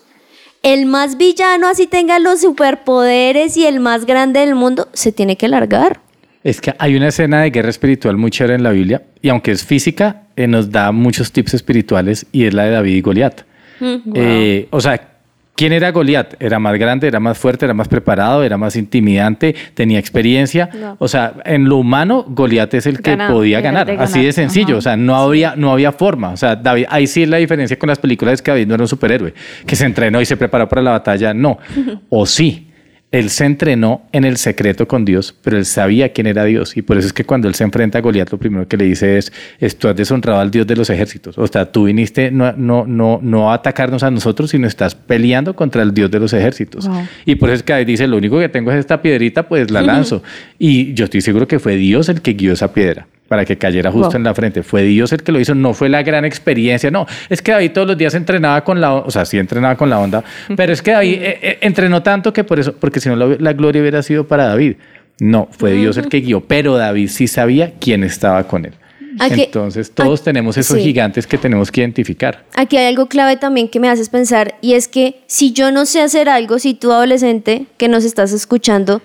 el 0.66 0.84
más 0.86 1.16
villano, 1.16 1.68
así 1.68 1.86
tenga 1.86 2.18
los 2.18 2.40
superpoderes 2.40 3.56
y 3.56 3.66
el 3.66 3.78
más 3.78 4.04
grande 4.04 4.40
del 4.40 4.56
mundo, 4.56 4.88
se 4.94 5.12
tiene 5.12 5.36
que 5.36 5.46
largar. 5.46 6.00
Es 6.42 6.60
que 6.60 6.74
hay 6.80 6.96
una 6.96 7.06
escena 7.06 7.42
de 7.42 7.50
guerra 7.50 7.70
espiritual 7.70 8.16
muy 8.16 8.32
chévere 8.32 8.56
en 8.56 8.64
la 8.64 8.70
Biblia 8.70 9.04
y 9.22 9.28
aunque 9.28 9.52
es 9.52 9.64
física, 9.64 10.24
eh, 10.34 10.48
nos 10.48 10.72
da 10.72 10.90
muchos 10.90 11.30
tips 11.30 11.54
espirituales 11.54 12.26
y 12.32 12.46
es 12.46 12.54
la 12.54 12.64
de 12.64 12.70
David 12.72 12.96
y 12.96 13.00
Goliat. 13.00 13.42
Eh, 13.80 14.66
o 14.70 14.80
sea, 14.80 15.15
¿quién 15.56 15.72
era 15.72 15.90
Goliat? 15.90 16.34
Era 16.40 16.58
más 16.58 16.78
grande, 16.78 17.08
era 17.08 17.18
más 17.18 17.36
fuerte, 17.36 17.64
era 17.64 17.74
más 17.74 17.88
preparado, 17.88 18.44
era 18.44 18.56
más 18.56 18.76
intimidante, 18.76 19.54
tenía 19.74 19.98
experiencia. 19.98 20.68
No. 20.78 20.96
O 20.98 21.08
sea, 21.08 21.34
en 21.44 21.68
lo 21.68 21.78
humano, 21.78 22.24
Goliat 22.28 22.72
es 22.74 22.86
el 22.86 23.00
que 23.00 23.16
podía 23.16 23.60
ganar. 23.60 23.90
Así 23.98 24.24
de 24.24 24.32
sencillo. 24.32 24.74
Ajá. 24.74 24.78
O 24.78 24.82
sea, 24.82 24.96
no 24.96 25.16
había, 25.16 25.56
no 25.56 25.72
había 25.72 25.92
forma. 25.92 26.30
O 26.30 26.36
sea, 26.36 26.54
David, 26.54 26.84
ahí 26.88 27.06
sí 27.06 27.22
es 27.22 27.28
la 27.28 27.38
diferencia 27.38 27.78
con 27.78 27.88
las 27.88 27.98
películas 27.98 28.34
es 28.34 28.42
que 28.42 28.50
David 28.50 28.66
no 28.68 28.74
era 28.74 28.84
un 28.84 28.88
superhéroe, 28.88 29.34
que 29.66 29.74
se 29.76 29.86
entrenó 29.86 30.20
y 30.20 30.26
se 30.26 30.36
preparó 30.36 30.68
para 30.68 30.82
la 30.82 30.92
batalla. 30.92 31.34
No. 31.34 31.58
O 32.08 32.24
sí. 32.26 32.68
Él 33.12 33.30
se 33.30 33.44
entrenó 33.44 34.02
en 34.12 34.24
el 34.24 34.36
secreto 34.36 34.88
con 34.88 35.04
Dios, 35.04 35.34
pero 35.42 35.56
él 35.56 35.64
sabía 35.64 36.12
quién 36.12 36.26
era 36.26 36.44
Dios. 36.44 36.76
Y 36.76 36.82
por 36.82 36.98
eso 36.98 37.06
es 37.06 37.12
que 37.12 37.24
cuando 37.24 37.46
él 37.46 37.54
se 37.54 37.62
enfrenta 37.64 37.98
a 37.98 38.00
Goliat, 38.00 38.30
lo 38.30 38.38
primero 38.38 38.66
que 38.66 38.76
le 38.76 38.84
dice 38.84 39.16
es, 39.16 39.32
es 39.60 39.78
tú 39.78 39.88
has 39.88 39.96
deshonrado 39.96 40.40
al 40.40 40.50
Dios 40.50 40.66
de 40.66 40.74
los 40.74 40.90
ejércitos. 40.90 41.38
O 41.38 41.46
sea, 41.46 41.70
tú 41.70 41.84
viniste 41.84 42.30
no, 42.30 42.52
no, 42.52 42.84
no, 42.84 43.20
no 43.22 43.50
a 43.52 43.54
atacarnos 43.54 44.02
a 44.02 44.10
nosotros, 44.10 44.50
sino 44.50 44.66
estás 44.66 44.94
peleando 44.94 45.54
contra 45.54 45.82
el 45.82 45.94
Dios 45.94 46.10
de 46.10 46.18
los 46.18 46.32
ejércitos. 46.32 46.88
Wow. 46.88 47.06
Y 47.24 47.36
por 47.36 47.50
eso 47.50 47.56
es 47.56 47.62
que 47.62 47.72
David 47.72 47.86
dice, 47.86 48.06
lo 48.06 48.16
único 48.16 48.38
que 48.38 48.48
tengo 48.48 48.72
es 48.72 48.78
esta 48.78 49.00
piedrita, 49.00 49.48
pues 49.48 49.70
la 49.70 49.82
lanzo. 49.86 50.22
y 50.58 50.92
yo 50.94 51.04
estoy 51.04 51.20
seguro 51.20 51.46
que 51.46 51.58
fue 51.58 51.76
Dios 51.76 52.08
el 52.08 52.20
que 52.22 52.34
guió 52.34 52.52
esa 52.52 52.72
piedra 52.72 53.06
para 53.28 53.44
que 53.44 53.58
cayera 53.58 53.90
justo 53.90 54.08
Wow. 54.10 54.16
en 54.16 54.24
la 54.24 54.34
frente. 54.34 54.62
Fue 54.62 54.82
Dios 54.82 55.12
el 55.12 55.22
que 55.22 55.32
lo 55.32 55.40
hizo, 55.40 55.54
no 55.54 55.74
fue 55.74 55.88
la 55.88 56.02
gran 56.02 56.24
experiencia. 56.24 56.90
No, 56.90 57.06
es 57.28 57.42
que 57.42 57.52
David 57.52 57.72
todos 57.72 57.86
los 57.88 57.98
días 57.98 58.14
entrenaba 58.14 58.62
con 58.62 58.80
la, 58.80 58.94
o 58.94 59.10
sea, 59.10 59.24
sí 59.24 59.38
entrenaba 59.38 59.76
con 59.76 59.90
la 59.90 59.98
onda, 59.98 60.22
pero 60.56 60.72
es 60.72 60.80
que 60.82 60.92
David 60.92 61.14
eh, 61.20 61.38
eh, 61.42 61.58
entrenó 61.62 62.02
tanto 62.02 62.32
que 62.32 62.44
por 62.44 62.58
eso, 62.60 62.74
porque 62.74 63.00
si 63.00 63.08
no 63.08 63.16
la, 63.16 63.36
la 63.38 63.52
gloria 63.52 63.80
hubiera 63.82 64.02
sido 64.02 64.26
para 64.26 64.46
David. 64.46 64.76
No, 65.18 65.48
fue 65.50 65.72
Dios 65.72 65.96
el 65.96 66.08
que 66.10 66.20
guió, 66.20 66.42
pero 66.42 66.76
David 66.76 67.08
sí 67.08 67.26
sabía 67.26 67.72
quién 67.80 68.04
estaba 68.04 68.44
con 68.46 68.66
él. 68.66 68.74
Aquí- 69.18 69.44
Entonces 69.44 69.90
todos 69.90 70.20
aquí- 70.20 70.24
tenemos 70.26 70.58
esos 70.58 70.76
sí. 70.76 70.82
gigantes 70.84 71.26
que 71.26 71.38
tenemos 71.38 71.70
que 71.72 71.80
identificar. 71.80 72.44
Aquí 72.54 72.76
hay 72.76 72.84
algo 72.86 73.06
clave 73.06 73.38
también 73.38 73.68
que 73.70 73.80
me 73.80 73.88
haces 73.88 74.10
pensar 74.10 74.56
y 74.60 74.74
es 74.74 74.88
que 74.88 75.22
si 75.26 75.52
yo 75.54 75.72
no 75.72 75.86
sé 75.86 76.02
hacer 76.02 76.28
algo, 76.28 76.58
si 76.58 76.74
tú 76.74 76.92
adolescente 76.92 77.64
que 77.78 77.88
nos 77.88 78.04
estás 78.04 78.32
escuchando, 78.34 79.00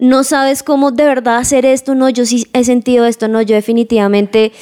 no 0.00 0.24
sabes 0.24 0.62
cómo 0.62 0.90
de 0.90 1.04
verdad 1.04 1.36
hacer 1.36 1.66
esto, 1.66 1.94
no, 1.94 2.08
yo 2.08 2.24
sí 2.24 2.46
he 2.52 2.64
sentido 2.64 3.06
esto, 3.06 3.28
no, 3.28 3.42
yo 3.42 3.54
definitivamente 3.54 4.52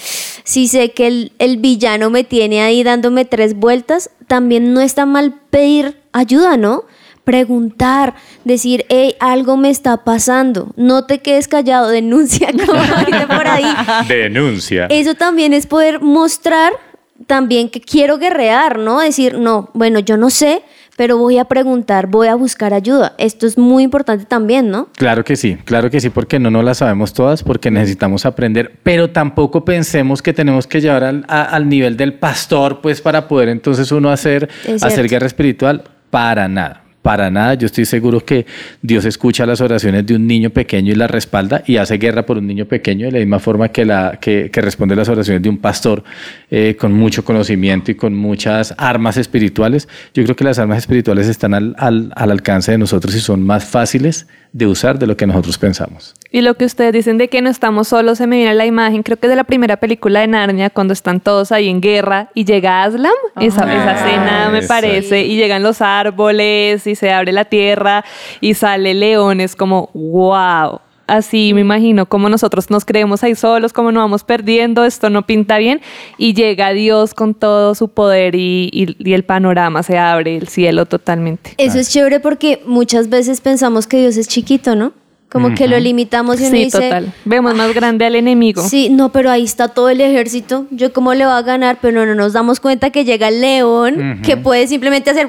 sí 0.44 0.68
sé 0.68 0.90
que 0.90 1.06
el, 1.06 1.32
el 1.38 1.56
villano 1.56 2.10
me 2.10 2.24
tiene 2.24 2.60
ahí 2.60 2.82
dándome 2.82 3.24
tres 3.24 3.54
vueltas, 3.54 4.10
también 4.26 4.74
no 4.74 4.80
está 4.80 5.06
mal 5.06 5.34
pedir 5.50 5.96
ayuda, 6.12 6.56
¿no? 6.56 6.84
Preguntar, 7.22 8.14
decir, 8.44 8.84
hey, 8.88 9.14
algo 9.20 9.56
me 9.56 9.70
está 9.70 10.04
pasando, 10.04 10.72
no 10.76 11.04
te 11.06 11.20
quedes 11.20 11.46
callado, 11.46 11.88
denuncia, 11.88 12.48
como 12.52 12.82
dice 13.06 13.26
por 13.26 13.46
ahí. 13.46 13.64
Denuncia. 14.08 14.86
Eso 14.86 15.14
también 15.14 15.54
es 15.54 15.66
poder 15.66 16.00
mostrar 16.00 16.72
también 17.26 17.68
que 17.68 17.80
quiero 17.80 18.18
guerrear, 18.18 18.78
¿no? 18.78 19.00
Decir, 19.00 19.38
no, 19.38 19.70
bueno, 19.74 19.98
yo 20.00 20.16
no 20.16 20.30
sé, 20.30 20.62
pero 20.98 21.16
voy 21.16 21.38
a 21.38 21.44
preguntar, 21.44 22.08
voy 22.08 22.26
a 22.26 22.34
buscar 22.34 22.74
ayuda. 22.74 23.14
Esto 23.18 23.46
es 23.46 23.56
muy 23.56 23.84
importante 23.84 24.24
también, 24.24 24.68
¿no? 24.70 24.88
Claro 24.96 25.22
que 25.24 25.36
sí, 25.36 25.56
claro 25.64 25.90
que 25.90 26.00
sí, 26.00 26.10
porque 26.10 26.40
no 26.40 26.50
nos 26.50 26.64
las 26.64 26.78
sabemos 26.78 27.12
todas, 27.12 27.44
porque 27.44 27.70
necesitamos 27.70 28.26
aprender, 28.26 28.72
pero 28.82 29.08
tampoco 29.10 29.64
pensemos 29.64 30.20
que 30.22 30.32
tenemos 30.32 30.66
que 30.66 30.80
llevar 30.80 31.04
al, 31.04 31.24
a- 31.28 31.44
al 31.44 31.68
nivel 31.68 31.96
del 31.96 32.14
pastor, 32.14 32.80
pues 32.80 33.00
para 33.00 33.28
poder 33.28 33.48
entonces 33.48 33.92
uno 33.92 34.10
hacer, 34.10 34.48
hacer 34.82 35.08
guerra 35.08 35.26
espiritual, 35.28 35.84
para 36.10 36.48
nada. 36.48 36.82
Para 37.02 37.30
nada, 37.30 37.54
yo 37.54 37.66
estoy 37.66 37.84
seguro 37.84 38.24
que 38.24 38.44
Dios 38.82 39.04
escucha 39.04 39.46
las 39.46 39.60
oraciones 39.60 40.04
de 40.04 40.16
un 40.16 40.26
niño 40.26 40.50
pequeño 40.50 40.92
y 40.92 40.96
las 40.96 41.10
respalda 41.10 41.62
y 41.66 41.76
hace 41.76 41.96
guerra 41.96 42.26
por 42.26 42.38
un 42.38 42.46
niño 42.46 42.66
pequeño 42.66 43.06
de 43.06 43.12
la 43.12 43.18
misma 43.20 43.38
forma 43.38 43.68
que, 43.68 44.50
responde 44.52 44.96
las 44.96 45.08
oraciones 45.08 45.40
de 45.42 45.48
un 45.48 45.58
pastor 45.58 46.02
eh, 46.50 46.76
con 46.78 46.92
mucho 46.92 47.24
conocimiento 47.24 47.92
y 47.92 47.94
con 47.94 48.14
muchas 48.14 48.74
armas 48.76 49.16
espirituales. 49.16 49.88
Yo 50.12 50.24
creo 50.24 50.34
que 50.36 50.44
las 50.44 50.58
armas 50.58 50.78
espirituales 50.78 51.28
están 51.28 51.54
al, 51.54 51.74
al- 51.78 52.12
al 52.16 52.30
alcance 52.30 52.72
de 52.72 52.78
nosotros 52.78 53.14
y 53.14 53.20
son 53.20 53.42
más 53.42 53.64
fáciles 53.64 54.26
de 54.52 54.66
usar 54.66 54.98
de 54.98 55.06
lo 55.06 55.16
que 55.16 55.26
nosotros 55.26 55.58
pensamos. 55.58 56.14
Y 56.30 56.40
lo 56.42 56.54
que 56.54 56.64
ustedes 56.64 56.92
dicen 56.92 57.18
de 57.18 57.28
que 57.28 57.40
no 57.42 57.50
estamos 57.50 57.88
solos, 57.88 58.18
se 58.18 58.26
me 58.26 58.36
viene 58.36 58.54
la 58.54 58.66
imagen, 58.66 59.02
creo 59.02 59.16
que 59.16 59.26
es 59.26 59.30
de 59.30 59.36
la 59.36 59.44
primera 59.44 59.78
película 59.78 60.20
de 60.20 60.26
Narnia, 60.26 60.70
cuando 60.70 60.92
están 60.92 61.20
todos 61.20 61.52
ahí 61.52 61.68
en 61.68 61.80
guerra 61.80 62.30
y 62.34 62.44
llega 62.44 62.82
Aslam, 62.82 63.12
esa, 63.40 63.64
Ah, 63.64 63.74
esa 63.74 63.92
escena 63.92 64.48
me 64.50 64.62
parece, 64.62 65.24
y 65.24 65.36
llegan 65.36 65.62
los 65.62 65.80
árboles 65.80 66.86
y 66.86 66.94
se 66.94 67.12
abre 67.12 67.32
la 67.32 67.44
tierra 67.44 68.04
y 68.40 68.54
sale 68.54 68.94
león, 68.94 69.40
es 69.40 69.56
como, 69.56 69.90
wow. 69.94 70.80
Así 71.08 71.52
me 71.54 71.62
imagino 71.62 72.06
como 72.06 72.28
nosotros 72.28 72.70
nos 72.70 72.84
creemos 72.84 73.24
ahí 73.24 73.34
solos, 73.34 73.72
como 73.72 73.90
nos 73.90 74.02
vamos 74.04 74.22
perdiendo, 74.24 74.84
esto 74.84 75.10
no 75.10 75.26
pinta 75.26 75.58
bien, 75.58 75.80
y 76.18 76.34
llega 76.34 76.72
Dios 76.72 77.14
con 77.14 77.34
todo 77.34 77.74
su 77.74 77.88
poder 77.88 78.34
y, 78.36 78.68
y- 78.72 78.96
y 78.98 79.14
el 79.14 79.24
panorama 79.24 79.82
se 79.82 79.98
abre, 79.98 80.36
el 80.36 80.48
cielo 80.48 80.86
totalmente. 80.86 81.54
Eso 81.58 81.78
es 81.78 81.90
chévere 81.90 82.20
porque 82.20 82.62
muchas 82.66 83.08
veces 83.08 83.40
pensamos 83.40 83.86
que 83.86 83.98
Dios 84.00 84.16
es 84.16 84.28
chiquito, 84.28 84.76
¿no? 84.76 84.92
Como 85.30 85.54
que 85.54 85.68
lo 85.68 85.78
limitamos 85.78 86.40
y 86.40 86.44
uno 86.44 86.52
Sí, 86.56 86.64
dice, 86.64 86.80
total. 86.80 87.12
Vemos 87.26 87.54
más 87.54 87.74
grande 87.74 88.06
al 88.06 88.14
enemigo. 88.14 88.62
Sí, 88.66 88.88
no, 88.88 89.12
pero 89.12 89.30
ahí 89.30 89.44
está 89.44 89.68
todo 89.68 89.90
el 89.90 90.00
ejército. 90.00 90.64
Yo 90.70 90.90
cómo 90.94 91.12
le 91.12 91.26
va 91.26 91.36
a 91.36 91.42
ganar, 91.42 91.76
pero 91.82 92.06
no 92.06 92.14
nos 92.14 92.32
damos 92.32 92.60
cuenta 92.60 92.88
que 92.88 93.04
llega 93.04 93.28
el 93.28 93.42
león 93.42 94.22
que 94.24 94.38
puede 94.38 94.66
simplemente 94.66 95.10
hacer 95.10 95.28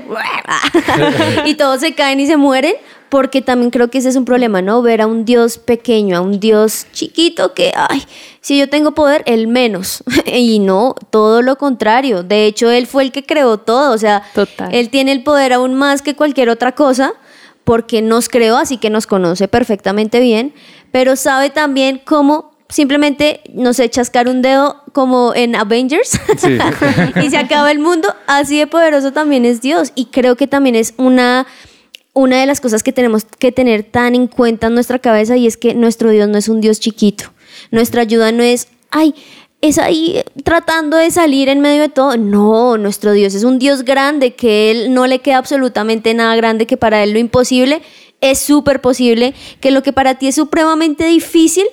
y 1.45 1.55
todos 1.55 1.81
se 1.81 1.93
caen 1.95 2.19
y 2.21 2.27
se 2.27 2.37
mueren, 2.37 2.75
porque 3.09 3.41
también 3.41 3.71
creo 3.71 3.89
que 3.89 3.97
ese 3.97 4.09
es 4.09 4.15
un 4.15 4.25
problema, 4.25 4.61
¿no? 4.61 4.81
Ver 4.81 5.01
a 5.01 5.07
un 5.07 5.25
Dios 5.25 5.57
pequeño, 5.57 6.17
a 6.17 6.21
un 6.21 6.39
Dios 6.39 6.87
chiquito 6.93 7.53
que, 7.53 7.71
ay, 7.75 8.03
si 8.41 8.57
yo 8.57 8.69
tengo 8.69 8.93
poder, 8.93 9.23
él 9.25 9.47
menos. 9.47 10.03
y 10.25 10.59
no, 10.59 10.95
todo 11.09 11.41
lo 11.41 11.57
contrario. 11.57 12.23
De 12.23 12.45
hecho, 12.45 12.69
él 12.69 12.87
fue 12.87 13.03
el 13.03 13.11
que 13.11 13.25
creó 13.25 13.57
todo, 13.57 13.93
o 13.93 13.97
sea, 13.97 14.23
Total. 14.33 14.73
él 14.73 14.89
tiene 14.89 15.11
el 15.11 15.23
poder 15.23 15.53
aún 15.53 15.73
más 15.73 16.01
que 16.01 16.15
cualquier 16.15 16.49
otra 16.49 16.73
cosa 16.73 17.13
porque 17.63 18.01
nos 18.01 18.29
creó, 18.29 18.57
así 18.57 18.77
que 18.77 18.89
nos 18.89 19.05
conoce 19.05 19.47
perfectamente 19.47 20.19
bien, 20.19 20.53
pero 20.91 21.15
sabe 21.15 21.51
también 21.51 22.01
cómo 22.03 22.49
simplemente, 22.69 23.41
no 23.53 23.73
sé, 23.73 23.89
chascar 23.89 24.27
un 24.27 24.41
dedo 24.41 24.81
como 24.93 25.33
en 25.35 25.55
Avengers 25.55 26.19
Sí. 26.37 26.57
y 27.23 27.29
se 27.29 27.37
acaba 27.37 27.71
el 27.71 27.79
mundo. 27.79 28.13
Así 28.27 28.57
de 28.57 28.67
poderoso 28.67 29.11
también 29.11 29.43
es 29.43 29.61
Dios. 29.61 29.91
Y 29.95 30.05
creo 30.05 30.35
que 30.35 30.47
también 30.47 30.75
es 30.75 30.93
una, 30.97 31.47
una 32.13 32.39
de 32.39 32.45
las 32.45 32.61
cosas 32.61 32.83
que 32.83 32.93
tenemos 32.93 33.25
que 33.25 33.51
tener 33.51 33.83
tan 33.83 34.15
en 34.15 34.27
cuenta 34.27 34.67
en 34.67 34.73
nuestra 34.73 34.99
cabeza 34.99 35.37
y 35.37 35.47
es 35.47 35.57
que 35.57 35.73
nuestro 35.73 36.09
Dios 36.09 36.27
no 36.27 36.37
es 36.37 36.49
un 36.49 36.61
Dios 36.61 36.79
chiquito. 36.79 37.25
Nuestra 37.71 38.01
ayuda 38.01 38.31
no 38.31 38.43
es, 38.43 38.67
ay, 38.91 39.13
es 39.61 39.77
ahí 39.77 40.23
tratando 40.43 40.97
de 40.97 41.11
salir 41.11 41.49
en 41.49 41.59
medio 41.59 41.81
de 41.81 41.89
todo. 41.89 42.17
No, 42.17 42.77
nuestro 42.77 43.11
Dios 43.13 43.35
es 43.35 43.43
un 43.43 43.59
Dios 43.59 43.83
grande, 43.83 44.33
que 44.33 44.71
Él 44.71 44.93
no 44.93 45.07
le 45.07 45.19
queda 45.19 45.37
absolutamente 45.37 46.13
nada 46.13 46.35
grande, 46.35 46.65
que 46.65 46.77
para 46.77 47.03
Él 47.03 47.11
lo 47.11 47.19
imposible 47.19 47.81
es 48.21 48.39
súper 48.39 48.81
posible, 48.81 49.33
que 49.61 49.71
lo 49.71 49.83
que 49.83 49.93
para 49.93 50.15
ti 50.15 50.27
es 50.27 50.35
supremamente 50.35 51.05
difícil, 51.05 51.65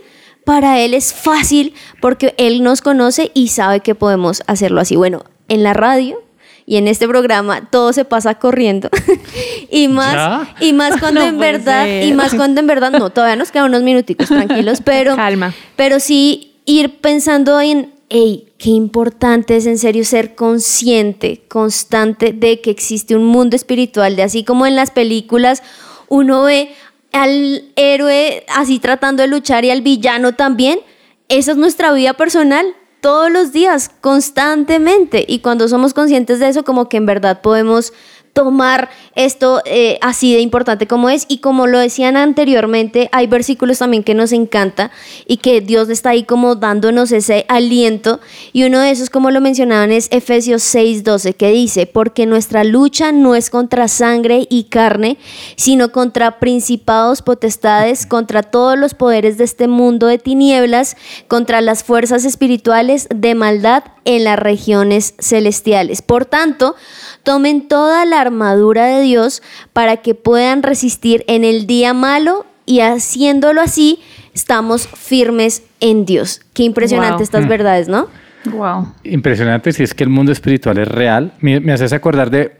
para 0.45 0.81
Él 0.81 0.95
es 0.95 1.13
fácil, 1.13 1.75
porque 2.01 2.35
Él 2.39 2.63
nos 2.63 2.83
conoce 2.83 3.31
y 3.35 3.49
sabe 3.49 3.81
que 3.81 3.95
podemos 3.95 4.43
hacerlo 4.47 4.81
así. 4.81 4.97
Bueno, 4.97 5.25
en 5.49 5.63
la 5.63 5.73
radio 5.73 6.23
y 6.67 6.77
en 6.77 6.89
este 6.89 7.07
programa 7.07 7.71
todo 7.71 7.93
se 7.93 8.05
pasa 8.05 8.35
corriendo. 8.35 8.91
y 9.71 9.89
más, 9.89 10.15
¿Ya? 10.15 10.55
y 10.61 10.73
más 10.73 10.97
cuando 11.01 11.21
No 11.21 11.27
en 11.29 11.39
verdad, 11.39 11.85
ser. 11.85 12.05
y 12.05 12.13
más 12.13 12.35
cuando 12.35 12.61
en 12.61 12.67
verdad, 12.67 12.91
no, 12.91 13.11
todavía 13.11 13.37
nos 13.37 13.53
quedan 13.53 13.67
unos 13.67 13.83
minuticos 13.83 14.29
tranquilos, 14.29 14.81
pero 14.85 15.15
Calma. 15.17 15.55
pero 15.77 16.01
sí 16.01 16.55
ir 16.65 16.99
pensando 17.01 17.61
en, 17.61 17.93
hey, 18.09 18.49
qué 18.59 18.71
importante 18.71 19.57
es 19.57 19.67
en 19.67 19.79
serio 19.79 20.05
ser 20.05 20.35
consciente, 20.35 21.43
constante 21.49 22.33
de 22.33 22.61
que 22.61 22.71
existe 22.71 23.15
un 23.15 23.25
mundo 23.25 23.55
espiritual, 23.55 24.17
de 24.17 24.25
así 24.25 24.43
como 24.43 24.67
en 24.67 24.75
las 24.75 24.91
películas 24.91 25.63
uno 26.09 26.43
ve 26.43 26.71
al 27.13 27.65
héroe 27.77 28.45
así 28.55 28.79
tratando 28.79 29.23
de 29.23 29.29
luchar 29.29 29.65
y 29.65 29.71
al 29.71 29.83
villano 29.83 30.35
también, 30.35 30.81
esa 31.29 31.53
es 31.53 31.57
nuestra 31.57 31.93
vida 31.93 32.15
personal. 32.15 32.67
Todos 33.01 33.31
los 33.31 33.53
días, 33.53 33.91
constantemente. 34.01 35.25
Y 35.27 35.41
cuando 35.41 35.69
somos 35.69 35.95
conscientes 35.95 36.41
de 36.41 36.49
eso, 36.49 36.65
como 36.65 36.89
que 36.89 36.97
en 36.97 37.07
verdad 37.07 37.41
podemos 37.43 37.93
tomar 38.37 38.91
esto 39.15 39.63
eh, 39.65 39.99
así 40.03 40.35
de 40.35 40.41
importante 40.41 40.87
como 40.87 41.09
es. 41.09 41.25
Y 41.27 41.39
como 41.39 41.67
lo 41.67 41.79
decían 41.79 42.19
anteriormente, 42.19 43.09
hay 43.11 43.27
versículos 43.27 43.79
también 43.79 44.05
que 44.05 44.13
nos 44.13 44.31
encanta 44.31 44.91
y 45.27 45.39
que 45.39 45.63
Dios 45.63 45.89
está 45.89 46.11
ahí 46.11 46.25
como 46.25 46.55
dándonos 46.55 47.13
ese 47.13 47.47
aliento. 47.49 48.21
Y 48.53 48.65
uno 48.65 48.79
de 48.79 48.91
esos, 48.91 49.09
como 49.09 49.31
lo 49.31 49.41
mencionaban, 49.41 49.91
es 49.91 50.09
Efesios 50.11 50.63
6:12, 50.63 51.35
que 51.35 51.51
dice, 51.51 51.87
porque 51.87 52.27
nuestra 52.27 52.63
lucha 52.63 53.11
no 53.11 53.35
es 53.35 53.49
contra 53.49 53.89
sangre 53.89 54.47
y 54.51 54.65
carne, 54.65 55.17
sino 55.57 55.91
contra 55.91 56.39
principados, 56.39 57.23
potestades, 57.23 58.05
contra 58.05 58.43
todos 58.43 58.79
los 58.79 58.93
poderes 58.93 59.39
de 59.39 59.45
este 59.45 59.67
mundo 59.67 60.09
de 60.09 60.19
tinieblas, 60.19 60.99
contra 61.27 61.63
las 61.63 61.85
fuerzas 61.85 62.27
espirituales 62.27 63.09
de 63.09 63.35
maldad 63.35 63.96
en 64.07 64.25
las 64.25 64.39
regiones 64.39 65.15
celestiales. 65.19 66.01
Por 66.01 66.25
tanto, 66.25 66.75
tomen 67.23 67.69
toda 67.69 68.07
la 68.07 68.21
armadura 68.23 68.87
de 68.87 69.03
Dios 69.03 69.43
para 69.75 69.99
que 69.99 70.15
puedan 70.15 70.63
resistir 70.63 71.25
en 71.27 71.45
el 71.45 71.67
día 71.67 71.93
malo 71.93 72.47
y 72.65 72.81
haciéndolo 72.81 73.61
así, 73.61 74.01
estamos 74.35 74.89
firmes 74.89 75.63
en 75.81 76.07
Dios. 76.07 76.41
Qué 76.55 76.63
impresionante 76.63 77.17
Wow. 77.17 77.23
estas 77.23 77.49
verdades, 77.49 77.89
¿no? 77.89 78.09
Wow. 78.51 78.93
Impresionante, 79.05 79.73
si 79.73 79.83
es 79.83 79.95
que 79.95 80.05
el 80.05 80.11
mundo 80.11 80.33
espiritual 80.33 80.79
es 80.79 80.89
real. 80.89 81.33
Me, 81.41 81.61
me 81.61 81.73
haces 81.73 81.93
acordar 81.93 82.31
de, 82.31 82.53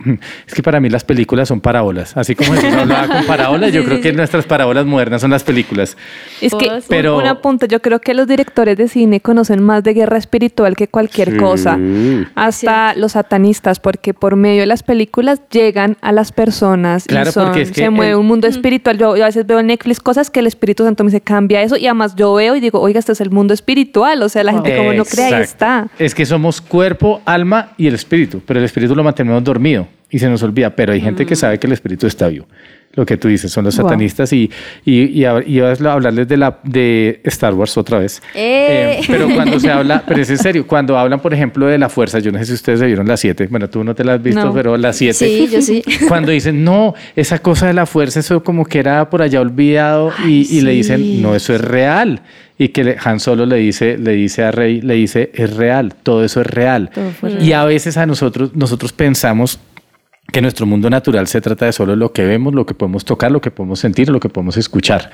es 0.47 0.55
que 0.55 0.63
para 0.63 0.81
mí 0.81 0.89
las 0.89 1.05
películas 1.05 1.49
son 1.49 1.61
parábolas. 1.61 2.17
Así 2.17 2.35
como 2.35 2.53
Jesús 2.55 2.73
hablaba 2.75 3.09
con 3.09 3.27
parábolas, 3.27 3.73
yo 3.75 3.85
creo 3.85 4.01
que 4.01 4.13
nuestras 4.13 4.45
parábolas 4.47 4.85
modernas 4.87 5.21
son 5.21 5.31
las 5.31 5.45
películas. 5.45 5.97
Es 6.41 6.55
que. 6.55 6.71
Pero- 6.89 7.17
un, 7.17 7.23
un 7.23 7.29
apunte, 7.29 7.69
yo 7.69 7.81
creo 7.81 8.01
que 8.01 8.15
los 8.15 8.27
directores 8.27 8.77
de 8.77 8.89
cine 8.89 9.21
conocen 9.21 9.63
más 9.63 9.83
de 9.85 9.95
guerra 9.95 10.19
espiritual 10.19 10.77
que 10.77 10.89
cualquier 10.89 11.33
Sí. 11.33 11.37
cosa. 11.39 11.79
Hasta 12.35 12.95
los 12.95 13.13
satanistas, 13.13 13.81
porque 13.81 14.15
por 14.15 14.37
medio 14.37 14.61
de 14.61 14.67
las 14.67 14.83
películas 14.83 15.41
llegan 15.51 15.97
a 16.01 16.13
las 16.13 16.33
personas 16.33 17.05
Claro, 17.05 17.31
y 17.31 17.33
son- 17.33 17.47
porque 17.47 17.63
es 17.63 17.69
que 17.71 17.83
se 17.83 17.91
mueve 17.91 18.13
el- 18.13 18.19
un 18.19 18.27
mundo 18.27 18.47
espiritual. 18.47 18.99
Yo, 18.99 19.17
yo 19.17 19.23
a 19.25 19.27
veces 19.27 19.47
veo 19.47 19.59
en 19.61 19.67
Netflix 19.69 20.01
cosas 20.01 20.31
que 20.31 20.41
el 20.41 20.47
Espíritu 20.47 20.85
Santo 20.85 21.05
me 21.05 21.11
dice, 21.11 21.21
cambia 21.21 21.63
eso. 21.63 21.77
Y 21.77 21.87
además 21.87 22.15
yo 22.17 22.33
veo 22.35 22.57
y 22.57 22.61
digo, 22.61 22.81
oiga, 22.81 22.99
este 22.99 23.13
es 23.13 23.21
el 23.21 23.31
mundo 23.31 23.55
espiritual. 23.55 24.23
O 24.23 24.29
sea, 24.29 24.45
la 24.45 24.53
gente 24.53 24.77
como 24.77 24.93
no 24.93 25.05
cree, 25.05 25.27
ahí 25.27 25.33
Exacto. 25.43 25.47
Es 25.99 26.15
que 26.15 26.25
somos 26.27 26.61
cuerpo, 26.61 27.23
alma 27.25 27.73
y 27.77 27.87
el 27.87 27.95
espíritu, 27.95 28.43
pero 28.47 28.59
el 28.59 28.65
espíritu 28.65 28.95
lo 28.95 29.05
mantenemos 29.05 29.43
dormido 29.45 29.87
y 30.11 30.19
se 30.19 30.29
nos 30.29 30.43
olvida. 30.43 30.71
Pero 30.71 30.93
hay 30.93 31.01
gente 31.01 31.27
que 31.27 31.37
sabe 31.37 31.59
que 31.59 31.67
el 31.67 31.73
espíritu 31.73 32.07
está 32.07 32.29
vivo. 32.29 32.47
Lo 32.95 33.05
que 33.05 33.19
tú 33.19 33.29
dices 33.29 33.53
son 33.53 33.65
los 33.67 33.77
Wow. 33.77 33.89
satanistas 33.91 34.33
y, 34.33 34.51
y, 34.83 35.03
y, 35.21 35.25
a- 35.27 35.43
y 35.47 35.61
a 35.61 35.73
hablarles 35.93 36.27
de, 36.29 36.37
la, 36.39 36.61
de 36.65 37.21
Star 37.25 37.53
Wars 37.53 37.77
otra 37.77 37.99
vez. 37.99 38.23
Eh. 38.35 39.01
Eh, 39.01 39.05
pero 39.07 39.29
cuando 39.35 39.61
se 39.61 39.71
habla, 39.71 40.03
pero 40.09 40.23
es 40.23 40.31
en 40.31 40.39
serio, 40.39 40.67
cuando 40.67 40.97
hablan, 40.99 41.21
por 41.21 41.35
ejemplo, 41.35 41.67
de 41.67 41.77
la 41.77 41.91
fuerza, 41.91 42.21
yo 42.21 42.33
no 42.33 42.39
sé 42.39 42.47
si 42.47 42.53
ustedes 42.55 42.79
se 42.81 42.87
vieron 42.87 43.07
las 43.07 43.21
siete, 43.21 43.49
bueno, 43.51 43.69
tú 43.69 43.85
no 43.85 43.95
te 43.95 44.03
las 44.03 44.17
has 44.17 44.23
visto, 44.23 44.47
No. 44.47 44.55
pero 44.55 44.79
las 44.79 44.97
siete. 44.97 45.13
Sí, 45.27 45.47
yo 45.53 45.61
sí. 45.61 45.83
Cuando 46.09 46.33
dicen, 46.33 46.65
no, 46.65 46.95
esa 47.17 47.39
cosa 47.41 47.67
de 47.67 47.75
la 47.75 47.85
fuerza, 47.85 48.21
eso 48.21 48.43
como 48.43 48.65
que 48.65 48.79
era 48.79 49.11
por 49.11 49.21
allá 49.21 49.43
olvidado, 49.43 50.11
y, 50.27 50.47
y 50.57 50.63
le 50.63 50.71
dicen, 50.73 51.21
no, 51.21 51.35
eso 51.35 51.55
es 51.55 51.61
real. 51.61 52.23
Y 52.59 52.69
que 52.69 52.97
Han 53.05 53.21
Solo 53.21 53.45
le 53.45 53.57
dice, 53.57 53.99
le 53.99 54.13
dice 54.13 54.43
a 54.43 54.51
Rey, 54.51 54.81
le 54.81 54.95
dice, 54.95 55.31
es 55.35 55.57
real, 55.57 55.95
todo 56.03 56.25
eso 56.25 56.41
es 56.41 56.47
real. 56.47 56.91
Y 57.41 57.53
a 57.53 57.65
veces 57.65 57.97
a 57.97 58.07
nosotros, 58.07 58.55
nosotros 58.55 58.93
pensamos 58.93 59.59
que 60.33 60.41
nuestro 60.41 60.67
mundo 60.67 60.91
natural 60.91 61.27
se 61.27 61.41
trata 61.41 61.67
de 61.67 61.73
solo 61.73 61.97
lo 61.97 62.13
que 62.13 62.25
vemos, 62.25 62.55
lo 62.55 62.67
que 62.67 62.75
podemos 62.75 63.05
tocar, 63.05 63.31
lo 63.31 63.41
que 63.41 63.51
podemos 63.51 63.81
sentir, 63.81 64.09
lo 64.09 64.21
que 64.21 64.29
podemos 64.29 64.57
escuchar. 64.57 65.11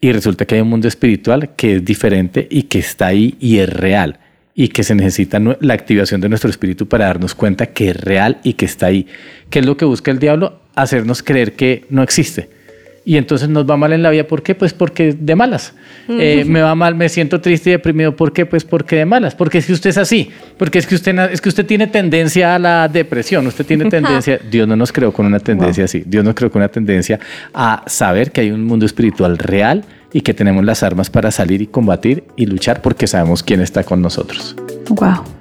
Y 0.00 0.12
resulta 0.12 0.46
que 0.46 0.54
hay 0.54 0.60
un 0.62 0.70
mundo 0.70 0.88
espiritual 0.88 1.50
que 1.56 1.76
es 1.76 1.84
diferente 1.84 2.48
y 2.50 2.64
que 2.64 2.78
está 2.78 3.08
ahí 3.08 3.36
y 3.38 3.58
es 3.58 3.70
real. 3.70 4.18
Y 4.54 4.68
que 4.68 4.82
se 4.82 4.94
necesita 4.94 5.38
la 5.60 5.74
activación 5.74 6.20
de 6.20 6.28
nuestro 6.28 6.50
espíritu 6.50 6.88
para 6.88 7.06
darnos 7.06 7.34
cuenta 7.34 7.66
que 7.66 7.90
es 7.90 7.96
real 7.96 8.38
y 8.42 8.54
que 8.54 8.64
está 8.64 8.86
ahí. 8.86 9.06
¿Qué 9.48 9.60
es 9.60 9.66
lo 9.66 9.76
que 9.76 9.84
busca 9.84 10.10
el 10.10 10.18
diablo? 10.18 10.60
Hacernos 10.74 11.22
creer 11.22 11.52
que 11.52 11.84
no 11.90 12.02
existe. 12.02 12.48
Y 13.10 13.16
entonces 13.16 13.48
nos 13.48 13.68
va 13.68 13.76
mal 13.76 13.92
en 13.92 14.04
la 14.04 14.10
vida. 14.10 14.22
¿Por 14.22 14.40
qué? 14.40 14.54
Pues 14.54 14.72
porque 14.72 15.16
de 15.18 15.34
malas. 15.34 15.74
Eh, 16.08 16.44
me 16.46 16.62
va 16.62 16.76
mal, 16.76 16.94
me 16.94 17.08
siento 17.08 17.40
triste 17.40 17.70
y 17.70 17.72
deprimido. 17.72 18.14
¿Por 18.14 18.32
qué? 18.32 18.46
Pues 18.46 18.62
porque 18.62 18.94
de 18.94 19.04
malas. 19.04 19.34
Porque 19.34 19.58
es 19.58 19.66
que 19.66 19.72
usted 19.72 19.90
es 19.90 19.98
así. 19.98 20.30
Porque 20.56 20.78
es 20.78 20.86
que 20.86 20.94
usted, 20.94 21.18
es 21.32 21.40
que 21.40 21.48
usted 21.48 21.66
tiene 21.66 21.88
tendencia 21.88 22.54
a 22.54 22.60
la 22.60 22.86
depresión. 22.86 23.44
Usted 23.48 23.66
tiene 23.66 23.86
tendencia. 23.86 24.38
Dios 24.48 24.68
no 24.68 24.76
nos 24.76 24.92
creó 24.92 25.12
con 25.12 25.26
una 25.26 25.40
tendencia 25.40 25.86
así. 25.86 26.04
Dios 26.06 26.24
nos 26.24 26.36
creó 26.36 26.52
con 26.52 26.62
una 26.62 26.68
tendencia 26.68 27.18
a 27.52 27.82
saber 27.88 28.30
que 28.30 28.42
hay 28.42 28.52
un 28.52 28.62
mundo 28.62 28.86
espiritual 28.86 29.38
real 29.38 29.82
y 30.12 30.20
que 30.20 30.32
tenemos 30.32 30.64
las 30.64 30.84
armas 30.84 31.10
para 31.10 31.32
salir 31.32 31.62
y 31.62 31.66
combatir 31.66 32.22
y 32.36 32.46
luchar 32.46 32.80
porque 32.80 33.08
sabemos 33.08 33.42
quién 33.42 33.60
está 33.60 33.82
con 33.82 34.00
nosotros. 34.00 34.54
Wow. 34.88 35.39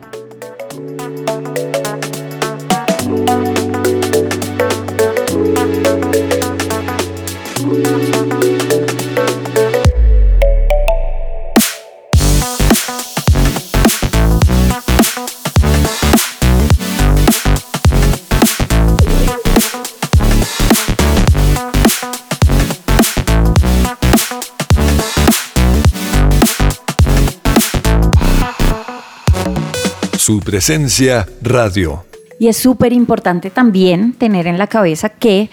Su 30.29 30.41
presencia 30.41 31.27
radio. 31.41 32.05
Y 32.39 32.49
es 32.49 32.57
súper 32.57 32.93
importante 32.93 33.49
también 33.49 34.13
tener 34.13 34.45
en 34.45 34.59
la 34.59 34.67
cabeza 34.67 35.09
que 35.09 35.49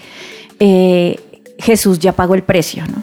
eh, 0.61 1.19
Jesús 1.59 1.99
ya 1.99 2.13
pagó 2.13 2.35
el 2.35 2.43
precio, 2.43 2.85
¿no? 2.87 3.03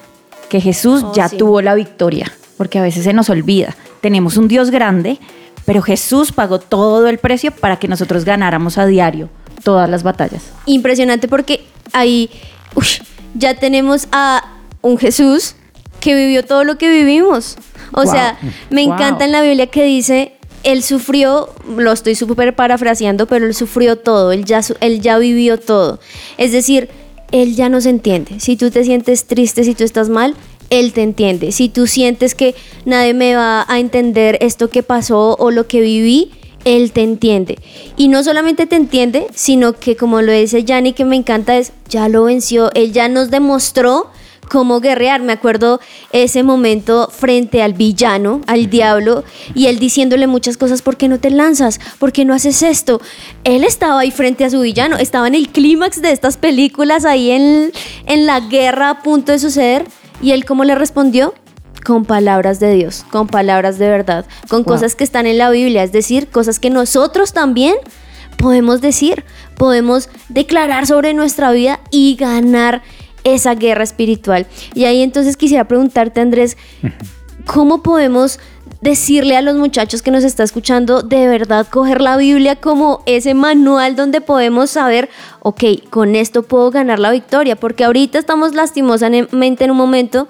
Que 0.49 0.61
Jesús 0.61 1.01
Oh, 1.03 1.13
ya 1.15 1.27
sí. 1.29 1.37
tuvo 1.37 1.63
la 1.63 1.73
victoria, 1.73 2.31
porque 2.57 2.77
a 2.77 2.83
veces 2.83 3.05
se 3.05 3.13
nos 3.13 3.31
olvida. 3.31 3.75
Tenemos 4.01 4.37
un 4.37 4.47
Dios 4.47 4.69
grande, 4.69 5.17
pero 5.65 5.81
Jesús 5.81 6.31
pagó 6.31 6.59
todo 6.59 7.07
el 7.07 7.17
precio 7.17 7.49
para 7.49 7.77
que 7.77 7.87
nosotros 7.87 8.23
ganáramos 8.23 8.77
a 8.77 8.85
diario 8.85 9.29
todas 9.63 9.89
las 9.89 10.03
batallas. 10.03 10.43
Impresionante 10.67 11.27
porque 11.27 11.65
ahí 11.91 12.29
uy, 12.75 12.85
ya 13.33 13.55
tenemos 13.55 14.07
a 14.11 14.43
un 14.83 14.99
Jesús 14.99 15.55
que 15.99 16.13
vivió 16.13 16.45
todo 16.45 16.65
lo 16.65 16.77
que 16.77 16.87
vivimos. 16.87 17.57
O 17.93 18.03
Wow. 18.03 18.11
sea, 18.11 18.37
me 18.69 18.85
Wow. 18.85 18.93
encanta 18.93 19.25
en 19.25 19.31
la 19.31 19.41
Biblia 19.41 19.65
que 19.65 19.83
dice, 19.85 20.33
él 20.63 20.83
sufrió, 20.83 21.49
lo 21.77 21.91
estoy 21.91 22.15
súper 22.15 22.55
parafraseando, 22.55 23.27
pero 23.27 23.45
él 23.45 23.53
sufrió 23.53 23.97
todo, 23.97 24.31
él 24.31 24.45
ya, 24.45 24.61
él 24.79 25.01
ya 25.01 25.17
vivió 25.17 25.59
todo. 25.59 25.99
Es 26.37 26.51
decir, 26.51 26.89
él 27.31 27.55
ya 27.55 27.69
nos 27.69 27.85
entiende. 27.85 28.39
Si 28.39 28.55
tú 28.55 28.71
te 28.71 28.83
sientes 28.83 29.25
triste, 29.25 29.63
si 29.63 29.75
tú 29.75 29.83
estás 29.83 30.09
mal, 30.09 30.35
él 30.69 30.93
te 30.93 31.03
entiende. 31.03 31.51
Si 31.51 31.69
tú 31.69 31.87
sientes 31.87 32.35
que 32.35 32.55
nadie 32.85 33.13
me 33.13 33.35
va 33.35 33.65
a 33.67 33.79
entender 33.79 34.37
esto 34.41 34.69
que 34.69 34.83
pasó 34.83 35.35
o 35.37 35.51
lo 35.51 35.67
que 35.67 35.81
viví, 35.81 36.31
él 36.65 36.91
te 36.91 37.01
entiende. 37.01 37.59
Y 37.97 38.07
no 38.07 38.23
solamente 38.23 38.65
te 38.65 38.75
entiende, 38.75 39.27
sino 39.33 39.73
que 39.73 39.95
como 39.95 40.21
lo 40.21 40.31
dice 40.31 40.63
Yanni, 40.63 40.93
que 40.93 41.05
me 41.05 41.15
encanta, 41.15 41.57
es 41.57 41.73
ya 41.89 42.07
lo 42.07 42.23
venció, 42.23 42.71
él 42.73 42.93
ya 42.93 43.09
nos 43.09 43.29
demostró 43.29 44.07
cómo 44.49 44.79
guerrear. 44.79 45.21
Me 45.21 45.33
acuerdo 45.33 45.79
ese 46.11 46.43
momento 46.43 47.09
frente 47.11 47.61
al 47.61 47.73
villano, 47.73 48.41
al 48.47 48.69
diablo, 48.69 49.23
y 49.55 49.67
él 49.67 49.79
diciéndole 49.79 50.27
muchas 50.27 50.57
cosas, 50.57 50.81
¿por 50.81 50.97
qué 50.97 51.07
no 51.07 51.19
te 51.19 51.29
lanzas? 51.29 51.79
¿Por 51.99 52.11
qué 52.11 52.25
no 52.25 52.33
haces 52.33 52.61
esto? 52.63 53.01
Él 53.43 53.63
estaba 53.63 53.99
ahí 54.01 54.11
frente 54.11 54.45
a 54.45 54.49
su 54.49 54.61
villano, 54.61 54.97
estaba 54.97 55.27
en 55.27 55.35
el 55.35 55.49
clímax 55.49 56.01
de 56.01 56.11
estas 56.11 56.37
películas, 56.37 57.05
ahí 57.05 57.31
en, 57.31 57.71
en 58.05 58.25
la 58.25 58.39
guerra 58.39 58.89
a 58.89 59.01
punto 59.01 59.31
de 59.31 59.39
suceder, 59.39 59.85
y 60.21 60.31
él 60.31 60.45
cómo 60.45 60.63
le 60.63 60.75
respondió? 60.75 61.33
Con 61.83 62.05
palabras 62.05 62.59
de 62.61 62.73
Dios, 62.73 63.05
con 63.11 63.27
palabras 63.27 63.77
de 63.77 63.89
verdad, 63.89 64.25
con 64.47 64.63
Wow. 64.63 64.75
cosas 64.75 64.95
que 64.95 65.03
están 65.03 65.27
en 65.27 65.37
la 65.37 65.49
Biblia, 65.49 65.83
es 65.83 65.91
decir, 65.91 66.29
cosas 66.29 66.59
que 66.59 66.69
nosotros 66.69 67.33
también 67.33 67.75
podemos 68.37 68.79
decir, 68.79 69.25
podemos 69.57 70.09
declarar 70.29 70.87
sobre 70.87 71.13
nuestra 71.13 71.51
vida 71.51 71.81
y 71.91 72.15
ganar 72.15 72.81
esa 73.23 73.55
guerra 73.55 73.83
espiritual. 73.83 74.47
Y 74.73 74.85
ahí 74.85 75.01
entonces 75.01 75.37
quisiera 75.37 75.67
preguntarte, 75.67 76.21
Andrés, 76.21 76.57
¿cómo 77.45 77.83
podemos 77.83 78.39
decirle 78.81 79.37
a 79.37 79.41
los 79.41 79.55
muchachos 79.55 80.01
que 80.01 80.11
nos 80.11 80.25
está 80.25 80.43
escuchando 80.43 81.01
de 81.03 81.27
verdad 81.27 81.67
coger 81.69 82.01
la 82.01 82.17
Biblia 82.17 82.57
como 82.57 83.01
ese 83.05 83.33
manual 83.33 83.95
donde 83.95 84.19
podemos 84.19 84.71
saber, 84.71 85.09
ok, 85.39 85.63
con 85.89 86.15
esto 86.15 86.43
puedo 86.43 86.69
ganar 86.69 86.99
la 86.99 87.11
victoria? 87.11 87.55
Porque 87.55 87.85
ahorita 87.85 88.19
estamos 88.19 88.53
lastimosamente 88.53 89.63
en 89.63 89.71
un 89.71 89.77
momento 89.77 90.27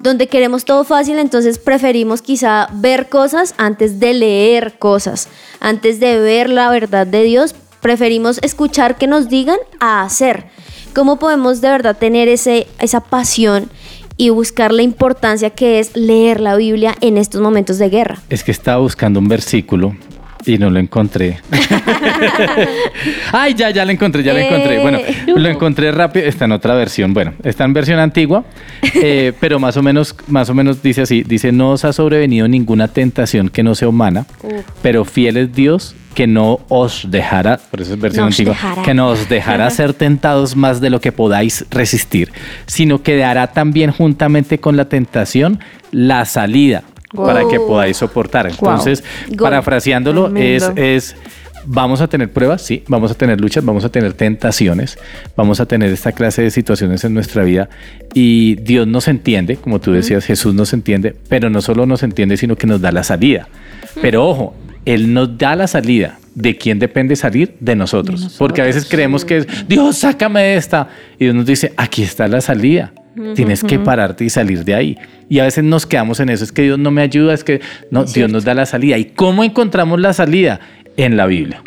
donde 0.00 0.26
queremos 0.26 0.64
todo 0.64 0.84
fácil, 0.84 1.18
entonces 1.18 1.58
preferimos 1.58 2.20
quizá 2.20 2.68
ver 2.72 3.08
cosas 3.08 3.54
antes 3.58 4.00
de 4.00 4.12
leer 4.12 4.78
cosas, 4.78 5.28
antes 5.60 6.00
de 6.00 6.18
ver 6.18 6.50
la 6.50 6.68
verdad 6.70 7.06
de 7.06 7.22
Dios, 7.22 7.54
preferimos 7.80 8.38
escuchar 8.42 8.98
que 8.98 9.06
nos 9.06 9.28
digan 9.28 9.58
a 9.78 10.02
hacer. 10.02 10.46
¿Cómo 10.94 11.18
podemos 11.18 11.60
de 11.60 11.68
verdad 11.70 11.96
tener 11.98 12.28
ese, 12.28 12.66
esa 12.78 13.00
pasión 13.00 13.68
y 14.16 14.28
buscar 14.30 14.72
la 14.72 14.82
importancia 14.82 15.50
que 15.50 15.80
es 15.80 15.96
leer 15.96 16.40
la 16.40 16.54
Biblia 16.56 16.94
en 17.00 17.18
estos 17.18 17.40
momentos 17.40 17.78
de 17.78 17.88
guerra? 17.90 18.18
Es 18.30 18.44
que 18.44 18.52
estaba 18.52 18.78
buscando 18.78 19.18
un 19.18 19.26
versículo 19.26 19.96
y 20.46 20.56
no 20.58 20.70
lo 20.70 20.78
encontré. 20.78 21.38
Ay, 23.32 23.54
ya, 23.54 23.70
ya 23.70 23.84
lo 23.84 23.90
encontré, 23.90 24.22
ya 24.22 24.32
lo 24.34 24.38
encontré. 24.38 24.80
Bueno, 24.82 24.98
Eh. 24.98 25.16
lo 25.26 25.48
encontré 25.48 25.90
rápido. 25.90 26.26
Está 26.26 26.44
en 26.44 26.52
otra 26.52 26.74
versión. 26.74 27.12
Bueno, 27.12 27.32
está 27.42 27.64
en 27.64 27.72
versión 27.72 27.98
antigua, 27.98 28.44
eh, 28.94 29.32
pero 29.40 29.58
más 29.58 29.76
o 29.76 29.82
menos, 29.82 30.14
más 30.28 30.48
o 30.50 30.54
menos 30.54 30.82
dice 30.82 31.02
así: 31.02 31.22
dice, 31.24 31.50
no 31.50 31.72
os 31.72 31.84
ha 31.84 31.92
sobrevenido 31.92 32.46
ninguna 32.46 32.88
tentación 32.88 33.48
que 33.48 33.62
no 33.62 33.74
sea 33.74 33.88
humana, 33.88 34.26
pero 34.82 35.04
fiel 35.04 35.38
es 35.38 35.52
Dios 35.54 35.96
que 36.14 36.26
no 36.26 36.60
os 36.68 37.06
dejará, 37.10 37.58
por 37.70 37.80
eso 37.82 37.94
es 37.94 38.00
versión 38.00 38.26
Nos 38.26 38.34
antigua, 38.34 38.54
dejará. 38.54 38.82
que 38.82 38.94
no 38.94 39.08
os 39.08 39.28
dejará 39.28 39.68
ser 39.70 39.92
tentados 39.92 40.56
más 40.56 40.80
de 40.80 40.90
lo 40.90 41.00
que 41.00 41.12
podáis 41.12 41.64
resistir, 41.70 42.30
sino 42.66 43.02
que 43.02 43.16
dará 43.16 43.48
también 43.48 43.90
juntamente 43.92 44.58
con 44.58 44.76
la 44.76 44.86
tentación 44.86 45.58
la 45.90 46.24
salida 46.24 46.84
para 47.14 47.46
que 47.48 47.58
Wow. 47.58 47.68
podáis 47.68 47.96
soportar. 47.96 48.46
Entonces, 48.46 49.04
Gol. 49.28 49.38
parafraseándolo, 49.38 50.34
es, 50.36 50.68
es, 50.76 51.14
vamos 51.66 52.00
a 52.00 52.08
tener 52.08 52.30
pruebas, 52.32 52.62
sí, 52.62 52.82
vamos 52.88 53.10
a 53.10 53.14
tener 53.14 53.40
luchas, 53.40 53.64
vamos 53.64 53.84
a 53.84 53.88
tener 53.88 54.12
tentaciones, 54.14 54.98
vamos 55.36 55.60
a 55.60 55.66
tener 55.66 55.90
esta 55.92 56.12
clase 56.12 56.42
de 56.42 56.50
situaciones 56.50 57.04
en 57.04 57.14
nuestra 57.14 57.42
vida 57.44 57.68
y 58.12 58.56
Dios 58.56 58.86
nos 58.86 59.06
entiende, 59.08 59.56
como 59.56 59.80
tú 59.80 59.92
decías, 59.92 60.24
Jesús 60.24 60.54
nos 60.54 60.72
entiende, 60.72 61.14
pero 61.28 61.48
no 61.50 61.60
solo 61.62 61.86
nos 61.86 62.02
entiende, 62.02 62.36
sino 62.36 62.56
que 62.56 62.66
nos 62.66 62.80
da 62.80 62.90
la 62.92 63.04
salida. 63.04 63.48
Pero 64.02 64.26
ojo, 64.28 64.54
Él 64.84 65.12
nos 65.12 65.36
da 65.38 65.56
la 65.56 65.66
salida. 65.66 66.18
¿De 66.34 66.56
quién 66.56 66.78
depende 66.80 67.14
salir? 67.14 67.54
De 67.60 67.76
nosotros. 67.76 68.34
Porque 68.38 68.60
a 68.60 68.64
veces 68.64 68.86
creemos 68.86 69.24
que 69.24 69.38
es, 69.38 69.68
Dios, 69.68 69.98
sácame 69.98 70.42
de 70.42 70.56
esta. 70.56 70.88
Y 71.18 71.24
Dios 71.24 71.34
nos 71.34 71.46
dice, 71.46 71.72
aquí 71.76 72.02
está 72.02 72.26
la 72.26 72.40
salida. 72.40 72.92
Tienes 73.34 73.62
que 73.62 73.78
pararte 73.78 74.24
y 74.24 74.30
salir 74.30 74.64
de 74.64 74.74
ahí. 74.74 74.98
Y 75.28 75.38
a 75.38 75.44
veces 75.44 75.62
nos 75.62 75.86
quedamos 75.86 76.18
en 76.20 76.28
eso, 76.28 76.44
es 76.44 76.50
que 76.50 76.62
Dios 76.62 76.78
no 76.78 76.90
me 76.90 77.02
ayuda, 77.02 77.32
es 77.32 77.44
que 77.44 77.60
no, 77.90 78.02
Es 78.02 78.12
Dios 78.12 78.30
nos 78.30 78.44
da 78.44 78.54
la 78.54 78.66
salida. 78.66 78.98
¿Y 78.98 79.04
cómo 79.04 79.44
encontramos 79.44 80.00
la 80.00 80.12
salida? 80.12 80.60
En 80.96 81.16
la 81.16 81.26
Biblia. 81.26 81.62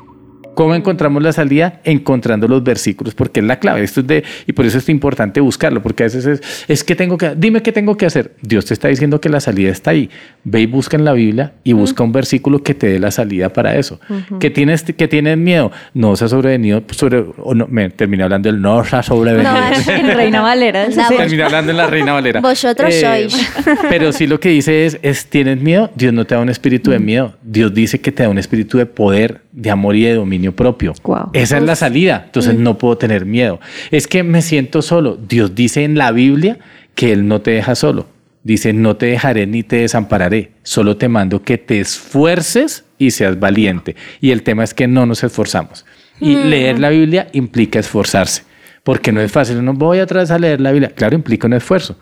¿Cómo 0.58 0.74
encontramos 0.74 1.22
la 1.22 1.32
salida? 1.34 1.82
Encontrando 1.84 2.48
los 2.48 2.64
versículos, 2.64 3.14
porque 3.14 3.42
es 3.42 3.46
la 3.46 3.60
clave. 3.60 3.84
Esto 3.84 4.00
es 4.00 4.08
de, 4.08 4.24
y 4.48 4.54
por 4.54 4.66
eso 4.66 4.80
es 4.80 4.90
importante 4.90 5.40
buscarlo, 5.40 5.84
porque 5.84 6.02
a 6.02 6.08
veces 6.08 6.26
es, 6.26 6.66
es 6.68 6.84
que 6.84 6.96
tengo 6.96 7.16
que, 7.16 7.36
dime 7.38 7.62
qué 7.62 7.72
tengo 7.72 7.96
que 7.96 8.08
hacer. 8.08 8.32
Dios 8.42 8.66
te 8.66 8.74
está 8.74 8.88
diciendo 8.88 9.22
que 9.22 9.30
la 9.30 9.40
salida 9.40 9.70
está 9.70 9.92
ahí. 9.92 10.10
Ve 10.44 10.62
y 10.62 10.66
busca 10.66 10.98
en 10.98 11.06
la 11.06 11.14
Biblia 11.14 11.54
y 11.64 11.74
busca 11.74 12.04
un 12.04 12.12
versículo 12.12 12.64
que 12.64 12.74
te 12.74 12.88
dé 12.88 12.98
la 12.98 13.12
salida 13.12 13.50
para 13.50 13.76
eso. 13.76 14.00
¿Que 14.40 14.50
tienes, 14.50 14.82
que 14.82 15.08
tienes 15.08 15.38
miedo? 15.38 15.72
No 15.94 16.10
os 16.10 16.24
ha 16.24 16.28
sobrevenido, 16.28 16.82
sobre, 16.90 17.24
o 17.38 17.54
no, 17.54 17.68
me 17.68 17.92
terminé 17.92 18.24
hablando 18.24 18.52
del 18.52 18.60
no 18.60 18.78
os 18.78 18.92
ha 18.96 19.04
sobrevenido. 19.04 19.54
No, 19.54 19.94
En 19.94 20.16
Reina 20.16 20.42
Valera 20.42 20.88
del 20.88 20.96
La 20.96 21.04
60. 21.04 21.24
Terminé 21.24 21.44
hablando 21.44 21.70
en 21.70 21.78
la 21.78 21.86
Reina 21.86 22.14
Valera. 22.14 22.40
Eh, 22.40 22.42
Vosotros 22.42 22.96
sois. 22.96 23.54
Pero 23.92 24.12
sí 24.12 24.26
lo 24.26 24.40
que 24.40 24.50
dice 24.50 24.88
es, 24.88 24.98
es, 25.04 25.28
¿tienes 25.28 25.62
miedo? 25.62 25.92
Dios 25.94 26.14
no 26.14 26.26
te 26.26 26.34
da 26.34 26.42
un 26.42 26.50
espíritu 26.50 26.90
de 26.90 26.98
miedo. 26.98 27.36
Dios 27.44 27.72
dice 27.76 28.02
que 28.02 28.12
te 28.12 28.24
da 28.24 28.30
un 28.30 28.40
espíritu 28.40 28.80
de 28.80 28.88
poder, 28.88 29.42
de 29.58 29.72
amor 29.72 29.96
y 29.96 30.04
de 30.04 30.14
dominio 30.14 30.56
propio. 30.56 30.94
Guau. 31.04 31.32
Esa 31.34 31.58
es 31.58 31.64
la 31.64 31.76
salida. 31.76 32.22
Entonces 32.26 32.54
no 32.54 32.78
puedo 32.78 32.96
tener 32.96 33.26
miedo. 33.26 33.60
Es 33.90 34.08
que 34.08 34.22
me 34.22 34.44
siento 34.44 34.84
solo. 34.84 35.18
Dios 35.18 35.56
dice 35.56 35.84
en 35.84 35.98
la 35.98 36.12
Biblia 36.12 36.60
que 36.94 37.12
Él 37.12 37.28
no 37.28 37.42
te 37.42 37.52
deja 37.52 37.74
solo. 37.74 38.06
Dice, 38.44 38.72
no 38.72 38.98
te 38.98 39.08
dejaré 39.08 39.48
ni 39.48 39.64
te 39.64 39.78
desampararé. 39.78 40.52
Solo 40.62 40.96
te 40.96 41.10
mando 41.10 41.42
que 41.42 41.58
te 41.58 41.80
esfuerces 41.80 42.86
y 43.00 43.12
seas 43.12 43.40
valiente. 43.40 43.96
Y 44.22 44.30
el 44.30 44.44
tema 44.44 44.64
es 44.64 44.76
que 44.76 44.88
no 44.88 45.08
nos 45.08 45.24
esforzamos. 45.24 45.86
Y 46.22 46.36
leer 46.36 46.80
la 46.80 46.90
Biblia 46.90 47.28
implica 47.34 47.80
esforzarse. 47.80 48.44
Porque 48.84 49.12
no 49.12 49.22
es 49.22 49.32
fácil. 49.32 49.66
No 49.66 49.74
voy 49.74 50.00
otra 50.00 50.22
vez 50.22 50.30
a 50.30 50.38
leer 50.38 50.62
la 50.62 50.72
Biblia. 50.72 50.92
Claro, 50.96 51.16
implica 51.16 51.48
un 51.48 51.54
esfuerzo. 51.54 51.98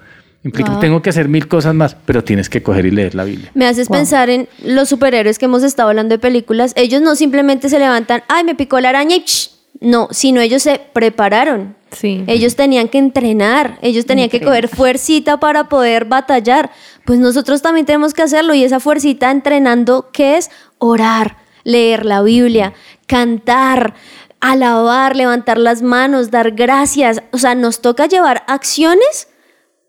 Implica 0.46 0.72
Wow. 0.72 0.80
tengo 0.80 1.02
que 1.02 1.10
hacer 1.10 1.28
mil 1.28 1.48
cosas 1.48 1.74
más, 1.74 1.98
pero 2.06 2.24
tienes 2.24 2.50
que 2.50 2.62
coger 2.64 2.86
y 2.86 2.92
leer 2.92 3.16
la 3.16 3.24
Biblia. 3.26 3.52
Me 3.56 3.66
haces 3.68 3.88
Wow. 3.90 3.98
pensar 3.98 4.30
en 4.30 4.48
los 4.64 4.88
superhéroes 4.88 5.40
que 5.40 5.46
hemos 5.46 5.64
estado 5.64 5.90
hablando 5.90 6.14
de 6.14 6.20
películas. 6.20 6.72
Ellos 6.78 7.02
no 7.02 7.16
simplemente 7.16 7.68
se 7.68 7.80
levantan, 7.80 8.24
ay, 8.30 8.44
me 8.44 8.56
picó 8.56 8.80
la 8.80 8.90
araña 8.90 9.16
y 9.18 9.22
psh". 9.22 9.50
no, 9.82 10.08
sino 10.12 10.40
ellos 10.40 10.62
se 10.64 10.80
prepararon. 10.94 11.76
Sí. 11.92 12.24
Ellos 12.28 12.56
tenían 12.56 12.88
que 12.90 12.98
entrenar, 12.98 13.78
ellos 13.82 14.06
tenían 14.06 14.30
que 14.30 14.40
coger 14.42 14.68
fuercita 14.70 15.38
para 15.40 15.68
poder 15.68 16.06
batallar. 16.06 16.72
Pues 17.06 17.20
nosotros 17.20 17.62
también 17.62 17.86
tenemos 17.86 18.14
que 18.14 18.22
hacerlo 18.22 18.54
y 18.54 18.64
esa 18.64 18.80
fuercita 18.80 19.32
entrenando, 19.32 20.10
¿qué 20.14 20.38
es? 20.38 20.50
Orar, 20.78 21.38
leer 21.64 22.06
la 22.06 22.22
Biblia, 22.22 22.74
cantar, 23.08 23.94
alabar, 24.40 25.16
levantar 25.16 25.58
las 25.58 25.82
manos, 25.82 26.32
dar 26.32 26.52
gracias. 26.52 27.22
O 27.32 27.38
sea, 27.38 27.56
nos 27.56 27.82
toca 27.82 28.06
llevar 28.08 28.44
acciones 28.48 29.28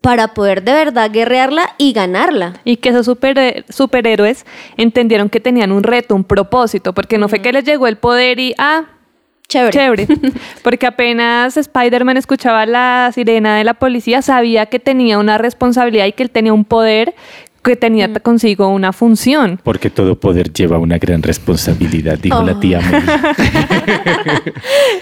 para 0.07 0.29
poder 0.29 0.63
de 0.63 0.71
verdad 0.71 1.11
guerrearla 1.11 1.73
y 1.77 1.91
ganarla. 1.91 2.53
Y 2.63 2.77
que 2.77 2.87
esos 2.89 3.05
super- 3.05 3.65
superhéroes 3.67 4.45
entendieron 4.77 5.27
que 5.27 5.41
tenían 5.41 5.73
un 5.73 5.83
reto, 5.83 6.15
un 6.15 6.23
propósito, 6.23 6.93
porque 6.93 7.17
no 7.17 7.27
fue 7.27 7.41
que 7.41 7.51
les 7.51 7.65
llegó 7.65 7.87
el 7.87 7.97
poder 7.97 8.39
y, 8.39 8.55
ah, 8.57 8.85
Chévere. 9.49 9.71
chévere. 9.73 10.07
Porque 10.63 10.85
apenas 10.87 11.57
Spider-Man 11.57 12.15
escuchaba 12.15 12.65
la 12.65 13.11
sirena 13.13 13.57
de 13.57 13.65
la 13.65 13.73
policía, 13.73 14.21
sabía 14.21 14.67
que 14.67 14.79
tenía 14.79 15.19
una 15.19 15.37
responsabilidad 15.37 16.05
y 16.05 16.13
que 16.13 16.23
él 16.23 16.31
tenía 16.31 16.53
un 16.53 16.63
poder 16.63 17.13
que 17.67 17.75
tenía 17.75 18.11
consigo 18.13 18.67
una 18.69 18.93
función. 18.93 19.59
Porque 19.63 19.89
todo 19.89 20.19
poder 20.19 20.51
lleva 20.53 20.77
una 20.77 20.97
gran 20.97 21.21
responsabilidad, 21.21 22.17
dijo 22.17 22.41
la 22.43 22.53
Oh. 22.53 22.59
tía 22.59 22.79
Mary. 22.79 23.05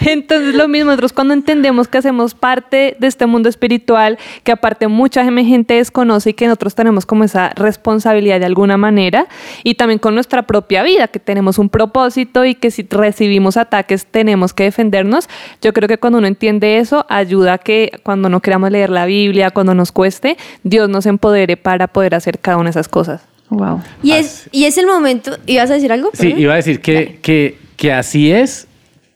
Entonces 0.00 0.54
lo 0.54 0.68
mismo 0.68 0.90
nosotros 0.90 1.12
cuando 1.12 1.34
entendemos 1.34 1.88
que 1.88 1.98
hacemos 1.98 2.34
parte 2.34 2.96
de 2.98 3.06
este 3.06 3.26
mundo 3.26 3.48
espiritual, 3.48 4.18
que 4.44 4.52
aparte 4.52 4.88
mucha 4.88 5.24
gente 5.24 5.74
desconoce 5.74 6.30
y 6.30 6.34
que 6.34 6.46
nosotros 6.46 6.74
tenemos 6.74 7.06
como 7.06 7.24
esa 7.24 7.50
responsabilidad 7.50 8.40
de 8.40 8.46
alguna 8.46 8.76
manera 8.76 9.26
y 9.62 9.74
también 9.74 9.98
con 9.98 10.14
nuestra 10.14 10.42
propia 10.42 10.82
vida, 10.82 11.08
que 11.08 11.18
tenemos 11.18 11.58
un 11.58 11.68
propósito 11.68 12.44
y 12.44 12.54
que 12.54 12.70
si 12.70 12.86
recibimos 12.88 13.56
ataques 13.56 14.06
tenemos 14.06 14.52
que 14.52 14.64
defendernos. 14.64 15.28
Yo 15.62 15.72
creo 15.72 15.88
que 15.88 15.98
cuando 15.98 16.18
uno 16.18 16.26
entiende 16.26 16.78
eso, 16.78 17.06
ayuda 17.08 17.54
a 17.54 17.58
que 17.58 18.00
cuando 18.02 18.28
no 18.28 18.40
queramos 18.40 18.70
leer 18.70 18.90
la 18.90 19.06
Biblia, 19.06 19.50
cuando 19.50 19.74
nos 19.74 19.92
cueste, 19.92 20.36
Dios 20.62 20.88
nos 20.88 21.06
empodere 21.06 21.56
para 21.56 21.86
poder 21.88 22.14
hacer 22.14 22.38
cada 22.38 22.55
una 22.56 22.66
de 22.66 22.70
esas 22.70 22.88
cosas. 22.88 23.22
Wow. 23.48 23.80
Y 24.02 24.12
es, 24.12 24.48
y 24.50 24.64
es 24.64 24.76
el 24.78 24.86
momento. 24.86 25.36
¿Ibas 25.46 25.70
a 25.70 25.74
decir 25.74 25.92
algo? 25.92 26.10
Sí, 26.12 26.34
iba 26.36 26.54
a 26.54 26.56
decir 26.56 26.80
que, 26.80 27.18
que, 27.22 27.58
que 27.76 27.92
así 27.92 28.32
es, 28.32 28.66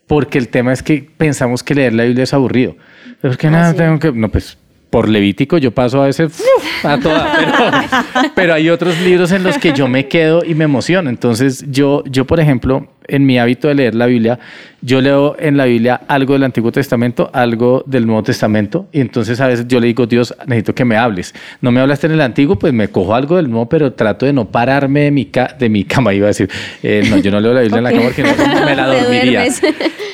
porque 0.07 0.38
el 0.38 0.49
tema 0.49 0.72
es 0.72 0.82
que 0.82 1.09
pensamos 1.16 1.62
que 1.62 1.74
leer 1.74 1.93
la 1.95 2.05
Biblia 2.05 2.24
es 2.24 2.34
aburrido. 2.34 2.76
Es 3.22 3.36
que 3.36 3.51
nada, 3.51 3.72
sí. 3.72 3.78
tengo 3.78 3.99
que. 3.99 4.12
No, 4.12 4.28
pues 4.28 4.57
por 4.91 5.09
Levítico 5.09 5.57
yo 5.59 5.70
paso 5.70 6.03
a 6.03 6.07
veces 6.07 6.41
¡uf! 6.41 6.84
a 6.84 6.99
toda, 6.99 7.32
pero, 7.38 8.30
pero 8.34 8.55
hay 8.55 8.68
otros 8.70 9.01
libros 9.01 9.30
en 9.32 9.43
los 9.45 9.57
que 9.59 9.72
yo 9.72 9.86
me 9.88 10.07
quedo 10.09 10.43
y 10.45 10.55
me 10.55 10.64
emociono. 10.64 11.09
Entonces, 11.11 11.64
yo, 11.70 12.03
yo, 12.07 12.26
por 12.26 12.41
ejemplo, 12.41 12.88
en 13.07 13.26
mi 13.26 13.38
hábito 13.38 13.66
de 13.68 13.74
leer 13.74 13.95
la 13.97 14.07
Biblia, 14.07 14.38
yo 14.82 15.01
leo 15.01 15.34
en 15.38 15.57
la 15.57 15.64
Biblia 15.64 16.01
algo 16.07 16.34
del 16.34 16.45
Antiguo 16.45 16.70
Testamento, 16.70 17.28
algo 17.32 17.82
del 17.86 18.07
Nuevo 18.07 18.22
Testamento, 18.22 18.86
y 18.93 19.01
entonces 19.01 19.41
a 19.41 19.49
veces 19.49 19.66
yo 19.68 19.80
le 19.80 19.88
digo, 19.88 20.07
Dios, 20.07 20.34
necesito 20.47 20.74
que 20.74 20.84
me 20.84 20.97
hables. 20.97 21.34
No 21.61 21.72
me 21.72 21.80
hablaste 21.80 22.07
en 22.07 22.12
el 22.14 22.20
Antiguo, 22.20 22.57
pues 22.57 22.72
me 22.72 22.88
cojo 22.88 23.14
algo 23.14 23.36
del 23.36 23.51
Nuevo, 23.51 23.68
pero 23.68 23.93
trato 23.95 24.26
de 24.26 24.32
no 24.32 24.45
pararme 24.51 25.01
de 25.03 25.11
mi, 25.11 25.26
ca- 25.26 25.57
de 25.59 25.68
mi 25.68 25.84
cama, 25.84 26.14
iba 26.14 26.26
a 26.26 26.28
decir. 26.28 26.49
Eh, 26.82 27.05
no, 27.11 27.18
yo 27.18 27.30
no 27.32 27.41
leo 27.41 27.53
la 27.53 27.62
Biblia 27.62 27.78
en 27.78 27.84
la 27.84 27.91
cama 27.91 28.03
porque 28.05 28.22
no, 28.22 28.64
me 28.64 28.76
la 28.76 28.86
dormiría. 28.95 29.45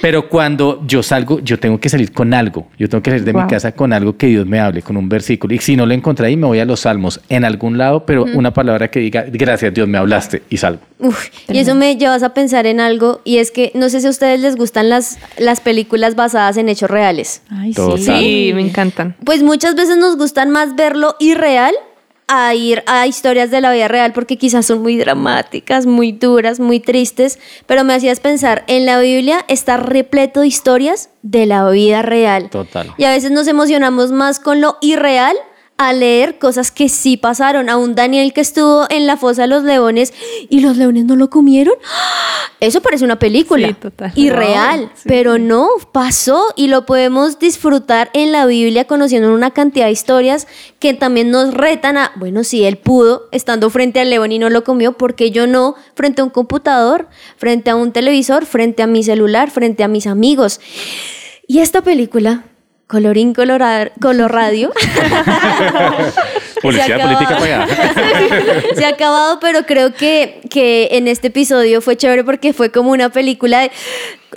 Pero 0.00 0.28
cuando 0.28 0.82
yo 0.86 1.02
salgo, 1.02 1.40
yo 1.40 1.58
tengo 1.58 1.78
que 1.78 1.88
salir 1.88 2.12
con 2.12 2.34
algo. 2.34 2.68
Yo 2.78 2.88
tengo 2.88 3.02
que 3.02 3.10
salir 3.10 3.24
de 3.24 3.32
mi 3.32 3.46
casa 3.46 3.72
con 3.72 3.92
algo 3.92 4.16
que 4.16 4.26
Dios 4.26 4.46
me 4.46 4.60
hable, 4.60 4.82
con 4.82 4.96
un 4.96 5.08
versículo. 5.08 5.54
Y 5.54 5.58
si 5.58 5.76
no 5.76 5.86
lo 5.86 5.94
encontré 5.94 6.26
ahí, 6.26 6.36
me 6.36 6.46
voy 6.46 6.58
a 6.58 6.64
los 6.64 6.80
salmos 6.80 7.20
en 7.28 7.44
algún 7.44 7.78
lado, 7.78 8.06
pero 8.06 8.24
una 8.24 8.52
palabra 8.52 8.88
que 8.88 9.00
diga, 9.00 9.24
gracias 9.28 9.72
Dios, 9.74 9.88
me 9.88 9.98
hablaste 9.98 10.42
y 10.50 10.56
salgo. 10.56 10.80
Uf, 10.98 11.28
y 11.48 11.58
eso 11.58 11.74
me 11.74 11.96
llevas 11.96 12.22
a 12.22 12.32
pensar 12.32 12.66
en 12.66 12.80
algo, 12.80 13.20
y 13.24 13.38
es 13.38 13.50
que 13.50 13.70
no 13.74 13.88
sé 13.88 14.00
si 14.00 14.06
a 14.06 14.10
ustedes 14.10 14.40
les 14.40 14.56
gustan 14.56 14.88
las, 14.88 15.18
las 15.38 15.60
películas 15.60 16.14
basadas 16.14 16.56
en 16.56 16.68
hechos 16.68 16.90
reales. 16.90 17.42
Ay, 17.50 17.74
sí. 17.74 17.82
Sí, 17.98 18.52
me 18.54 18.62
encantan. 18.62 19.14
Pues 19.24 19.42
muchas 19.42 19.74
veces 19.74 19.98
nos 19.98 20.16
gustan 20.16 20.50
más 20.50 20.74
verlo 20.76 21.16
irreal 21.20 21.74
a 22.28 22.54
ir 22.54 22.82
a 22.86 23.06
historias 23.06 23.50
de 23.50 23.60
la 23.60 23.72
vida 23.72 23.88
real 23.88 24.12
porque 24.12 24.36
quizás 24.36 24.66
son 24.66 24.82
muy 24.82 24.96
dramáticas, 24.96 25.86
muy 25.86 26.12
duras, 26.12 26.58
muy 26.58 26.80
tristes, 26.80 27.38
pero 27.66 27.84
me 27.84 27.94
hacías 27.94 28.20
pensar, 28.20 28.64
en 28.66 28.86
la 28.86 28.98
Biblia 28.98 29.44
está 29.48 29.76
repleto 29.76 30.40
de 30.40 30.48
historias 30.48 31.10
de 31.22 31.46
la 31.46 31.68
vida 31.70 32.02
real. 32.02 32.50
Total. 32.50 32.92
Y 32.98 33.04
a 33.04 33.10
veces 33.10 33.30
nos 33.30 33.46
emocionamos 33.46 34.12
más 34.12 34.40
con 34.40 34.60
lo 34.60 34.76
irreal 34.80 35.36
a 35.78 35.92
leer 35.92 36.38
cosas 36.38 36.70
que 36.70 36.88
sí 36.88 37.16
pasaron. 37.16 37.68
A 37.68 37.76
un 37.76 37.94
Daniel 37.94 38.32
que 38.32 38.40
estuvo 38.40 38.86
en 38.88 39.06
la 39.06 39.16
fosa 39.16 39.42
de 39.42 39.48
los 39.48 39.62
leones 39.62 40.12
y 40.48 40.60
los 40.60 40.76
leones 40.76 41.04
no 41.04 41.16
lo 41.16 41.30
comieron. 41.30 41.74
Eso 42.60 42.80
parece 42.80 43.04
una 43.04 43.18
película. 43.18 43.68
Sí, 43.68 43.74
total. 43.74 44.12
Irreal. 44.14 44.80
Wow, 44.80 44.90
sí. 44.94 45.02
Pero 45.06 45.38
no, 45.38 45.68
pasó 45.92 46.42
y 46.56 46.68
lo 46.68 46.86
podemos 46.86 47.38
disfrutar 47.38 48.10
en 48.14 48.32
la 48.32 48.46
Biblia 48.46 48.86
conociendo 48.86 49.32
una 49.32 49.50
cantidad 49.50 49.86
de 49.86 49.92
historias 49.92 50.46
que 50.78 50.94
también 50.94 51.30
nos 51.30 51.52
retan 51.52 51.98
a, 51.98 52.12
bueno, 52.16 52.44
si 52.44 52.64
él 52.64 52.78
pudo 52.78 53.28
estando 53.32 53.68
frente 53.68 54.00
al 54.00 54.08
león 54.08 54.32
y 54.32 54.38
no 54.38 54.48
lo 54.48 54.64
comió, 54.64 54.92
¿por 54.92 55.14
qué 55.14 55.30
yo 55.30 55.46
no 55.46 55.74
frente 55.94 56.22
a 56.22 56.24
un 56.24 56.30
computador, 56.30 57.08
frente 57.36 57.70
a 57.70 57.76
un 57.76 57.92
televisor, 57.92 58.46
frente 58.46 58.82
a 58.82 58.86
mi 58.86 59.02
celular, 59.02 59.50
frente 59.50 59.84
a 59.84 59.88
mis 59.88 60.06
amigos? 60.06 60.60
Y 61.46 61.60
esta 61.60 61.82
película, 61.82 62.44
colorín 62.86 63.34
colorar, 63.34 63.92
color 64.00 64.32
radio, 64.32 64.72
Publicidad 66.62 67.00
política 67.02 67.36
pagada. 67.38 67.66
se 68.74 68.84
ha 68.84 68.88
acabado, 68.88 69.38
pero 69.40 69.64
creo 69.66 69.92
que, 69.94 70.40
que 70.50 70.88
en 70.92 71.06
este 71.08 71.28
episodio 71.28 71.80
fue 71.82 71.96
chévere 71.96 72.24
porque 72.24 72.52
fue 72.52 72.70
como 72.70 72.90
una 72.90 73.10
película 73.10 73.60
de, 73.60 73.70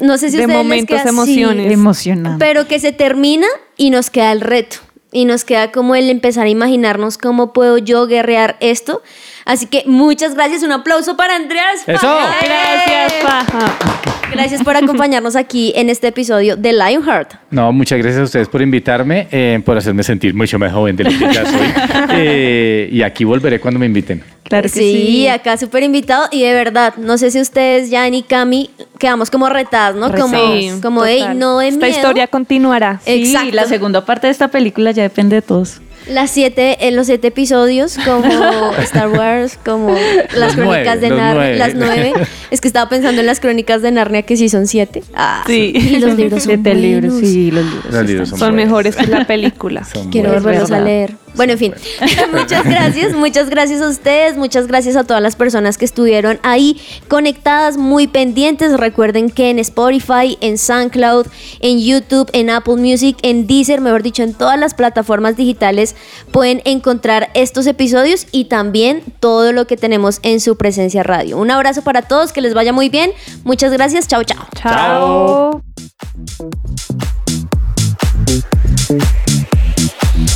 no 0.01 0.17
sé 0.17 0.29
si 0.29 0.37
De 0.37 0.43
ustedes 0.43 0.47
les 0.47 0.57
momentos, 0.57 0.95
queda- 0.95 1.03
sí, 1.03 1.09
emociones. 1.09 1.71
Emocionante. 1.71 2.43
pero 2.45 2.67
que 2.67 2.79
se 2.79 2.91
termina 2.91 3.47
y 3.77 3.89
nos 3.89 4.09
queda 4.09 4.31
el 4.31 4.41
reto. 4.41 4.77
Y 5.11 5.25
nos 5.25 5.43
queda 5.43 5.71
como 5.71 5.95
el 5.95 6.07
empezar 6.11 6.45
a 6.45 6.49
imaginarnos 6.49 7.17
cómo 7.17 7.51
puedo 7.51 7.79
yo 7.79 8.05
guerrear 8.05 8.57
esto. 8.59 9.01
Así 9.43 9.65
que 9.65 9.83
muchas 9.87 10.35
gracias. 10.35 10.61
Un 10.61 10.71
aplauso 10.71 11.17
para 11.17 11.35
Andreas. 11.35 11.81
¡Eso! 11.87 12.01
Paja. 12.01 12.35
Gracias, 12.45 13.13
Paja. 13.23 14.18
Gracias 14.31 14.63
por 14.63 14.75
acompañarnos 14.75 15.35
aquí 15.35 15.73
en 15.75 15.89
este 15.89 16.07
episodio 16.07 16.55
de 16.55 16.73
Lionheart. 16.73 17.33
No, 17.51 17.71
muchas 17.71 17.97
gracias 17.99 18.21
a 18.21 18.23
ustedes 18.23 18.47
por 18.47 18.61
invitarme, 18.61 19.27
eh, 19.31 19.59
por 19.65 19.77
hacerme 19.77 20.03
sentir 20.03 20.33
mucho 20.33 20.59
más 20.59 20.71
joven 20.71 20.95
de 20.95 21.03
lo 21.05 21.09
que 21.11 21.33
ya 21.33 21.45
soy. 21.45 21.67
Eh, 22.11 22.89
y 22.91 23.01
aquí 23.03 23.23
volveré 23.23 23.59
cuando 23.59 23.79
me 23.79 23.85
inviten. 23.85 24.23
Claro 24.43 24.63
que 24.63 24.69
sí, 24.69 24.79
sí. 25.05 25.27
acá 25.27 25.57
súper 25.57 25.83
invitado 25.83 26.27
y 26.31 26.41
de 26.41 26.53
verdad, 26.53 26.95
no 26.97 27.17
sé 27.17 27.29
si 27.29 27.39
ustedes, 27.39 27.89
Jan 27.91 28.13
y 28.13 28.23
Cami, 28.23 28.71
quedamos 28.97 29.29
como 29.29 29.47
retadas, 29.47 29.95
¿no? 29.95 30.11
Como, 30.11 30.53
Sí, 30.57 30.71
como 30.81 31.05
hey, 31.05 31.23
no 31.35 31.59
de 31.59 31.67
Esta 31.67 31.85
miedo. 31.85 31.97
historia 31.97 32.27
continuará. 32.27 32.99
Sí, 33.05 33.25
Exacto. 33.25 33.55
la 33.55 33.65
segunda 33.65 34.05
parte 34.05 34.27
de 34.27 34.31
esta 34.31 34.47
película 34.47 34.91
ya 34.91 35.03
depende 35.03 35.35
de 35.35 35.41
todos. 35.43 35.81
Las 36.09 36.31
siete, 36.31 36.87
en 36.87 36.95
los 36.95 37.05
siete 37.07 37.27
episodios, 37.27 37.97
como 38.03 38.71
Star 38.79 39.09
Wars, 39.09 39.57
como 39.63 39.93
las 39.93 40.33
Los 40.35 40.53
crónicas 40.55 40.97
nueve, 40.97 40.99
de 40.99 41.09
Narnia, 41.09 41.33
nueve. 41.33 41.57
las 41.57 41.75
nueve. 41.75 42.13
Es 42.51 42.61
que 42.61 42.67
estaba 42.67 42.89
pensando 42.89 43.21
en 43.21 43.27
las 43.27 43.39
crónicas 43.39 43.81
de 43.83 43.91
Narnia 43.91 44.23
que 44.23 44.35
sí 44.35 44.49
son 44.49 44.65
siete. 44.67 45.03
Ah, 45.13 45.43
Sí. 45.45 45.71
Y 45.75 45.99
los 45.99 46.15
libros 46.15 46.43
son 46.43 46.53
Siete 46.55 46.73
libros, 46.73 47.13
sí, 47.19 47.51
los 47.51 47.63
libros. 47.63 47.93
Los 47.93 48.05
libros 48.07 48.29
Son 48.29 48.55
mejores 48.55 48.95
que 48.95 49.05
la 49.07 49.25
película. 49.27 49.83
Son 49.85 50.09
Quiero 50.09 50.33
volverlos 50.33 50.71
a 50.71 50.79
leer. 50.79 51.13
Bueno, 51.35 51.53
en 51.53 51.59
fin, 51.59 51.73
muchas 52.33 52.65
gracias, 52.65 53.13
muchas 53.13 53.49
gracias 53.49 53.81
a 53.81 53.87
ustedes, 53.87 54.37
muchas 54.37 54.67
gracias 54.67 54.95
a 54.95 55.03
todas 55.03 55.21
las 55.21 55.35
personas 55.35 55.77
que 55.77 55.85
estuvieron 55.85 56.39
ahí 56.43 56.81
conectadas, 57.07 57.77
muy 57.77 58.07
pendientes. 58.07 58.77
Recuerden 58.77 59.29
que 59.29 59.49
en 59.49 59.59
Spotify, 59.59 60.37
en 60.41 60.57
SoundCloud, 60.57 61.27
en 61.59 61.79
YouTube, 61.79 62.29
en 62.33 62.49
Apple 62.49 62.75
Music, 62.75 63.17
en 63.21 63.47
Deezer, 63.47 63.81
mejor 63.81 64.03
dicho, 64.03 64.23
en 64.23 64.33
todas 64.33 64.59
las 64.59 64.73
plataformas 64.73 65.37
digitales 65.37 65.95
pueden 66.31 66.61
encontrar 66.65 67.29
estos 67.33 67.67
episodios 67.67 68.27
y 68.31 68.45
también 68.45 69.03
todo 69.19 69.51
lo 69.51 69.67
que 69.67 69.77
tenemos 69.77 70.19
en 70.23 70.39
su 70.39 70.57
presencia 70.57 71.03
radio. 71.03 71.37
Un 71.37 71.51
abrazo 71.51 71.83
para 71.83 72.01
todos, 72.03 72.33
que 72.33 72.41
les 72.41 72.53
vaya 72.53 72.73
muy 72.73 72.89
bien. 72.89 73.11
Muchas 73.43 73.71
gracias, 73.71 74.07
chao, 74.07 74.23
chao. 74.23 74.47
Chao. 74.55 75.61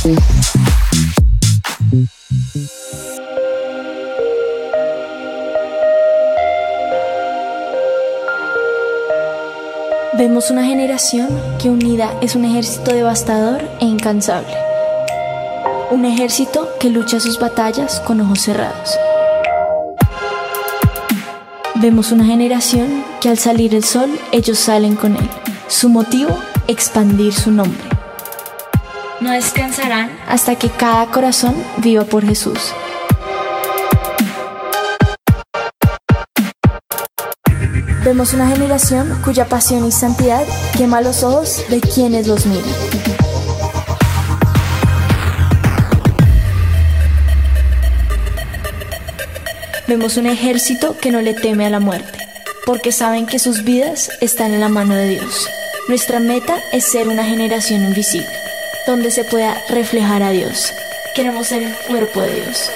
Vemos 0.04 0.20
una 10.50 10.66
generación 10.66 11.28
que 11.58 11.70
unida 11.70 12.12
es 12.20 12.34
un 12.34 12.44
ejército 12.44 12.92
devastador 12.92 13.62
e 13.80 13.86
incansable. 13.86 14.52
Un 15.90 16.04
ejército 16.04 16.68
que 16.78 16.90
lucha 16.90 17.18
sus 17.18 17.38
batallas 17.38 18.00
con 18.00 18.20
ojos 18.20 18.40
cerrados. 18.40 18.98
Vemos 21.76 22.12
una 22.12 22.26
generación 22.26 23.06
que 23.22 23.30
al 23.30 23.38
salir 23.38 23.74
el 23.74 23.84
sol 23.84 24.10
ellos 24.32 24.58
salen 24.58 24.96
con 24.96 25.16
él. 25.16 25.30
Su 25.68 25.88
motivo, 25.88 26.38
expandir 26.68 27.32
su 27.32 27.50
nombre. 27.50 27.93
No 29.24 29.30
descansarán 29.30 30.10
hasta 30.28 30.54
que 30.56 30.68
cada 30.68 31.06
corazón 31.06 31.54
viva 31.78 32.04
por 32.04 32.26
Jesús. 32.26 32.74
Vemos 38.04 38.34
una 38.34 38.46
generación 38.48 39.18
cuya 39.24 39.46
pasión 39.46 39.86
y 39.86 39.92
santidad 39.92 40.44
quema 40.76 41.00
los 41.00 41.22
ojos 41.22 41.64
de 41.70 41.80
quienes 41.80 42.26
los 42.26 42.44
miran. 42.44 42.68
Vemos 49.88 50.18
un 50.18 50.26
ejército 50.26 50.98
que 50.98 51.10
no 51.10 51.22
le 51.22 51.32
teme 51.32 51.64
a 51.64 51.70
la 51.70 51.80
muerte, 51.80 52.18
porque 52.66 52.92
saben 52.92 53.24
que 53.24 53.38
sus 53.38 53.64
vidas 53.64 54.10
están 54.20 54.52
en 54.52 54.60
la 54.60 54.68
mano 54.68 54.94
de 54.94 55.08
Dios. 55.08 55.48
Nuestra 55.88 56.20
meta 56.20 56.58
es 56.72 56.84
ser 56.84 57.08
una 57.08 57.24
generación 57.24 57.84
invisible, 57.84 58.28
donde 58.86 59.10
se 59.10 59.24
pueda 59.24 59.56
reflejar 59.68 60.22
a 60.22 60.30
Dios. 60.30 60.72
Queremos 61.14 61.46
ser 61.46 61.62
el 61.62 61.74
cuerpo 61.88 62.20
de 62.20 62.34
Dios. 62.34 62.70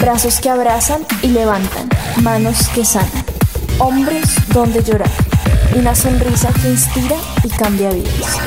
Brazos 0.00 0.40
que 0.40 0.50
abrazan 0.50 1.04
y 1.22 1.28
levantan, 1.28 1.88
manos 2.22 2.68
que 2.74 2.84
sanan, 2.84 3.24
hombros 3.78 4.34
donde 4.48 4.82
llorar, 4.82 5.10
una 5.76 5.94
sonrisa 5.94 6.52
que 6.60 6.70
inspira 6.70 7.16
y 7.44 7.48
cambia 7.48 7.90
vidas. 7.90 8.38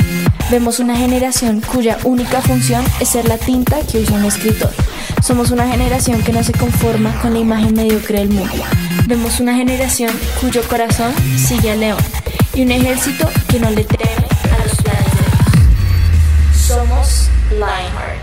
Vemos 0.51 0.79
una 0.79 0.95
generación 0.95 1.61
cuya 1.61 1.97
única 2.03 2.41
función 2.41 2.83
es 2.99 3.09
ser 3.09 3.27
la 3.27 3.37
tinta 3.37 3.79
que 3.79 3.99
usa 3.99 4.17
un 4.17 4.25
escritor. 4.25 4.71
Somos 5.23 5.51
una 5.51 5.67
generación 5.67 6.21
que 6.21 6.31
no 6.31 6.43
se 6.43 6.51
conforma 6.51 7.19
con 7.21 7.33
la 7.33 7.39
imagen 7.39 7.73
mediocre 7.73 8.19
del 8.19 8.29
mundo. 8.29 8.63
Vemos 9.07 9.39
una 9.39 9.55
generación 9.55 10.11
cuyo 10.39 10.61
corazón 10.67 11.13
sigue 11.37 11.71
al 11.71 11.79
león 11.79 11.97
y 12.53 12.61
un 12.61 12.71
ejército 12.71 13.27
que 13.49 13.59
no 13.59 13.69
le 13.71 13.83
teme 13.83 14.04
Lionheart. 17.59 18.14